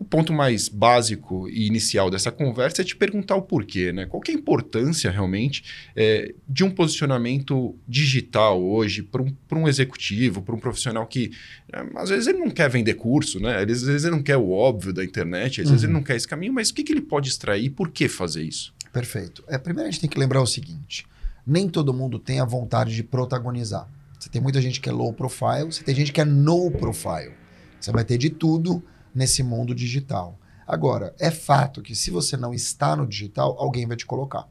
[0.00, 4.06] o ponto mais básico e inicial dessa conversa é te perguntar o porquê, né?
[4.06, 5.62] Qual é a importância realmente
[5.94, 11.32] é, de um posicionamento digital hoje para um, um executivo, para um profissional que
[11.70, 13.58] é, às vezes ele não quer vender curso, né?
[13.58, 15.72] Às vezes ele não quer o óbvio da internet, às uhum.
[15.72, 15.98] vezes ele uhum.
[15.98, 18.42] não quer esse caminho, mas o que, que ele pode extrair e por que fazer
[18.42, 18.72] isso?
[18.90, 19.44] Perfeito.
[19.46, 21.06] É, primeiro a gente tem que lembrar o seguinte:
[21.46, 23.86] nem todo mundo tem a vontade de protagonizar.
[24.18, 27.32] Você tem muita gente que é low profile, você tem gente que é no profile.
[27.78, 28.82] Você vai ter de tudo
[29.14, 30.38] nesse mundo digital.
[30.66, 34.48] Agora, é fato que se você não está no digital, alguém vai te colocar.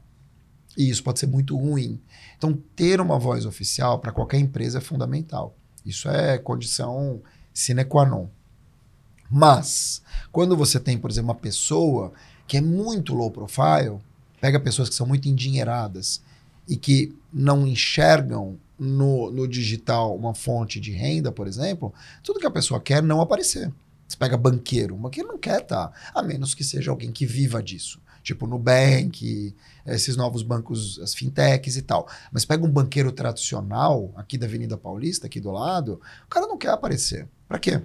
[0.76, 2.00] E isso pode ser muito ruim.
[2.36, 5.56] Então, ter uma voz oficial para qualquer empresa é fundamental.
[5.84, 7.20] Isso é condição
[7.52, 8.28] sine qua non.
[9.30, 12.12] Mas, quando você tem, por exemplo, uma pessoa
[12.46, 13.98] que é muito low profile,
[14.40, 16.20] pega pessoas que são muito endinheiradas
[16.68, 21.92] e que não enxergam no, no digital uma fonte de renda, por exemplo,
[22.22, 23.72] tudo que a pessoa quer não aparecer.
[24.10, 27.24] Você pega banqueiro, o banqueiro não quer estar, tá, a menos que seja alguém que
[27.24, 28.02] viva disso.
[28.24, 29.54] Tipo Nubank,
[29.86, 32.08] esses novos bancos, as fintechs e tal.
[32.32, 36.58] Mas pega um banqueiro tradicional, aqui da Avenida Paulista, aqui do lado, o cara não
[36.58, 37.28] quer aparecer.
[37.46, 37.80] Para quê?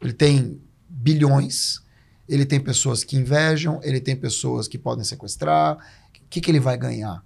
[0.00, 0.58] Ele tem
[0.88, 1.82] bilhões,
[2.26, 5.76] ele tem pessoas que invejam, ele tem pessoas que podem sequestrar.
[5.76, 7.22] O que, que ele vai ganhar?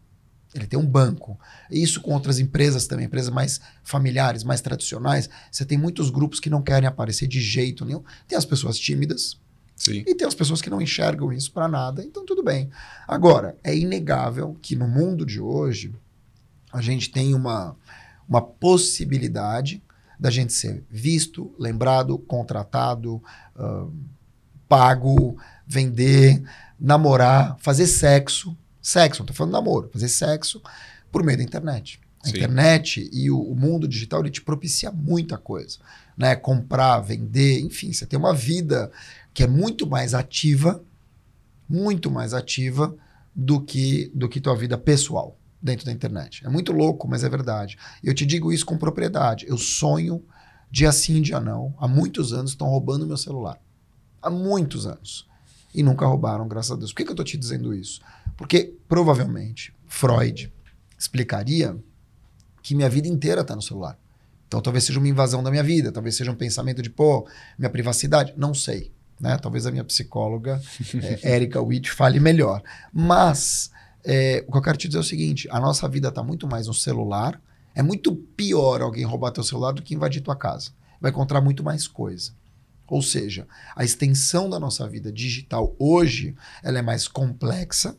[0.54, 1.38] Ele tem um banco.
[1.70, 5.28] Isso com outras empresas também, empresas mais familiares, mais tradicionais.
[5.50, 8.02] Você tem muitos grupos que não querem aparecer de jeito nenhum.
[8.28, 9.40] Tem as pessoas tímidas.
[9.74, 10.04] Sim.
[10.06, 12.04] E tem as pessoas que não enxergam isso para nada.
[12.04, 12.70] Então, tudo bem.
[13.08, 15.94] Agora, é inegável que no mundo de hoje,
[16.72, 17.74] a gente tem uma,
[18.28, 19.82] uma possibilidade
[20.20, 23.22] da gente ser visto, lembrado, contratado,
[23.56, 23.92] uh,
[24.68, 25.36] pago,
[25.66, 26.42] vender,
[26.78, 30.60] namorar, fazer sexo Sexo, não tô falando namoro, fazer sexo
[31.10, 32.00] por meio da internet.
[32.22, 32.36] A Sim.
[32.36, 35.78] internet e o, o, mundo digital ele te propicia muita coisa.
[36.16, 36.34] Né?
[36.34, 38.90] Comprar, vender, enfim, você tem uma vida
[39.32, 40.82] que é muito mais ativa,
[41.68, 42.94] muito mais ativa
[43.34, 46.44] do que, do que tua vida pessoal dentro da internet.
[46.44, 47.78] É muito louco, mas é verdade.
[48.02, 49.46] Eu te digo isso com propriedade.
[49.48, 50.22] Eu sonho
[50.70, 51.74] dia sim, dia não.
[51.78, 53.60] Há muitos anos estão roubando meu celular.
[54.20, 55.28] Há muitos anos.
[55.74, 56.92] E nunca roubaram, graças a Deus.
[56.92, 58.00] Por que, que eu estou te dizendo isso?
[58.36, 60.52] Porque provavelmente Freud
[60.98, 61.76] explicaria
[62.62, 63.98] que minha vida inteira está no celular.
[64.46, 67.26] Então talvez seja uma invasão da minha vida, talvez seja um pensamento de, pô,
[67.58, 68.34] minha privacidade.
[68.36, 68.92] Não sei.
[69.18, 69.38] Né?
[69.38, 70.60] Talvez a minha psicóloga,
[71.22, 72.62] é, Erika Witt, fale melhor.
[72.92, 73.70] Mas
[74.04, 76.46] é, o que eu quero te dizer é o seguinte: a nossa vida está muito
[76.46, 77.40] mais no celular.
[77.74, 80.72] É muito pior alguém roubar teu celular do que invadir tua casa.
[81.00, 82.32] Vai encontrar muito mais coisa.
[82.92, 87.96] Ou seja, a extensão da nossa vida digital hoje ela é mais complexa,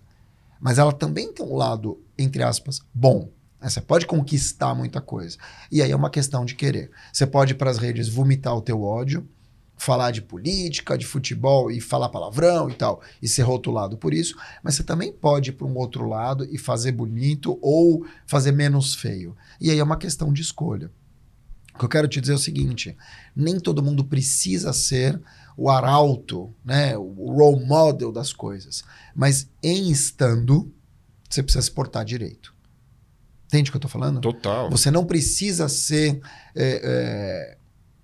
[0.61, 3.31] mas ela também tem um lado, entre aspas, bom.
[3.59, 5.39] Você pode conquistar muita coisa.
[5.71, 6.91] E aí é uma questão de querer.
[7.11, 9.27] Você pode ir para as redes vomitar o teu ódio,
[9.75, 14.37] falar de política, de futebol e falar palavrão e tal, e ser rotulado por isso,
[14.61, 18.93] mas você também pode ir para um outro lado e fazer bonito ou fazer menos
[18.93, 19.35] feio.
[19.59, 20.91] E aí é uma questão de escolha.
[21.73, 22.95] O que eu quero te dizer é o seguinte:
[23.35, 25.19] nem todo mundo precisa ser
[25.57, 28.83] o arauto, né, o role model das coisas.
[29.15, 30.71] Mas em estando,
[31.29, 32.53] você precisa se portar direito.
[33.45, 34.19] Entende o que eu estou falando?
[34.19, 34.69] Total.
[34.71, 36.19] Você não precisa ser,
[36.55, 37.57] é, é,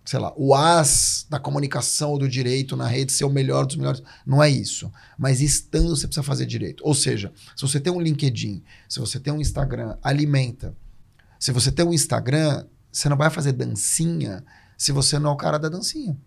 [0.06, 4.04] sei lá, o as da comunicação do direito na rede, ser o melhor dos melhores.
[4.26, 4.92] Não é isso.
[5.18, 6.84] Mas estando, você precisa fazer direito.
[6.86, 10.76] Ou seja, se você tem um LinkedIn, se você tem um Instagram, alimenta.
[11.40, 14.44] Se você tem um Instagram, você não vai fazer dancinha
[14.78, 16.18] se você não é o cara da dancinha.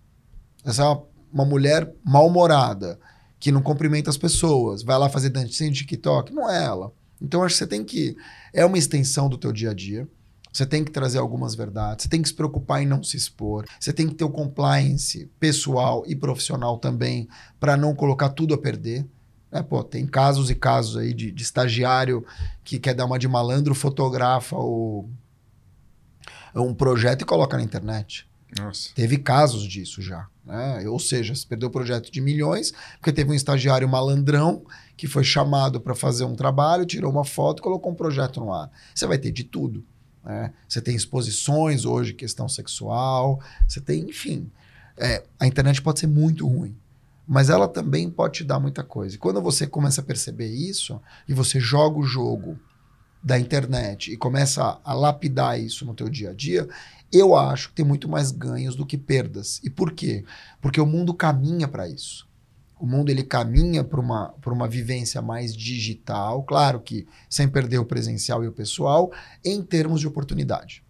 [0.64, 1.02] Essa é uma,
[1.32, 2.98] uma mulher mal-humorada,
[3.40, 6.32] que não cumprimenta as pessoas, vai lá fazer dancinha de TikTok.
[6.32, 6.92] Não é ela.
[7.20, 8.16] Então, acho que você tem que...
[8.52, 10.08] É uma extensão do teu dia a dia.
[10.52, 13.64] Você tem que trazer algumas verdades, você tem que se preocupar em não se expor,
[13.80, 17.26] você tem que ter o compliance pessoal e profissional também
[17.58, 19.06] para não colocar tudo a perder.
[19.50, 22.24] É, pô, tem casos e casos aí de, de, estagiário
[22.62, 25.08] que quer dar uma de malandro, fotografa o,
[26.60, 28.26] um projeto e coloca na internet.
[28.58, 28.90] Nossa.
[28.94, 30.28] Teve casos disso já.
[30.44, 30.86] Né?
[30.88, 34.64] Ou seja, você perdeu o projeto de milhões, porque teve um estagiário malandrão
[34.96, 38.52] que foi chamado para fazer um trabalho, tirou uma foto e colocou um projeto no
[38.52, 38.70] ar.
[38.94, 39.84] Você vai ter de tudo.
[40.24, 40.52] Né?
[40.68, 44.50] Você tem exposições hoje, questão sexual, você tem, enfim.
[44.96, 46.76] É, a internet pode ser muito ruim,
[47.26, 49.14] mas ela também pode te dar muita coisa.
[49.14, 52.58] E quando você começa a perceber isso e você joga o jogo
[53.22, 56.68] da internet e começa a, lapidar isso no teu dia a dia,
[57.12, 59.60] eu acho que tem muito mais ganhos do que perdas.
[59.62, 60.24] E por quê?
[60.60, 62.26] Porque o mundo caminha para isso.
[62.80, 67.84] O mundo ele caminha para uma, uma vivência mais digital, claro que sem perder o
[67.84, 69.12] presencial e o pessoal,
[69.44, 70.82] em termos de oportunidade.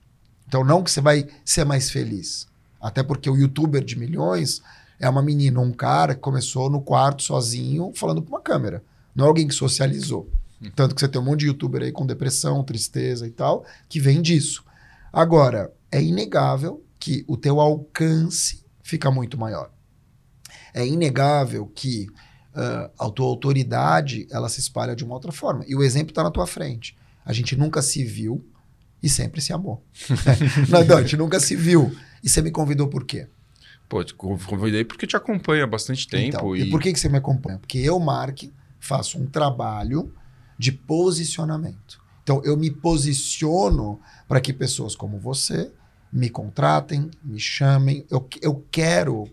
[0.49, 2.47] Então, não que você vai ser mais feliz.
[2.81, 4.63] Até porque o youtuber de milhões
[4.99, 8.83] é uma menina, um cara que começou no quarto sozinho, falando para uma câmera.
[9.15, 10.31] Não é alguém que socializou.
[10.71, 13.99] Tanto que você tem um monte de youtuber aí com depressão, tristeza e tal, que
[14.01, 14.65] vem disso.
[15.13, 19.71] Agora, é inegável que o teu alcance fica muito maior.
[20.73, 22.07] É inegável que
[22.55, 25.65] uh, a tua autoridade ela se espalha de uma outra forma.
[25.67, 26.97] E o exemplo está na tua frente.
[27.25, 28.45] A gente nunca se viu
[29.03, 29.85] e sempre se amou.
[30.71, 31.95] não, não, a gente nunca se viu.
[32.23, 33.29] E você me convidou por quê?
[33.89, 36.29] Pô, te convidei porque te acompanho há bastante tempo.
[36.29, 36.63] Então, e...
[36.63, 37.59] e por que, que você me acompanha?
[37.59, 38.45] Porque eu, Mark,
[38.79, 40.13] faço um trabalho
[40.63, 42.01] de posicionamento.
[42.23, 43.99] Então, eu me posiciono
[44.29, 45.73] para que pessoas como você
[46.13, 48.07] me contratem, me chamem.
[48.09, 49.29] Eu, eu quero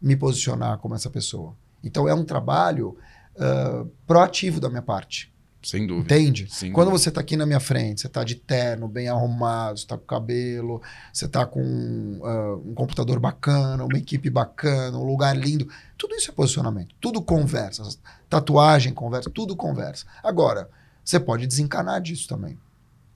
[0.00, 1.54] me posicionar como essa pessoa.
[1.84, 2.96] Então, é um trabalho
[3.36, 5.30] uh, proativo da minha parte.
[5.62, 6.14] Sem dúvida.
[6.14, 6.48] Entende?
[6.50, 7.02] Sem Quando dúvida.
[7.02, 10.04] você tá aqui na minha frente, você tá de terno, bem arrumado, você tá com
[10.06, 10.80] cabelo,
[11.12, 15.68] você tá com ah, um computador bacana, uma equipe bacana, um lugar lindo.
[15.98, 16.94] Tudo isso é posicionamento.
[17.00, 17.82] Tudo conversa.
[18.28, 20.06] Tatuagem conversa, tudo conversa.
[20.22, 20.70] Agora,
[21.04, 22.58] você pode desencanar disso também.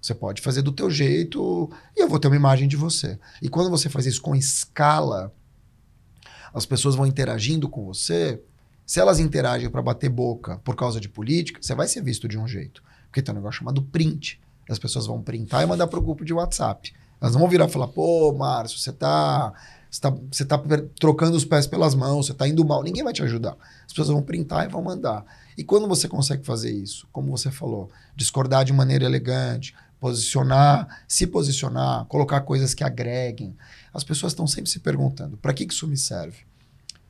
[0.01, 3.19] Você pode fazer do teu jeito e eu vou ter uma imagem de você.
[3.41, 5.33] E quando você faz isso com escala,
[6.53, 8.39] as pessoas vão interagindo com você.
[8.87, 12.39] Se elas interagem para bater boca por causa de política, você vai ser visto de
[12.39, 12.83] um jeito.
[13.07, 14.41] Porque tem um negócio chamado print.
[14.69, 16.93] As pessoas vão printar e mandar pro grupo de WhatsApp.
[17.21, 19.53] Elas não vão virar e falar, pô, Márcio, você tá,
[19.91, 20.63] você tá, você tá
[20.99, 22.83] trocando os pés pelas mãos, você tá indo mal.
[22.83, 23.57] Ninguém vai te ajudar.
[23.87, 25.25] As pessoas vão printar e vão mandar.
[25.57, 31.27] E quando você consegue fazer isso, como você falou, discordar de maneira elegante, posicionar, se
[31.27, 33.57] posicionar, colocar coisas que agreguem,
[33.93, 36.45] as pessoas estão sempre se perguntando, para que que isso me serve?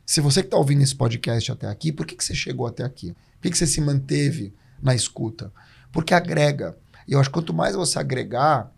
[0.07, 2.85] Se você que está ouvindo esse podcast até aqui, por que, que você chegou até
[2.85, 3.13] aqui?
[3.13, 4.53] Por que, que você se manteve
[4.83, 5.53] na escuta?
[5.93, 6.77] Porque agrega.
[7.09, 8.71] E eu acho que quanto mais você agregar,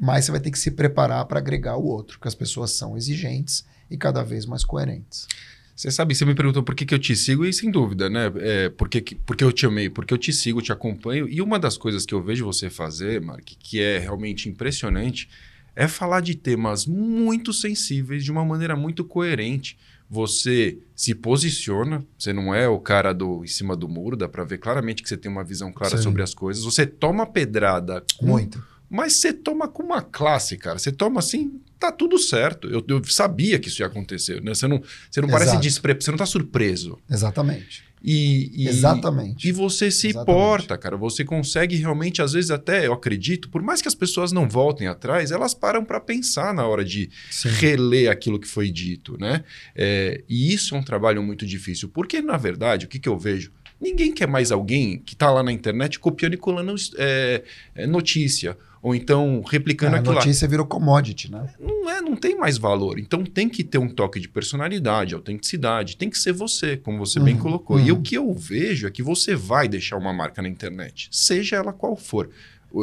[0.00, 2.96] mais você vai ter que se preparar para agregar o outro, porque as pessoas são
[2.96, 5.26] exigentes e cada vez mais coerentes.
[5.74, 8.32] Você sabe, você me perguntou por que, que eu te sigo, e sem dúvida, né?
[8.36, 11.28] É, por que, que- porque eu te amei, porque eu te sigo, te acompanho.
[11.28, 15.28] E uma das coisas que eu vejo você fazer, Mark, que é realmente impressionante,
[15.74, 19.76] é falar de temas muito sensíveis de uma maneira muito coerente.
[20.08, 24.44] Você se posiciona, você não é o cara do em cima do muro, dá pra
[24.44, 26.02] ver claramente que você tem uma visão clara Sim.
[26.02, 26.64] sobre as coisas.
[26.64, 28.64] Você toma pedrada com Muito.
[28.88, 30.78] mas você toma com uma classe, cara.
[30.78, 32.68] Você toma assim, tá tudo certo.
[32.68, 34.54] Eu, eu sabia que isso ia acontecer, né?
[34.54, 35.62] Você não, você não parece Exato.
[35.62, 35.94] despre...
[35.94, 36.98] você não tá surpreso.
[37.10, 37.85] Exatamente.
[38.06, 39.48] E, e- Exatamente.
[39.48, 40.30] E você se Exatamente.
[40.30, 40.96] importa, cara.
[40.96, 44.86] Você consegue realmente, às vezes até, eu acredito, por mais que as pessoas não voltem
[44.86, 47.48] atrás, elas param para pensar na hora de Sim.
[47.48, 49.42] reler aquilo que foi dito, né?
[49.74, 53.18] É, e isso é um trabalho muito difícil, porque na verdade, o que, que eu
[53.18, 53.50] vejo?
[53.80, 57.42] Ninguém quer mais alguém que está lá na internet copiando e colando é,
[57.74, 58.56] é, notícia,
[58.86, 60.20] ou então replicando a aquilo lá.
[60.20, 61.52] notícia virou commodity, né?
[61.58, 63.00] Não, é, não tem mais valor.
[63.00, 67.18] Então tem que ter um toque de personalidade, autenticidade, tem que ser você, como você
[67.18, 67.80] bem Uhum, colocou.
[67.80, 67.98] E uhum.
[67.98, 71.72] o que eu vejo é que você vai deixar uma marca na internet, seja ela
[71.72, 72.30] qual for.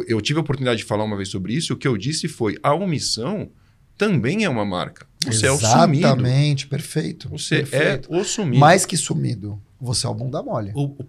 [0.06, 2.58] Eu tive a oportunidade de falar uma vez sobre isso, o que eu disse foi:
[2.62, 3.50] a omissão
[3.98, 5.08] também é uma marca.
[5.26, 6.06] Você é o sumido.
[6.06, 7.30] Exatamente, perfeito.
[7.30, 8.14] Você perfeito.
[8.14, 8.60] é o sumido.
[8.60, 10.74] Mais que sumido, você é o bunda mole.
[10.76, 11.04] O, o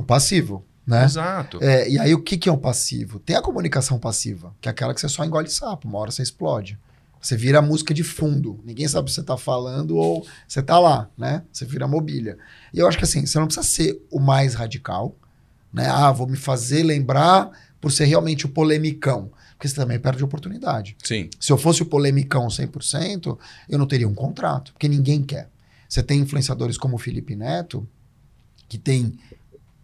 [0.00, 0.66] O passivo.
[0.88, 1.04] Né?
[1.04, 1.58] Exato.
[1.62, 3.20] É, e aí, o que, que é um passivo?
[3.20, 6.22] Tem a comunicação passiva, que é aquela que você só engole sapo, uma hora você
[6.22, 6.78] explode.
[7.20, 8.58] Você vira música de fundo.
[8.64, 11.42] Ninguém sabe se você tá falando ou você tá lá, né?
[11.52, 12.38] Você vira mobília.
[12.72, 15.14] E eu acho que assim, você não precisa ser o mais radical,
[15.70, 15.88] né?
[15.90, 19.30] Ah, vou me fazer lembrar por ser realmente o polemicão.
[19.52, 20.96] Porque você também perde oportunidade.
[21.02, 21.28] Sim.
[21.38, 23.36] Se eu fosse o polemicão 100%,
[23.68, 25.50] eu não teria um contrato, porque ninguém quer.
[25.88, 27.86] Você tem influenciadores como o Felipe Neto,
[28.68, 29.18] que tem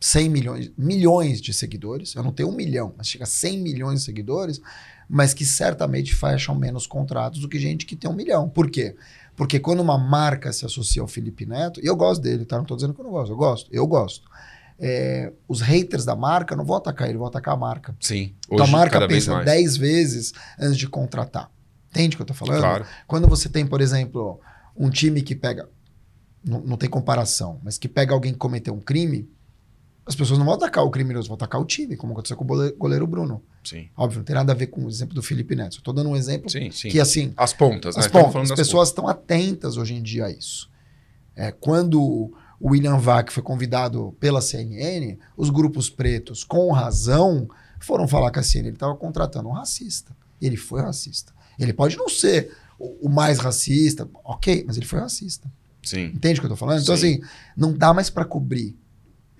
[0.05, 2.15] 100 milhões, milhões de seguidores.
[2.15, 4.61] Eu não tenho um milhão, mas chega a 100 milhões de seguidores,
[5.09, 8.47] mas que certamente fecham menos contratos do que gente que tem um milhão.
[8.47, 8.95] Por quê?
[9.35, 12.59] Porque quando uma marca se associa ao Felipe Neto, e eu gosto dele, tá?
[12.59, 14.29] Não tô dizendo que eu não gosto, eu gosto, eu gosto.
[14.79, 17.97] É, os haters da marca não vão atacar ele, vão atacar a marca.
[17.99, 18.35] Sim.
[18.45, 19.47] Então a Hoje, marca pensa mais.
[19.47, 21.51] 10 vezes antes de contratar.
[21.91, 22.61] Entende o que eu tô falando?
[22.61, 22.85] Claro.
[23.07, 24.39] Quando você tem, por exemplo,
[24.77, 25.67] um time que pega.
[26.45, 29.31] Não, não tem comparação, mas que pega alguém que cometeu um crime,
[30.07, 32.47] as pessoas não vão atacar o criminoso, vão atacar o time, como aconteceu com o
[32.47, 33.43] gole- goleiro Bruno.
[33.63, 33.89] Sim.
[33.97, 35.79] Óbvio, não tem nada a ver com o exemplo do Felipe Neto.
[35.79, 36.89] Estou dando um exemplo Sim, sim.
[36.91, 38.01] que, assim, As pontas, né?
[38.01, 40.71] as, Estamos pontas, as pessoas estão atentas hoje em dia a isso.
[41.35, 42.33] É, quando o
[42.63, 47.49] William Vac foi convidado pela CNN, os grupos pretos, com razão,
[47.81, 48.69] foram falar com a CNN.
[48.69, 50.15] Ele estava contratando um racista.
[50.41, 51.33] Ele foi racista.
[51.59, 55.51] Ele pode não ser o, o mais racista, ok, mas ele foi racista.
[55.83, 56.07] Sim.
[56.15, 56.83] Entende o que eu tô falando?
[56.83, 57.15] Então, Sim.
[57.15, 57.23] assim,
[57.57, 58.77] não dá mais para cobrir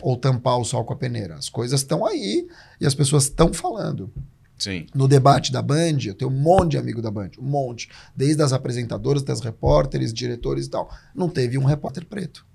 [0.01, 1.37] ou tampar o sol com a peneira.
[1.37, 2.47] As coisas estão aí
[2.81, 4.13] e as pessoas estão falando.
[4.59, 4.87] Sim.
[4.95, 7.89] No debate da Band, eu tenho um monte de amigo da Band, um monte.
[8.15, 10.91] Desde as apresentadoras, das repórteres, diretores e tal.
[11.15, 12.47] Não teve um repórter preto.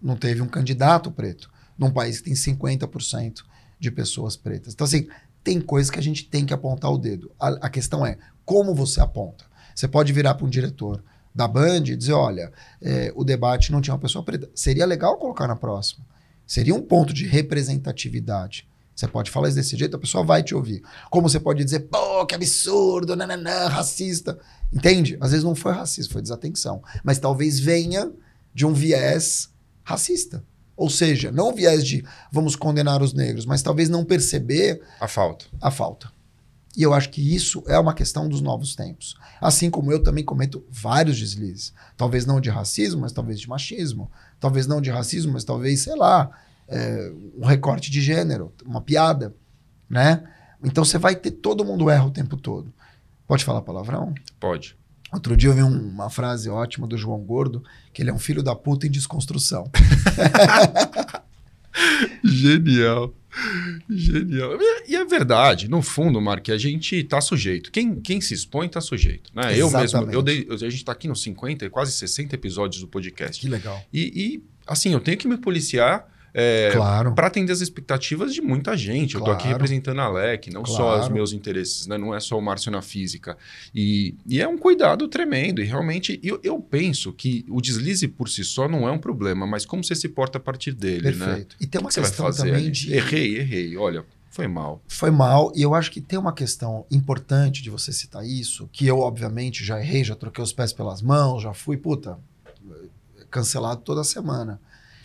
[0.00, 1.50] Não teve um candidato preto.
[1.78, 3.42] Num país que tem 50%
[3.78, 4.72] de pessoas pretas.
[4.72, 5.06] Então, assim,
[5.44, 7.30] tem coisas que a gente tem que apontar o dedo.
[7.38, 9.44] A, a questão é como você aponta.
[9.74, 13.80] Você pode virar para um diretor da Band e dizer: olha, é, o debate não
[13.80, 14.50] tinha uma pessoa preta.
[14.54, 16.04] Seria legal colocar na próxima.
[16.46, 18.68] Seria um ponto de representatividade.
[18.94, 20.82] Você pode falar isso desse jeito, a pessoa vai te ouvir.
[21.10, 24.38] Como você pode dizer, pô, que absurdo, nananã, racista.
[24.72, 25.18] Entende?
[25.20, 26.82] Às vezes não foi racista, foi desatenção.
[27.04, 28.10] Mas talvez venha
[28.54, 29.50] de um viés
[29.84, 30.42] racista.
[30.74, 35.08] Ou seja, não o viés de vamos condenar os negros, mas talvez não perceber A
[35.08, 35.44] falta.
[35.60, 36.10] a falta.
[36.76, 39.16] E eu acho que isso é uma questão dos novos tempos.
[39.40, 41.72] Assim como eu também cometo vários deslizes.
[41.96, 44.10] Talvez não de racismo, mas talvez de machismo.
[44.38, 46.30] Talvez não de racismo, mas talvez, sei lá,
[46.68, 49.34] é, um recorte de gênero, uma piada,
[49.88, 50.22] né?
[50.62, 52.72] Então você vai ter todo mundo erra o tempo todo.
[53.26, 54.14] Pode falar palavrão?
[54.38, 54.76] Pode.
[55.12, 57.62] Outro dia eu vi um- uma frase ótima do João Gordo,
[57.92, 59.70] que ele é um filho da puta em desconstrução.
[62.24, 63.12] Genial.
[63.88, 64.58] Genial.
[64.60, 67.72] E e é verdade, no fundo, Mark, a gente tá sujeito.
[67.72, 69.30] Quem, quem se expõe tá sujeito.
[69.34, 69.58] Né?
[69.58, 73.40] Eu mesmo, eu dei, a gente tá aqui nos 50, quase 60 episódios do podcast.
[73.40, 73.82] Que legal.
[73.92, 76.06] E, e, assim, eu tenho que me policiar
[76.38, 77.14] é, claro.
[77.14, 79.14] para atender as expectativas de muita gente.
[79.14, 79.56] Eu tô aqui Claro.
[79.56, 81.02] representando a LEC, não só Claro.
[81.04, 81.96] os meus interesses, né?
[81.96, 83.38] não é só o Márcio na física.
[83.74, 85.62] E, e é um cuidado tremendo.
[85.62, 89.46] E realmente, eu, eu penso que o deslize por si só não é um problema,
[89.46, 91.26] mas como você se porta a partir dele, né?
[91.26, 91.56] Perfeito.
[91.58, 92.70] E tem uma que questão também ali?
[92.70, 92.92] de.
[92.92, 93.76] Errei, errei.
[93.78, 94.82] Olha, foi mal.
[94.86, 98.86] Foi mal, e eu acho que tem uma questão importante de você citar isso, que
[98.86, 102.18] eu, obviamente, já errei, já troquei os pés pelas mãos, já fui, puta,
[103.30, 104.60] cancelado toda semana.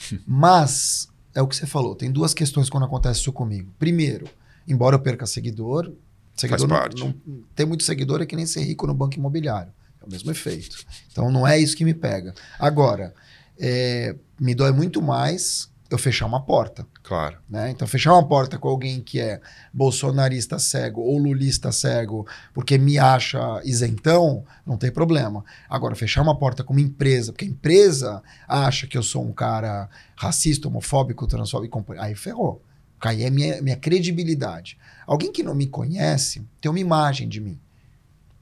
[0.28, 3.74] Mas, é o que você falou, tem duas questões quando acontece isso comigo.
[3.80, 4.28] Primeiro,
[4.68, 5.92] embora eu perca seguidor,
[6.36, 7.00] seguidor não- parte.
[7.04, 7.16] não-
[7.56, 9.72] ter muito seguidor é que nem ser rico no banco imobiliário.
[10.02, 10.84] É o mesmo efeito.
[11.12, 12.34] Então, não é isso que me pega.
[12.60, 13.14] Agora,
[13.60, 16.88] é, me dói muito mais eu fechar uma porta.
[17.04, 17.38] Claro.
[17.50, 17.70] Né?
[17.70, 19.42] Então, fechar uma porta com alguém que é
[19.74, 25.44] bolsonarista cego ou lulista cego porque me acha isentão, não tem problema.
[25.70, 29.34] Agora, fechar uma porta com uma empresa, porque a empresa acha que eu sou um
[29.34, 32.64] cara racista, homofóbico, transfóbico, aí ferrou.
[33.02, 34.78] Aí é minha, minha credibilidade.
[35.06, 37.60] Alguém que não me conhece tem uma imagem de mim.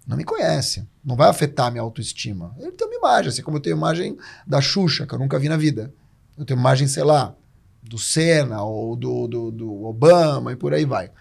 [0.05, 0.87] Não me conhece.
[1.03, 2.55] Não vai afetar minha autoestima.
[2.59, 5.49] Ele tem uma imagem, assim como eu tenho imagem da Xuxa, que eu nunca vi
[5.49, 5.91] na vida.
[6.39, 7.35] Eu tenho imagem, sei lá,
[7.83, 11.11] do Senna ou do, do, do Obama e por aí vai.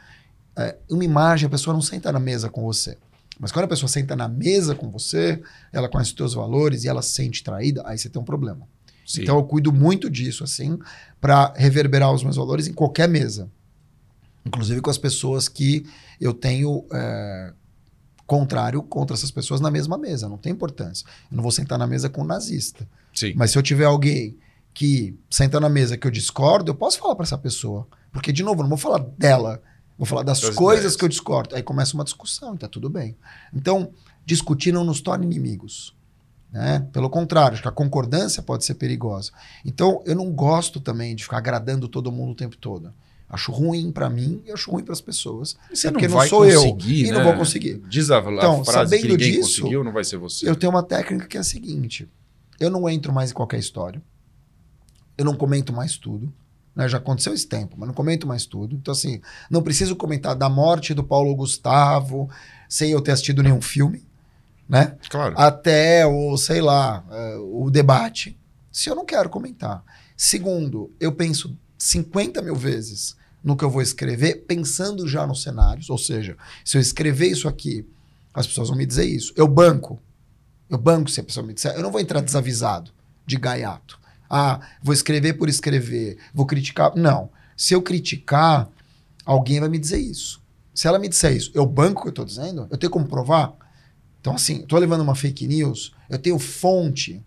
[0.56, 2.96] É, uma imagem, a pessoa não senta na mesa com você.
[3.38, 5.42] Mas quando a pessoa senta na mesa com você,
[5.72, 8.66] ela conhece os teus valores e ela se sente traída, aí você tem um problema.
[9.04, 9.22] Sim.
[9.22, 10.78] Então eu cuido muito disso, assim,
[11.20, 13.50] para reverberar os meus valores em qualquer mesa.
[14.46, 15.84] Inclusive com as pessoas que
[16.20, 17.52] eu tenho é,
[18.24, 20.28] contrário contra essas pessoas na mesma mesa.
[20.28, 21.04] Não tem importância.
[21.28, 22.88] Eu não vou sentar na mesa com um nazista.
[23.14, 23.32] Sim.
[23.34, 24.36] Mas se eu tiver alguém
[24.78, 27.84] que senta na mesa que eu discordo, eu posso falar para essa pessoa.
[28.12, 29.60] Porque, de novo, eu não vou falar dela.
[29.98, 30.96] Vou falar das, coisas ideias.
[30.96, 31.56] que eu discordo.
[31.56, 33.16] Aí começa uma discussão e tá tudo bem.
[33.52, 33.90] Então,
[34.24, 35.96] discutir não nos torna inimigos.
[36.52, 36.86] Né?
[36.92, 39.32] Pelo contrário, acho que a concordância pode ser perigosa.
[39.64, 42.94] Então, eu não gosto também de ficar agradando todo mundo o tempo todo.
[43.28, 45.56] Acho ruim para mim e acho ruim para as pessoas.
[45.74, 47.24] Você É não porque não vai sou eu, e não né?
[47.24, 47.82] vou conseguir.
[47.88, 50.48] Diz a, a Então, frase que sabendo ninguém disso, conseguiu, não vai ser você.
[50.48, 52.08] Eu tenho uma técnica que é a seguinte:
[52.60, 54.00] eu não entro mais em qualquer história.
[55.18, 56.32] Eu não comento mais tudo.
[56.74, 56.88] né?
[56.88, 58.76] Já aconteceu esse tempo, mas não comento mais tudo.
[58.76, 62.30] Então, assim, não preciso comentar da morte do Paulo Gustavo
[62.68, 64.06] sem eu ter assistido nenhum filme,
[64.68, 64.96] né?
[65.10, 65.34] Claro.
[65.36, 68.38] Até o, sei lá, eh, o debate.
[68.70, 69.82] Se eu não quero comentar.
[70.16, 75.88] Segundo, eu penso 50 mil vezes no que eu vou escrever, pensando já nos cenários.
[75.90, 77.86] Ou seja, se eu escrever isso aqui,
[78.32, 79.32] as pessoas vão me dizer isso.
[79.36, 80.00] Eu banco.
[80.68, 81.74] Eu banco se a pessoa me disser.
[81.74, 82.90] Eu não vou entrar desavisado,
[83.26, 83.98] de gaiato.
[84.28, 86.94] Ah, vou escrever por escrever, vou criticar.
[86.94, 87.30] Não.
[87.56, 88.68] Se eu criticar,
[89.24, 90.42] alguém vai me dizer isso.
[90.74, 93.06] Se ela me disser isso, eu banco o que eu estou dizendo, eu tenho como
[93.06, 93.52] provar.
[94.20, 97.22] Então, assim, estou levando uma fake news, eu tenho fonte.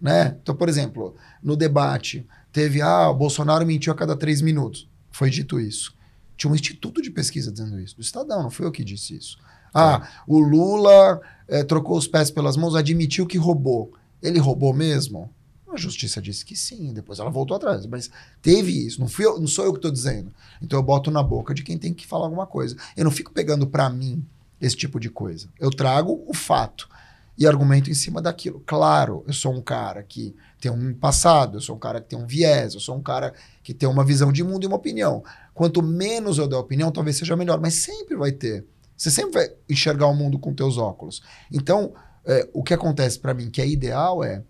[0.00, 0.36] Né?
[0.42, 4.88] Então, por exemplo, no debate, teve, ah, o Bolsonaro mentiu a cada três minutos.
[5.10, 5.94] Foi dito isso.
[6.36, 9.38] Tinha um instituto de pesquisa dizendo isso, do Estadão, não fui eu que disse isso.
[9.72, 13.92] Ah, o Lula eh, trocou os pés pelas mãos, admitiu que roubou.
[14.22, 15.32] Ele roubou mesmo?
[15.74, 17.84] A justiça disse que sim, depois ela voltou atrás.
[17.86, 18.10] Mas
[18.40, 20.32] teve isso, não, fui eu, não sou eu que estou dizendo.
[20.62, 22.76] Então eu boto na boca de quem tem que falar alguma coisa.
[22.96, 24.24] Eu não fico pegando para mim
[24.60, 25.48] esse tipo de coisa.
[25.58, 26.88] Eu trago o fato
[27.36, 28.62] e argumento em cima daquilo.
[28.64, 32.18] Claro, eu sou um cara que tem um passado, eu sou um cara que tem
[32.18, 35.22] um viés, eu sou um cara que tem uma visão de mundo e uma opinião.
[35.52, 38.64] Quanto menos eu der opinião, talvez seja melhor, mas sempre vai ter.
[38.96, 41.22] Você sempre vai enxergar o mundo com teus óculos.
[41.52, 41.92] Então,
[42.24, 44.42] é, o que acontece para mim que é ideal é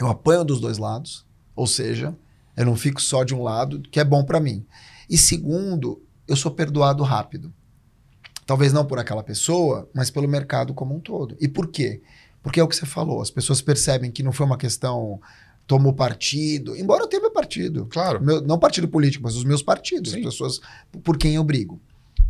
[0.00, 1.24] eu apanho dos dois lados,
[1.54, 2.16] ou seja,
[2.56, 4.64] eu não fico só de um lado, que é bom para mim.
[5.08, 7.52] E segundo, eu sou perdoado rápido.
[8.46, 11.36] Talvez não por aquela pessoa, mas pelo mercado como um todo.
[11.40, 12.02] E por quê?
[12.42, 15.20] Porque é o que você falou, as pessoas percebem que não foi uma questão
[15.66, 17.86] tomou partido, embora eu tenha meu partido.
[17.86, 18.22] Claro.
[18.22, 20.18] Meu- não partido político, mas os meus partidos, Sim.
[20.18, 20.60] as pessoas
[21.02, 21.80] por quem eu brigo.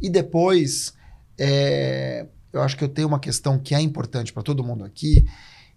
[0.00, 0.94] E depois,
[1.36, 5.26] é, eu acho que eu tenho uma questão que é importante para todo mundo aqui,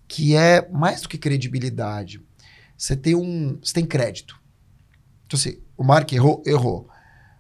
[0.08, 2.22] que é mais do que credibilidade.
[2.78, 4.40] Você tem um, você tem crédito.
[5.26, 6.88] Então assim, o Mark errou, errou,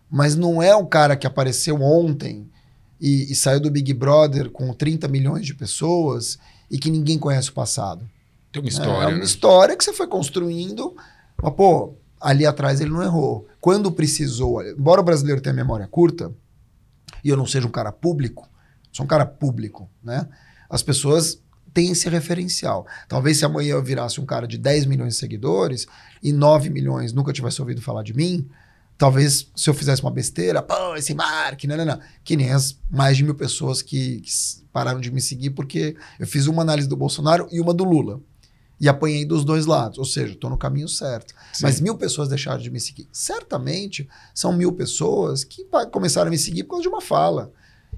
[0.09, 2.49] mas não é um cara que apareceu ontem
[2.99, 6.37] e, e saiu do Big Brother com 30 milhões de pessoas
[6.69, 8.09] e que ninguém conhece o passado.
[8.51, 9.23] Tem uma É, história, É uma né?
[9.23, 10.95] história que você foi construindo.
[11.41, 13.47] Mas, pô, ali atrás ele não errou.
[13.61, 16.33] Quando precisou, embora o brasileiro tenha memória curta,
[17.23, 18.49] e eu não seja um cara público,
[18.91, 20.27] sou um cara público, né?
[20.69, 21.41] As pessoas
[21.77, 22.87] têm esse referencial.
[23.07, 25.85] Talvez se amanhã eu virasse um cara de 10 milhões de seguidores
[26.23, 28.49] e 9 milhões nunca tivesse ouvido falar de mim,
[28.97, 31.99] talvez se eu fizesse uma besteira, pô, esse Mark, não, não, não.
[32.23, 34.31] Que nem as mais de mil pessoas que, que
[34.73, 38.19] pararam de me seguir porque eu fiz uma análise do Bolsonaro e uma do Lula.
[38.81, 41.31] E apanhei dos dois lados, ou seja, estou no caminho certo.
[41.53, 41.61] Sim.
[41.61, 43.07] Mas mil pessoas deixaram de me seguir.
[43.11, 47.51] Certamente são mil pessoas que começaram a me seguir por causa de uma fala.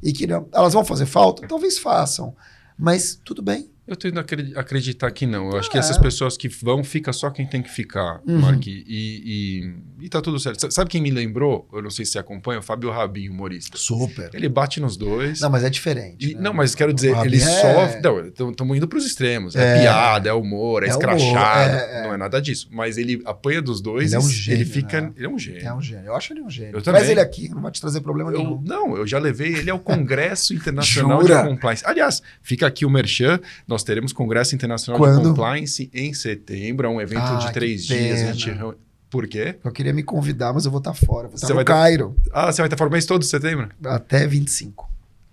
[0.04, 1.48] E que elas vão fazer falta?
[1.48, 2.36] Talvez façam.
[2.80, 3.70] Mas tudo bem.
[3.90, 4.20] Eu tento
[4.56, 5.50] acreditar que não.
[5.50, 6.00] Eu acho que essas é.
[6.00, 8.40] pessoas que vão, fica só quem tem que ficar, uhum.
[8.40, 8.68] Mark.
[8.68, 10.72] E, e, e, tá tudo certo.
[10.72, 11.68] Sabe quem me lembrou?
[11.74, 13.76] Eu não sei se você acompanha, o Fábio Rabin, humorista.
[13.76, 14.30] Super.
[14.32, 15.40] Ele bate nos dois.
[15.40, 16.30] Não, mas é diferente.
[16.30, 16.42] E, né?
[16.42, 17.40] Não, mas quero dizer, ele é...
[17.40, 18.02] sofre.
[18.02, 19.56] Não, estamos indo para os extremos.
[19.56, 21.72] É, é, piada, é humor, é, é escrachado.
[21.72, 22.68] Humor, é, não é nada disso.
[22.72, 24.14] Mas ele apanha dos dois.
[24.14, 24.62] Ele é um gênio.
[24.62, 25.02] Ele fica.
[25.02, 25.12] Né?
[25.16, 25.68] Ele é um gênio.
[25.68, 26.06] É um gênio.
[26.06, 26.76] Eu acho ele um gênio.
[26.76, 28.62] Eu Traz ele aqui, não vai te trazer problema eu, nenhum.
[28.64, 31.84] Não, eu já levei ele ao Congresso Internacional de Compliance.
[31.88, 33.40] Aliás, fica aqui o Merchan.
[33.68, 35.22] Nós teremos Congresso Internacional Quando?
[35.22, 36.88] de Compliance em setembro.
[36.88, 38.22] É um evento ah, de três dias.
[38.22, 38.76] A gente
[39.10, 39.58] por quê?
[39.64, 41.28] Eu queria me convidar, mas eu vou estar fora.
[41.28, 42.16] Vou estar você no Cairo.
[42.26, 42.48] Tá...
[42.48, 43.70] Ah, você vai estar fora o mês todo de setembro?
[43.84, 44.90] Até 25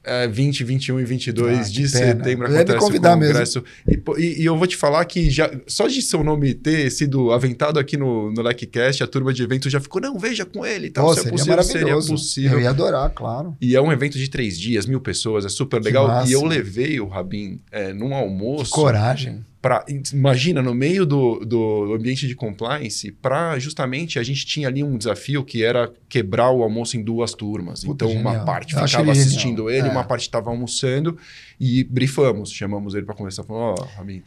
[0.06, 3.64] é, 20, 21 e 22 ah, de setembro acontece me convidar o congresso.
[3.84, 4.18] Mesmo.
[4.18, 7.80] E, e, eu vou te falar que já só de seu nome ter sido aventado
[7.80, 10.90] aqui no, no LecCast, a turma de evento já ficou, não, veja com ele.
[10.90, 12.52] Tal, Pô, se é seria possível, seria possível.
[12.52, 13.56] Eu ia adorar, claro.
[13.60, 16.24] E é um evento de três dias, mil pessoas, é super legal.
[16.26, 18.70] E eu levei o Rabin é, num almoço.
[18.70, 24.46] Que coragem Pra, imagina, no meio do, do ambiente de compliance, para justamente a gente
[24.46, 27.82] tinha ali um desafio que era quebrar o almoço em duas turmas.
[27.82, 28.34] Puta, então, genial.
[28.34, 29.90] uma parte Eu ficava assistindo ele, é.
[29.90, 31.18] uma parte estava almoçando
[31.58, 33.42] e brifamos, chamamos ele para conversar.
[33.42, 34.22] Falamos, ó, oh, Ramin,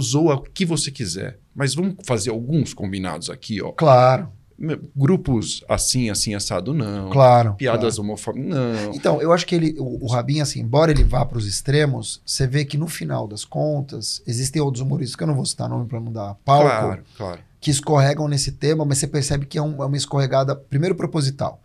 [0.00, 3.72] zoa o que você quiser, mas vamos fazer alguns combinados aqui, ó.
[3.72, 4.32] Claro
[4.94, 7.10] grupos assim, assim, assado, não.
[7.10, 7.54] Claro.
[7.54, 8.08] Piadas claro.
[8.08, 8.94] homofóbicas, não.
[8.94, 12.22] Então, eu acho que ele, o, o Rabin, assim, embora ele vá para os extremos,
[12.24, 15.68] você vê que no final das contas, existem outros humoristas, que eu não vou citar
[15.68, 17.40] nome para não dar palco, claro, claro.
[17.60, 21.62] que escorregam nesse tema, mas você percebe que é, um, é uma escorregada, primeiro, proposital,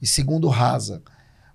[0.00, 1.00] e segundo, rasa.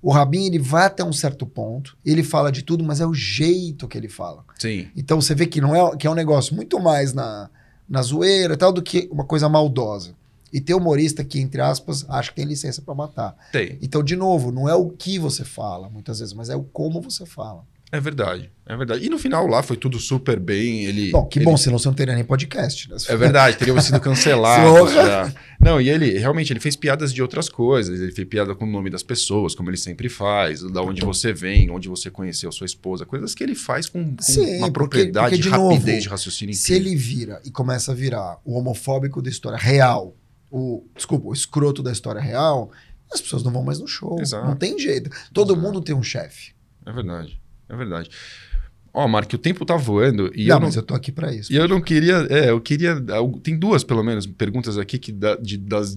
[0.02, 3.14] O Rabin, ele vai até um certo ponto, ele fala de tudo, mas é o
[3.14, 4.46] jeito que ele fala.
[4.58, 4.88] Sim.
[4.96, 7.50] Então, você vê que não é, que é um negócio muito mais na,
[7.90, 10.16] na zoeira e tal, do que uma coisa maldosa.
[10.52, 13.36] E tem humorista que, entre aspas, acha que tem licença para matar.
[13.52, 13.78] Tem.
[13.82, 17.02] Então, de novo, não é o que você fala, muitas vezes, mas é o como
[17.02, 17.66] você fala.
[17.89, 19.06] É verdade, é verdade.
[19.06, 20.84] E no final lá foi tudo super bem.
[20.84, 21.45] Ele, bom, que ele...
[21.45, 22.89] bom, senão você não teria nem podcast.
[22.89, 22.98] Né?
[23.08, 24.88] É verdade, teria sido cancelado.
[24.91, 25.34] já.
[25.58, 28.02] Não, e ele realmente ele fez piadas de outras coisas.
[28.02, 31.32] Ele fez piada com o nome das pessoas, como ele sempre faz, da onde você
[31.32, 35.38] vem, onde você conheceu sua esposa, coisas que ele faz com, com Sim, uma propriedade,
[35.38, 36.56] porque, porque, de rapidez novo, de raciocínio.
[36.56, 40.14] Se ele vira e começa a virar o homofóbico da história real,
[40.52, 42.72] o, desculpa, o escroto da história real,
[43.12, 44.20] as pessoas não vão mais no show.
[44.20, 44.48] Exato.
[44.48, 45.10] Não tem jeito.
[45.34, 45.68] Todo Exato.
[45.68, 46.54] mundo tem um chefe.
[46.86, 47.39] É verdade.
[47.70, 48.10] É verdade.
[48.93, 51.12] Ó, oh, Mark, o tempo tá voando e não, eu não, mas eu tô aqui
[51.12, 51.54] para isso.
[51.54, 52.95] E eu não queria, é, eu queria,
[53.43, 55.95] tem duas pelo menos perguntas aqui que da, de, das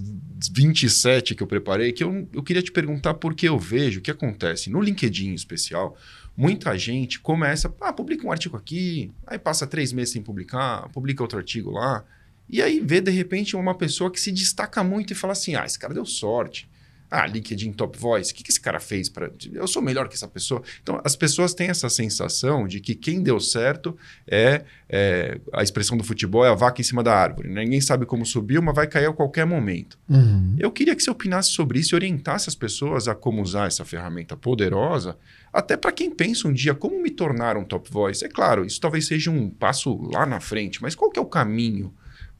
[0.53, 4.11] 27 que eu preparei que eu, eu queria te perguntar porque eu vejo o que
[4.11, 5.97] acontece no LinkedIn em especial.
[6.37, 11.23] Muita gente começa, ah, publica um artigo aqui, aí passa três meses sem publicar, publica
[11.23, 12.05] outro artigo lá.
[12.51, 15.65] E aí vê, de repente, uma pessoa que se destaca muito e fala assim: ah,
[15.65, 16.69] esse cara deu sorte.
[17.13, 19.33] Ah, LinkedIn Top Voice, o que, que esse cara fez para.
[19.53, 20.63] Eu sou melhor que essa pessoa.
[20.81, 23.97] Então, as pessoas têm essa sensação de que quem deu certo
[24.29, 27.49] é, é a expressão do futebol é a vaca em cima da árvore.
[27.49, 27.65] Né?
[27.65, 29.99] Ninguém sabe como subiu, mas vai cair a qualquer momento.
[30.09, 30.55] Uhum.
[30.57, 33.85] Eu queria que você opinasse sobre isso e orientasse as pessoas a como usar essa
[33.85, 35.19] ferramenta poderosa,
[35.53, 38.25] até para quem pensa um dia como me tornar um Top Voice.
[38.25, 41.27] É claro, isso talvez seja um passo lá na frente, mas qual que é o
[41.27, 41.93] caminho?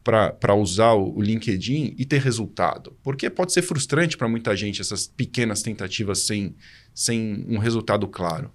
[0.03, 2.97] Para usar o, LinkedIn e ter resultado?
[3.03, 6.55] Porque pode ser frustrante para muita gente essas pequenas tentativas sem,
[6.95, 8.51] sem um resultado claro.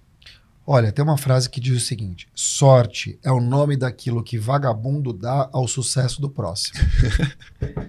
[0.66, 5.12] Olha, tem uma frase que diz o seguinte: sorte é o nome daquilo que vagabundo
[5.12, 6.80] dá ao sucesso do próximo.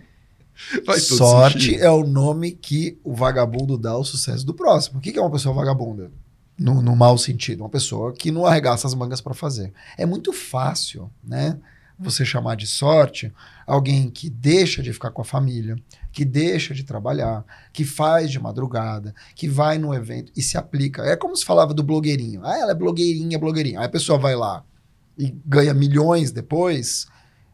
[0.99, 4.99] sorte é o nome que o vagabundo dá ao sucesso do próximo.
[4.99, 6.11] O que é uma pessoa vagabunda?
[6.57, 9.73] No, no mau sentido, uma pessoa que não arregaça as mangas para fazer.
[9.97, 11.59] É muito fácil, né?
[11.99, 13.33] Você chamar de sorte
[13.65, 15.75] alguém que deixa de ficar com a família,
[16.11, 17.43] que deixa de trabalhar,
[17.73, 21.03] que faz de madrugada, que vai no evento e se aplica.
[21.03, 22.45] É como se falava do blogueirinho.
[22.45, 23.79] Ah, ela é blogueirinha, blogueirinha.
[23.79, 24.63] Aí a pessoa vai lá
[25.17, 27.07] e ganha milhões depois,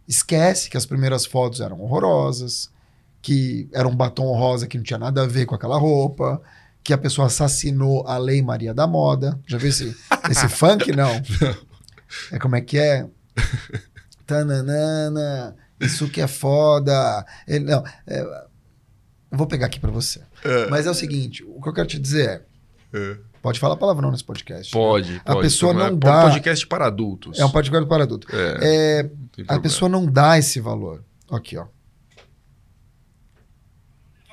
[0.08, 2.70] esquece que as primeiras fotos eram horrorosas,
[3.22, 6.42] que era um batom rosa que não tinha nada a ver com aquela roupa,
[6.84, 9.40] que a pessoa assassinou a Lei Maria da Moda.
[9.48, 9.96] Já viu esse,
[10.30, 10.92] esse funk?
[10.92, 11.22] Não.
[12.32, 13.08] É como é que é?
[14.26, 15.56] Tananana.
[15.80, 17.26] Isso que é foda.
[17.48, 18.46] Ele, não, é,
[19.32, 20.22] vou pegar aqui pra você.
[20.44, 20.68] É.
[20.70, 22.30] Mas é o seguinte, o que eu quero te dizer
[22.94, 23.18] é, É.
[23.42, 24.72] pode falar palavrão nesse podcast.
[24.72, 25.42] Pode, A pode.
[25.48, 27.38] pessoa Então, não é dá- podcast para adultos.
[27.40, 28.28] É um podcast para adulto.
[28.34, 29.10] É, É,
[29.48, 31.04] a pessoa não dá esse valor.
[31.32, 31.66] Aqui, ó.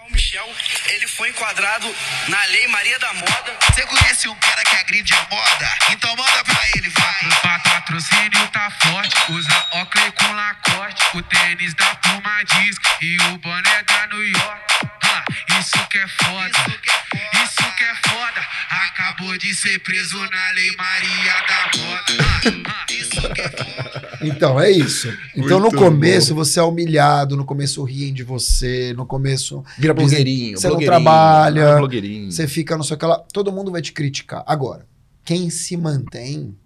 [0.06, 0.44] O Michel,
[0.94, 1.86] ele foi enquadrado
[2.28, 3.49] na Lei Maria da Moda.
[3.80, 5.70] Você conhece um cara que agride a moda?
[5.88, 7.24] Então manda pra ele, vai.
[7.24, 13.38] O patrocínio tá forte, usa Oakley com Lacoste, o tênis da Puma Disc e o
[13.38, 14.62] boné da New York.
[15.02, 15.24] Ah,
[15.58, 16.58] isso que é foda,
[17.42, 18.46] isso que é foda.
[19.10, 22.62] Acabou de ser preso na Lei Maria da Moda.
[22.66, 24.18] Ah, ah, isso que é foda.
[24.22, 25.08] Então, é isso.
[25.34, 29.92] Então, Muito no começo, você é humilhado, no começo riem de você, no começo Vira
[29.92, 30.56] blogueirinho.
[30.56, 32.30] Você não blogueirinho, trabalha, ah, blogueirinho.
[32.30, 33.18] você fica no seu aquela.
[33.32, 34.44] Todo mundo vai te criticar.
[34.46, 34.86] Agora,
[35.24, 36.56] quem se mantém,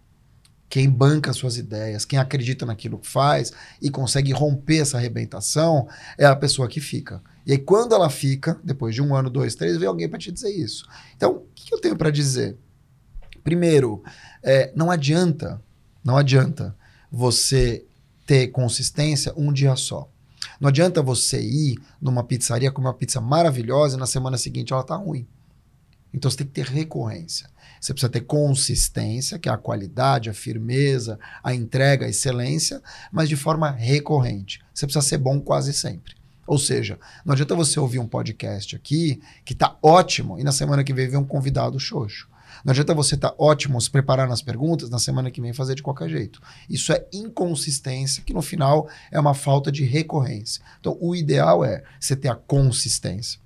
[0.68, 5.88] quem banca suas ideias, quem acredita naquilo que faz e consegue romper essa arrebentação,
[6.18, 7.22] é a pessoa que fica.
[7.47, 10.32] E aí, quando ela fica, depois de um ano, dois, três, vem alguém para te
[10.32, 10.86] dizer isso.
[11.16, 12.57] Então, o que eu tenho para dizer?
[13.42, 14.03] Primeiro,
[14.42, 15.62] é, não adianta,
[16.03, 16.74] não adianta
[17.12, 17.84] você
[18.26, 20.09] ter consistência um dia só.
[20.61, 24.82] Não adianta você ir numa pizzaria comer uma pizza maravilhosa e na semana seguinte ela
[24.82, 25.26] tá ruim.
[26.12, 27.51] Então você tem que ter recorrência.
[27.80, 32.80] Você precisa ter consistência, que é a qualidade, a firmeza, a entrega, a excelência,
[33.12, 34.61] mas de forma recorrente.
[34.72, 36.14] Você precisa ser bom quase sempre.
[36.47, 40.84] Ou seja, não adianta você ouvir um podcast aqui que tá ótimo e na semana
[40.84, 42.28] que vem ver um convidado xoxo.
[42.64, 45.82] Não adianta você estar ótimo, se preparar nas perguntas, na semana que vem fazer de
[45.82, 46.40] qualquer jeito.
[46.68, 50.62] Isso é inconsistência, que no final é uma falta de recorrência.
[50.80, 53.40] Então, o ideal é você ter a consistência.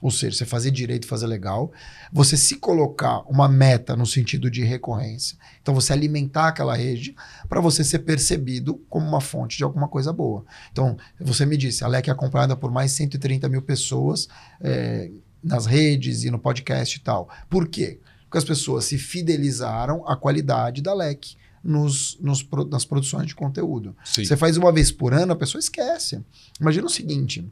[0.00, 1.72] Ou seja, você fazer direito, fazer legal,
[2.12, 5.36] você se colocar uma meta no sentido de recorrência.
[5.60, 7.16] Então, você alimentar aquela rede
[7.48, 10.44] para você ser percebido como uma fonte de alguma coisa boa.
[10.70, 14.28] Então, você me disse, a LEC é acompanhada por mais 130 mil pessoas
[14.60, 15.10] eh,
[15.42, 17.28] nas redes e no podcast e tal.
[17.48, 17.98] Por quê?
[18.24, 23.96] Porque as pessoas se fidelizaram à qualidade da LEC nos, nos nas produções de conteúdo.
[24.04, 24.24] Sim.
[24.24, 26.22] Você faz uma vez por ano, a pessoa esquece.
[26.60, 27.50] Imagina o seguinte: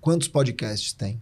[0.00, 1.20] quantos podcasts tem?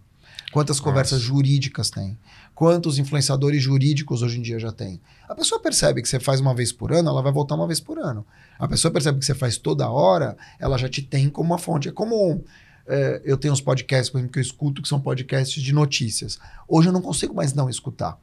[0.55, 2.17] Quantas conversas jurídicas tem?
[2.53, 5.01] Quantos influenciadores jurídicos hoje em dia já tem?
[5.27, 7.81] A pessoa percebe que você faz uma vez por ano, ela vai voltar uma vez
[7.81, 8.25] por ano.
[8.57, 11.89] A pessoa percebe que você faz toda hora, ela já te tem como uma fonte.
[11.89, 12.41] É como
[12.87, 16.39] é, eu tenho uns podcasts, por exemplo, que eu escuto, que são podcasts de notícias.
[16.69, 18.17] Hoje eu não consigo mais não escutar.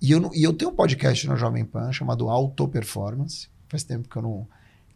[0.00, 3.48] E eu, e eu tenho um podcast na Jovem Pan chamado Auto Performance.
[3.68, 4.48] Faz tempo que eu não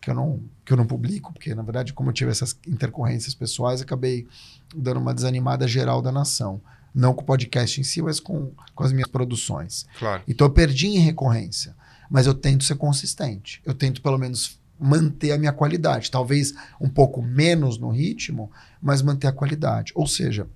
[0.06, 3.34] que eu não que eu não publico, porque na verdade como eu tive essas intercorrências
[3.34, 4.24] pessoais, acabei
[4.72, 6.60] dando uma desanimada geral da nação,
[6.94, 9.84] não com o podcast em si, mas com, com as minhas produções.
[9.98, 10.22] Claro.
[10.28, 11.74] Então eu perdi em recorrência,
[12.08, 13.60] mas eu tento ser consistente.
[13.64, 18.48] Eu tento pelo menos manter a minha qualidade, talvez um pouco menos no ritmo,
[18.80, 19.90] mas manter a qualidade.
[19.96, 20.46] Ou seja,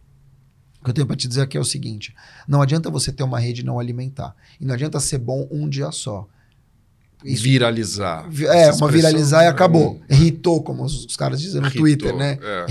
[0.80, 2.14] o que eu tenho para te dizer aqui é o seguinte:
[2.46, 4.32] não adianta você ter uma rede e não alimentar.
[4.61, 6.28] E não adianta ser bom um dia só.
[7.25, 8.29] Isso- Viralizar.
[8.31, 10.01] Vi- É, uma viralizar e é, acabou.
[10.09, 12.39] Irritou, como os, os caras dizem no Twitter, né?
[12.43, 12.66] é.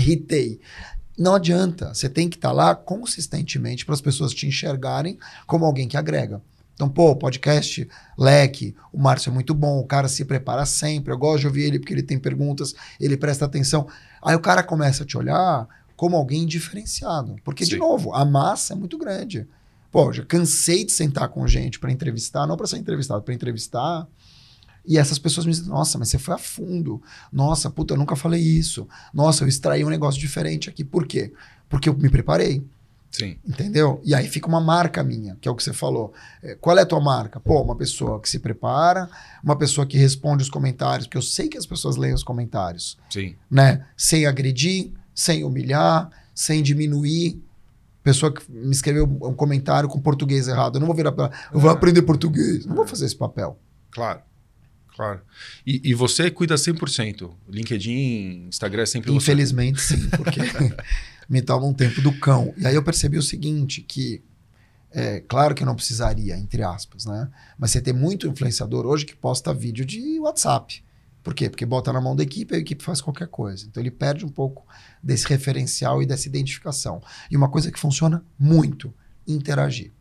[1.18, 1.92] Não adianta.
[1.92, 6.40] Você tem que estar lá consistentemente para as pessoas te enxergarem como alguém que agrega.
[6.74, 7.86] Então, pô, podcast,
[8.16, 11.12] leque, o Márcio é muito bom, o cara se prepara sempre.
[11.12, 13.86] Eu gosto de ouvir ele porque ele tem perguntas, ele presta atenção.
[14.22, 17.36] Aí o cara começa a te olhar como alguém diferenciado.
[17.44, 17.76] Porque, de Sim.
[17.78, 19.46] novo, a massa é muito grande.
[19.92, 24.06] Pô, já cansei de sentar com gente para entrevistar, não para ser entrevistado, para entrevistar.
[24.86, 27.02] E essas pessoas me dizem, nossa, mas você foi a fundo.
[27.32, 28.88] Nossa, puta, eu nunca falei isso.
[29.12, 30.82] Nossa, eu extraí um negócio diferente aqui.
[30.84, 31.32] Por quê?
[31.68, 32.64] Porque eu me preparei,
[33.10, 33.36] Sim.
[33.46, 34.00] entendeu?
[34.04, 36.12] E aí fica uma marca minha, que é o que você falou.
[36.42, 37.38] É, qual é a tua marca?
[37.38, 39.08] Pô, uma pessoa que se prepara,
[39.44, 42.98] uma pessoa que responde os comentários, porque eu sei que as pessoas leem os comentários,
[43.10, 43.36] Sim.
[43.50, 43.84] né?
[43.96, 47.40] Sem agredir, sem humilhar, sem diminuir.
[48.02, 50.76] Pessoa que me escreveu um comentário com português errado.
[50.76, 51.30] Eu não vou virar pra.
[51.52, 51.74] Eu vou É.
[51.74, 52.64] aprender português.
[52.64, 53.58] Não vou fazer esse papel.
[53.90, 54.20] Claro.
[54.94, 55.20] Claro.
[55.66, 57.30] E, e você cuida 100%.
[57.48, 59.16] LinkedIn, Instagram é sempre você.
[59.16, 60.40] Infelizmente, sim, porque
[61.28, 62.52] me toma um tempo do cão.
[62.56, 64.22] E aí eu percebi o seguinte, que
[64.92, 67.30] é claro que eu não precisaria, entre aspas, né?
[67.56, 70.82] Mas você tem muito influenciador hoje que posta vídeo de WhatsApp.
[71.22, 71.48] Por quê?
[71.48, 73.66] Porque bota na mão da equipe e a equipe faz qualquer coisa.
[73.66, 74.66] Então ele perde um pouco
[75.02, 77.00] desse referencial e dessa identificação.
[77.30, 78.92] E uma coisa que funciona muito,
[79.26, 79.92] interagir.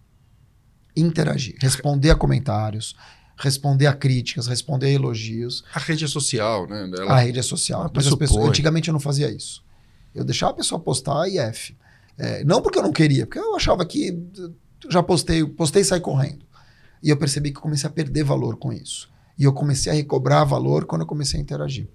[0.96, 1.56] Interagir.
[1.60, 2.96] Responder a comentários,
[3.40, 5.64] responder a críticas, responder a elogios.
[5.74, 6.90] A rede social, né?
[6.98, 7.90] Ela- A rede é social.
[7.94, 9.64] Mas pessoas, antigamente eu não fazia isso.
[10.14, 11.76] Eu deixava a pessoa postar e F.
[12.18, 14.18] É, não porque eu não queria, porque eu achava que
[14.90, 16.46] já postei, postei e saí correndo.
[17.02, 19.10] E eu percebi que eu comecei a perder valor com isso.
[19.38, 21.88] E eu comecei a recobrar valor quando eu comecei a interagir.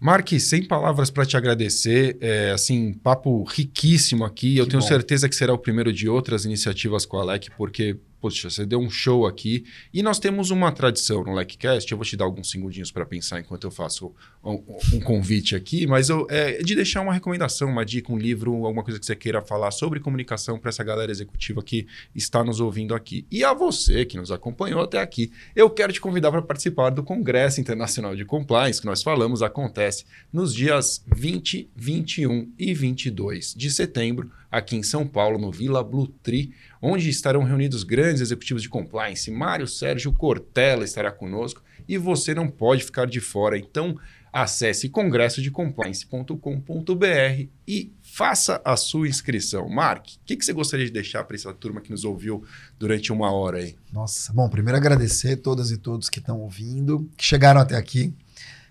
[0.00, 4.56] Mark, sem palavras para te agradecer, é, assim, papo riquíssimo aqui.
[4.56, 4.86] Eu Que tenho bom.
[4.88, 8.78] certeza que será o primeiro de outras iniciativas com a LEC, porque, poxa, você deu
[8.78, 9.64] um show aqui.
[9.92, 13.40] E nós temos uma tradição no LECcast, eu vou te dar alguns segundinhos para pensar
[13.40, 14.12] enquanto eu faço
[14.44, 14.62] um,
[14.94, 18.82] um convite aqui, mas eu, é de deixar uma recomendação, uma dica, um livro, alguma
[18.82, 22.94] coisa que você queira falar sobre comunicação para essa galera executiva que está nos ouvindo
[22.94, 23.26] aqui.
[23.30, 27.02] E a você que nos acompanhou até aqui, eu quero te convidar para participar do
[27.02, 33.70] Congresso Internacional de Compliance, que nós falamos, acontece nos dias 20, 21 e 22 de
[33.70, 38.68] setembro, aqui em São Paulo, no Vila Blue Tree, onde estarão reunidos grandes executivos de
[38.68, 39.30] compliance.
[39.30, 43.58] Mário Sérgio Cortella estará conosco e você não pode ficar de fora.
[43.58, 43.96] Então,
[44.32, 49.68] acesse congressodecompliance.com.br e faça a sua inscrição.
[49.68, 52.44] Mark, o que, que você gostaria de deixar para essa turma que nos ouviu
[52.78, 53.76] durante uma hora aí?
[53.92, 58.14] Nossa, bom, primeiro agradecer todas e todos que estão ouvindo, que chegaram até aqui,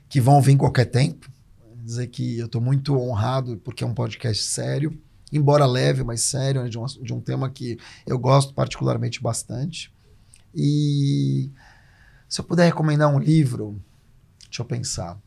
[0.07, 1.29] que vão vir em qualquer tempo.
[1.83, 4.97] Dizer que eu estou muito honrado porque é um podcast sério,
[5.31, 9.91] embora leve, mas sério, né, de um, de um tema que eu gosto particularmente bastante.
[10.53, 11.51] E
[12.27, 13.79] se eu puder recomendar um livro,
[14.45, 15.19] deixa eu pensar.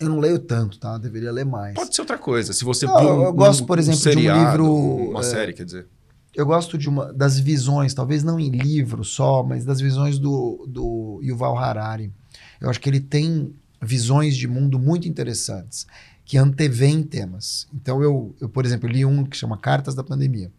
[0.00, 0.96] Eu não leio tanto, tá?
[0.96, 1.74] Deveria ler mais.
[1.74, 2.52] Pode ser outra coisa.
[2.52, 5.52] Se você Não, viu eu gosto, por exemplo, de um seriado, livro, uma é, série,
[5.52, 5.88] quer dizer.
[6.36, 10.64] eu gosto de uma das visões, talvez não em livro só, mas das visões do,
[10.68, 12.12] do Yuval Harari.
[12.60, 15.86] Eu acho que ele tem visões de mundo muito interessantes,
[16.28, 17.66] que antevêm temas.
[17.72, 20.52] Então, eu, eu, por exemplo, li um que chama Cartas da Pandemia,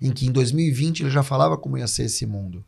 [0.00, 2.64] em que em 2020 ele já falava como ia ser esse mundo.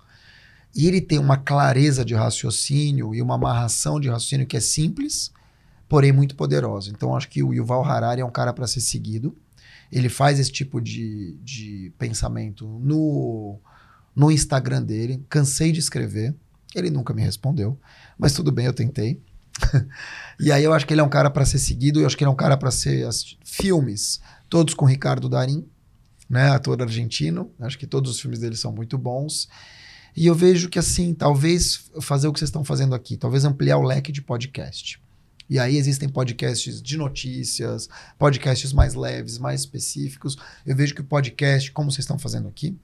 [0.76, 5.32] E ele tem uma clareza de raciocínio e uma amarração de raciocínio que é simples,
[5.88, 6.90] porém muito poderosa.
[6.90, 9.34] Então, acho que o Yuval Harari é um cara para ser seguido.
[9.90, 13.58] Ele faz esse tipo de, de pensamento no,
[14.14, 15.24] no Instagram dele.
[15.30, 16.36] Cansei de escrever.
[16.74, 17.80] Ele nunca me respondeu,
[18.18, 19.18] mas tudo bem, eu tentei.
[20.38, 22.00] e aí eu acho que ele é um cara para ser seguido.
[22.00, 23.40] Eu acho que ele é um cara para ser assistido.
[23.44, 25.66] filmes, todos com Ricardo Darim,
[26.28, 27.50] né, ator argentino.
[27.60, 29.48] Acho que todos os filmes dele são muito bons.
[30.16, 33.78] E eu vejo que assim, talvez fazer o que vocês estão fazendo aqui, talvez ampliar
[33.78, 35.00] o leque de podcast.
[35.48, 40.36] E aí existem podcasts de notícias, podcasts mais leves, mais específicos.
[40.64, 42.78] Eu vejo que o podcast, como vocês estão fazendo aqui,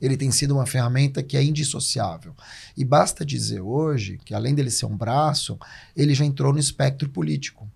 [0.00, 2.34] ele tem sido uma ferramenta que é indissociável.
[2.76, 5.58] E basta dizer hoje que, além dele ser um braço,
[5.96, 7.68] ele já entrou no espectro político.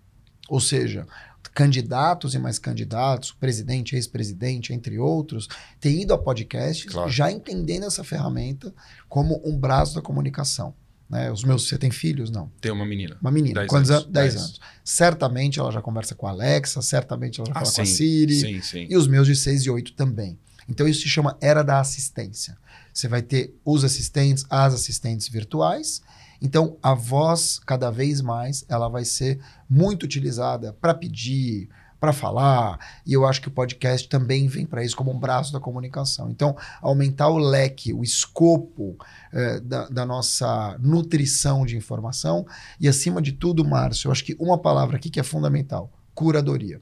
[0.49, 1.07] Ou seja,
[1.55, 5.49] candidatos e mais candidatos, presidente, ex-presidente, entre outros,
[5.81, 7.11] têm ido a podcasts Claro.
[7.11, 8.73] já entendendo essa ferramenta
[9.09, 10.75] como um braço da comunicação.
[11.09, 11.33] Né?
[11.33, 12.31] Os meus, você tem filhos?
[12.31, 12.51] Não.
[12.61, 13.17] Tem uma menina.
[13.21, 14.03] Uma menina, Dez quantos anos.
[14.05, 14.13] anos?
[14.13, 14.45] 10 Dez.
[14.45, 14.61] anos.
[14.85, 17.95] Certamente ela já conversa com a Alexa, certamente ela já Ah, fala com a sim,
[17.95, 18.41] Siri.
[18.41, 18.87] Sim, sim.
[18.91, 20.39] E os meus de 6 e 8 também.
[20.69, 22.57] Então isso se chama era da assistência.
[22.93, 26.03] Você vai ter os assistentes, as assistentes virtuais.
[26.41, 31.69] Então a voz, cada vez mais, ela vai ser muito utilizada para pedir,
[31.99, 32.79] para falar.
[33.05, 36.31] E eu acho que o podcast também vem para isso como um braço da comunicação.
[36.31, 38.97] Então aumentar o leque, o escopo
[39.33, 42.47] eh, da, da nossa nutrição de informação.
[42.79, 46.81] E acima de tudo, Márcio, eu acho que uma palavra aqui que é fundamental: curadoria.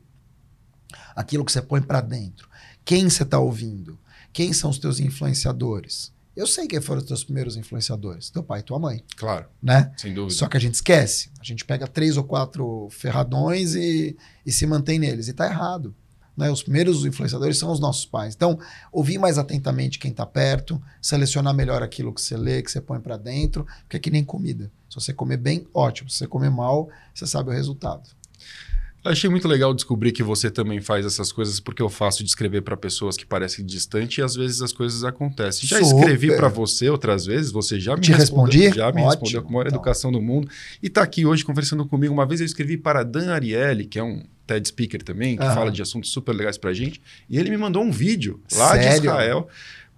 [1.15, 2.49] Aquilo que você põe para dentro.
[2.87, 3.99] Quem você está ouvindo?
[4.33, 6.13] Quem são os teus influenciadores?
[6.37, 8.31] Eu sei quem foram os teus primeiros influenciadores.
[8.31, 9.93] Teu pai e tua mãe, Claro, né?
[9.97, 10.39] sem dúvida.
[10.39, 11.31] Só que a gente esquece.
[11.41, 15.27] A gente pega três ou quatro ferradões e, e se mantém neles.
[15.27, 15.93] E tá errado.
[16.37, 16.49] Né?
[16.49, 18.37] Os primeiros influenciadores são os nossos pais.
[18.37, 18.57] Então,
[18.93, 23.01] ouvir mais atentamente quem está perto, selecionar melhor aquilo que você lê, que você põe
[23.01, 24.71] para dentro, porque é que nem comida.
[24.89, 26.09] Se você comer bem, ótimo.
[26.09, 28.09] Se você comer mal, você sabe o resultado.
[29.09, 32.63] Achei muito legal descobrir que você também faz essas coisas, porque eu faço de escrever
[32.63, 35.69] para pessoas que parecem distantes e às vezes as coisas acontecem.
[35.69, 35.99] Já Super.
[35.99, 38.77] escrevi para você outras vezes, você já me Te respondeu, respondi?
[38.77, 39.11] já me Ótimo.
[39.11, 39.77] respondeu com a maior Então.
[39.79, 40.49] educação do mundo
[40.83, 42.13] e está aqui hoje conversando comigo.
[42.13, 45.55] Uma vez eu escrevi para Dan Ariely, que é um TED speaker também, que Aham.
[45.55, 48.85] fala de assuntos super legais pra gente, e ele me mandou um vídeo lá de
[48.85, 48.99] Sério?
[49.05, 49.49] Israel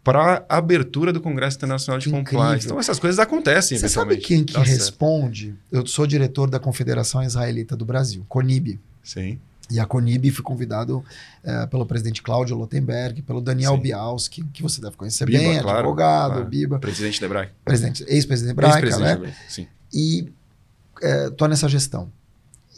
[0.03, 2.65] para abertura do Congresso Internacional de Compliance.
[2.65, 4.79] Então essas coisas acontecem Você sabe quem que Tá certo.
[4.79, 5.55] responde?
[5.71, 8.81] Eu sou diretor da Confederação Israelita do Brasil, CONIB.
[9.09, 9.39] Sim.
[9.71, 11.05] E a CONIB fui convidado
[11.45, 13.83] eh, pelo presidente Cláudio Lotenberg, pelo Daniel Sim.
[13.83, 16.47] Bialski, que você deve conhecer Biba, bem, claro, advogado, claro.
[16.47, 17.53] Biba, Presidente da Hebraica.
[17.65, 19.27] presidente, ex-presidente hebraica, Ex-presidente né?
[19.27, 19.67] da Sim.
[19.93, 20.33] E
[21.27, 22.11] estou nessa gestão.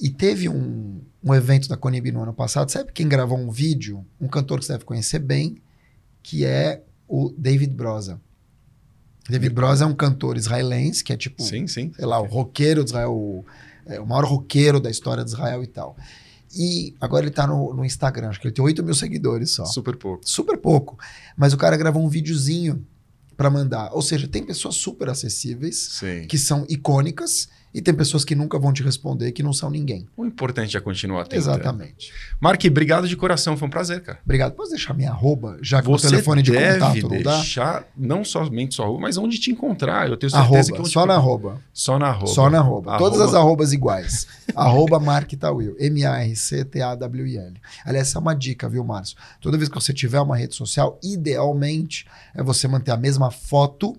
[0.00, 2.70] E teve um, um evento da Conib no ano passado.
[2.70, 4.04] Sabe quem gravou um vídeo?
[4.20, 5.58] Um cantor que você deve conhecer bem,
[6.22, 8.20] que é o David Broza.
[9.28, 11.92] David Broza é um cantor israelense, que é tipo, Sim, sim.
[11.94, 13.44] sei lá, o roqueiro de Israel, o,
[13.86, 15.96] é, o maior roqueiro da história de Israel e tal.
[16.56, 19.64] E agora ele tá no, no Instagram, acho que ele tem 8 mil seguidores só
[19.64, 20.28] Super pouco.
[20.28, 20.98] super pouco.
[21.36, 22.84] Mas o cara gravou um videozinho
[23.36, 23.90] para mandar.
[23.92, 26.26] Ou seja, tem pessoas super acessíveis Sim.
[26.26, 30.08] que são icônicas E tem pessoas que nunca vão te responder, que não são ninguém.
[30.16, 31.38] O importante é continuar tentando.
[31.38, 32.12] Exatamente.
[32.40, 34.18] Mark, obrigado de coração, foi um prazer, cara.
[34.24, 34.54] Obrigado.
[34.54, 37.36] Posso deixar minha arroba, já que Você o telefone de contato não dá?
[37.36, 40.08] deixar não somente sua arroba, mas onde te encontrar.
[40.08, 41.60] Eu tenho certeza Arroba, que só na arroba.
[41.72, 42.26] Só na arroba.
[42.26, 42.98] Só na arroba.
[42.98, 44.26] Todas as Arroba- arrobas iguais.
[44.56, 45.76] arroba Mark Tawil.
[45.78, 47.54] M-A-R-C-T-A-W-I-L.
[47.84, 49.16] Aliás, essa é uma dica, viu, Márcio?
[49.40, 53.96] Toda vez que você tiver uma rede social, idealmente é você manter a mesma foto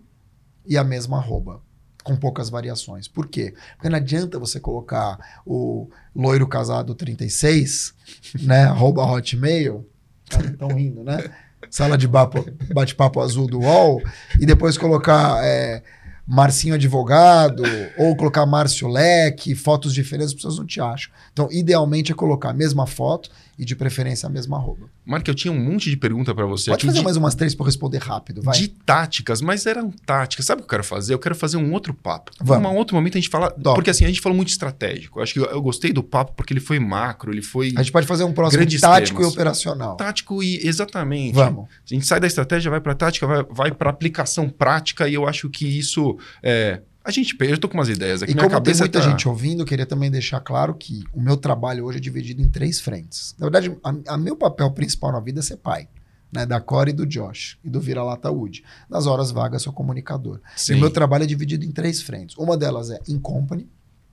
[0.67, 1.61] e a mesma arroba.
[2.03, 3.07] Com poucas variações.
[3.07, 3.53] Por quê?
[3.75, 7.93] Porque não adianta você colocar o loiro casado 36,
[8.41, 8.63] né?
[8.63, 9.87] Arroba hotmail.
[10.29, 11.23] Estão rindo, né?
[11.69, 14.01] Sala de bate-papo azul do UOL.
[14.39, 15.83] E depois colocar é,
[16.27, 17.63] Marcinho Advogado,
[17.97, 21.11] ou colocar Márcio Leque, fotos diferentes, as pessoas não te acham.
[21.33, 23.29] Então, idealmente é colocar a mesma foto
[23.61, 24.89] e de preferência a mesma arroba.
[25.05, 27.53] Mark, eu tinha um monte de pergunta pra você Pode fazer de, mais umas três
[27.53, 28.57] para responder rápido, vai.
[28.57, 30.47] de táticas, mas eram táticas.
[30.47, 31.13] Sabe o que eu quero fazer?
[31.13, 32.31] Eu quero fazer um outro papo.
[32.41, 32.71] Vamos.
[32.71, 33.51] Um outro momento a gente fala.
[33.51, 35.19] Porque assim, a gente falou muito estratégico.
[35.19, 37.83] Eu acho que eu, eu gostei do papo porque ele foi macro, ele foi A
[37.83, 39.31] gente pode fazer um próximo tático temas.
[39.31, 39.95] e operacional.
[39.95, 41.35] tático e exatamente.
[41.35, 41.65] Vamos.
[41.69, 45.27] A gente sai da estratégia, vai para tática, vai, vai para aplicação prática e eu
[45.27, 46.81] acho que isso é.
[47.03, 48.31] A gente, eu tô com umas ideias aqui.
[48.31, 51.03] E minha como tem cabeça muita tá- gente ouvindo, eu queria também deixar claro que
[51.13, 53.35] o meu trabalho hoje é dividido em três frentes.
[53.39, 55.87] Na verdade, a, a meu papel principal na vida é ser pai.
[56.33, 58.63] Né, da Core e do Josh, e do Vira-Lata Wood.
[58.89, 60.39] Nas horas vagas, sou comunicador.
[60.55, 60.75] Sim.
[60.75, 62.37] E o meu trabalho é dividido em três frentes.
[62.37, 63.67] Uma delas é in company.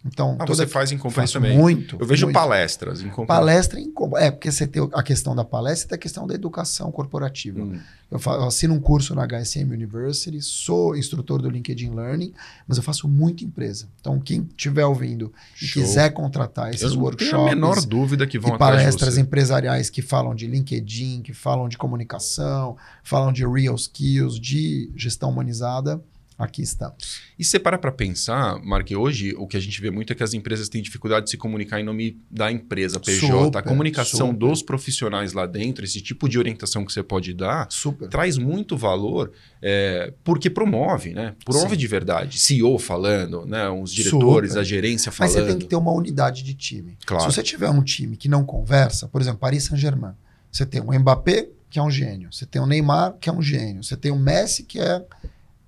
[0.04, 0.92] Então, Ah, você faz
[1.22, 1.58] faço também.
[1.58, 1.96] Muito.
[2.00, 2.34] Eu vejo muito.
[2.34, 3.10] palestras em.
[3.26, 3.92] Palestra em.
[4.16, 7.60] É, porque você tem a questão da palestra e tem a questão da educação corporativa.
[7.60, 7.78] Hum.
[8.10, 12.32] Eu, fa- eu assino um curso na HSM University, sou instrutor do LinkedIn Learning,
[12.66, 13.88] mas eu faço muita empresa.
[14.00, 15.82] Então, quem estiver ouvindo e Show.
[15.82, 19.90] quiser contratar esses Eu não tenho workshops a menor dúvida que vão e palestras empresariais
[19.90, 26.00] que falam de LinkedIn, que falam de comunicação, falam de real skills, de gestão humanizada,
[26.38, 27.20] aqui estamos.
[27.36, 30.22] E você para para pensar, Mark, hoje o que a gente vê muito é que
[30.22, 33.26] as empresas têm dificuldade de se comunicar em nome da empresa, PJ.
[33.26, 34.38] a Super, comunicação super.
[34.38, 38.08] dos profissionais lá dentro, esse tipo de orientação que você pode dar, Super.
[38.08, 41.34] traz muito valor é, porque promove, né?
[41.44, 41.76] Promove Sim.
[41.76, 42.38] de verdade.
[42.38, 43.68] CEO falando, né?
[43.68, 45.46] Os diretores, a gerência Mas falando.
[45.46, 46.96] você tem que ter uma unidade de time.
[47.04, 47.24] Claro.
[47.24, 50.12] Se você tiver um time que não conversa, por exemplo, Paris Saint-Germain,
[50.52, 53.42] você tem um Mbappé, que é um gênio, você tem um Neymar, que é um
[53.42, 55.04] gênio, você tem um Messi, que é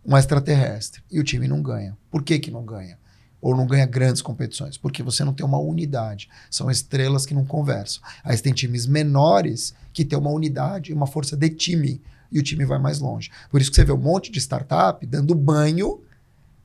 [0.05, 1.97] um extraterrestre, e o time não ganha.
[2.11, 2.99] Por que, que não ganha?
[3.41, 4.77] Ou não ganha grandes competições?
[4.77, 6.29] Porque você não tem uma unidade.
[6.51, 8.03] São estrelas que não conversam.
[8.23, 12.39] Aí você tem times menores que têm uma unidade e uma força de time, e
[12.39, 13.31] o time vai mais longe.
[13.51, 16.01] Por isso que você vê um monte de startup dando banho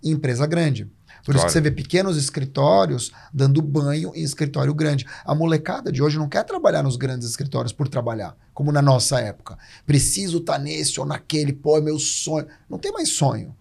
[0.03, 0.90] em empresa grande.
[1.26, 1.47] Por isso Claro.
[1.47, 5.06] que você vê pequenos escritórios dando banho em escritório grande.
[5.26, 9.19] A molecada de hoje não quer trabalhar nos grandes escritórios por trabalhar, como na nossa
[9.19, 9.57] época.
[9.88, 12.45] Preciso estar nesse ou naquele, pô, é meu sonho.
[12.69, 13.56] Não tem mais sonho.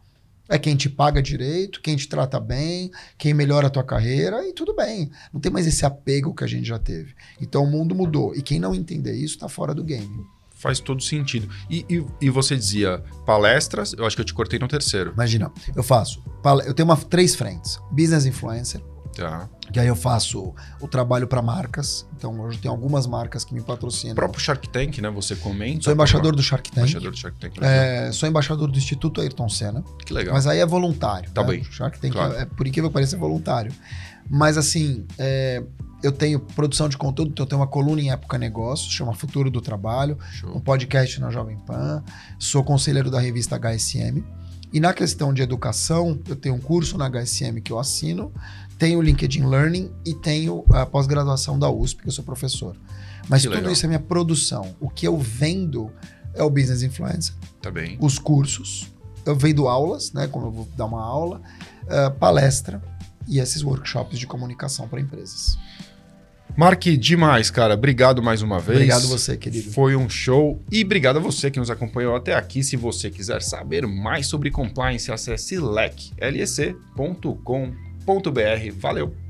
[0.46, 4.52] É quem te paga direito, quem te trata bem, quem melhora a tua carreira e
[4.52, 5.10] tudo bem.
[5.32, 7.14] Não tem mais esse apego que a gente já teve.
[7.40, 8.34] Então o mundo mudou.
[8.34, 10.26] E quem não entender isso está fora do game.
[10.64, 11.46] Faz todo sentido.
[11.68, 15.12] E, e, e você dizia palestras, eu acho que eu te cortei no terceiro.
[15.12, 16.22] Imagina, eu faço.
[16.64, 18.80] Eu tenho uma, três frentes: business influencer,
[19.14, 19.46] Tá.
[19.72, 22.06] que aí eu faço o trabalho para marcas.
[22.16, 24.12] Então hoje tem algumas marcas que me patrocinam.
[24.12, 25.10] O próprio Shark Tank, né?
[25.10, 25.84] Você comenta.
[25.84, 26.78] Sou embaixador do Shark Tank.
[26.88, 27.58] Embaixador do Shark Tank.
[27.60, 30.32] É, sou embaixador do Instituto Ayrton Senna, Que legal.
[30.34, 31.30] mas aí é voluntário.
[31.30, 31.48] Tá né?
[31.50, 32.34] bem, Shark Tank claro.
[32.34, 33.70] é, por incrível que pareça, é voluntário.
[34.30, 35.62] Mas assim, é,
[36.02, 39.50] eu tenho produção de conteúdo, então eu tenho uma coluna em Época Negócios, chama Futuro
[39.50, 40.60] do Trabalho, um Show.
[40.60, 42.02] podcast na Jovem Pan,
[42.38, 44.22] sou conselheiro da revista HSM.
[44.72, 48.32] E na questão de educação, eu tenho um curso na HSM que eu assino,
[48.76, 52.76] tenho o LinkedIn Learning e tenho a pós-graduação da USP, que eu sou professor.
[53.28, 53.72] Mas Que tudo legal.
[53.72, 54.74] isso é minha produção.
[54.80, 55.92] O que eu vendo
[56.34, 57.96] é o Business Influencer, Tá bem.
[58.00, 58.88] os cursos,
[59.24, 61.40] eu vendo aulas, né, como eu vou dar uma aula,
[61.86, 62.82] eh, palestra
[63.28, 65.58] e esses workshops de comunicação para empresas.
[66.56, 67.74] Mark, demais, cara.
[67.74, 68.78] Obrigado mais uma vez.
[68.78, 69.70] Obrigado você, querido.
[69.72, 70.62] Foi um show.
[70.70, 72.62] E obrigado a você que nos acompanhou até aqui.
[72.62, 76.74] Se você quiser saber mais sobre compliance, acesse lec, lec.com.br.
[78.78, 79.23] Valeu!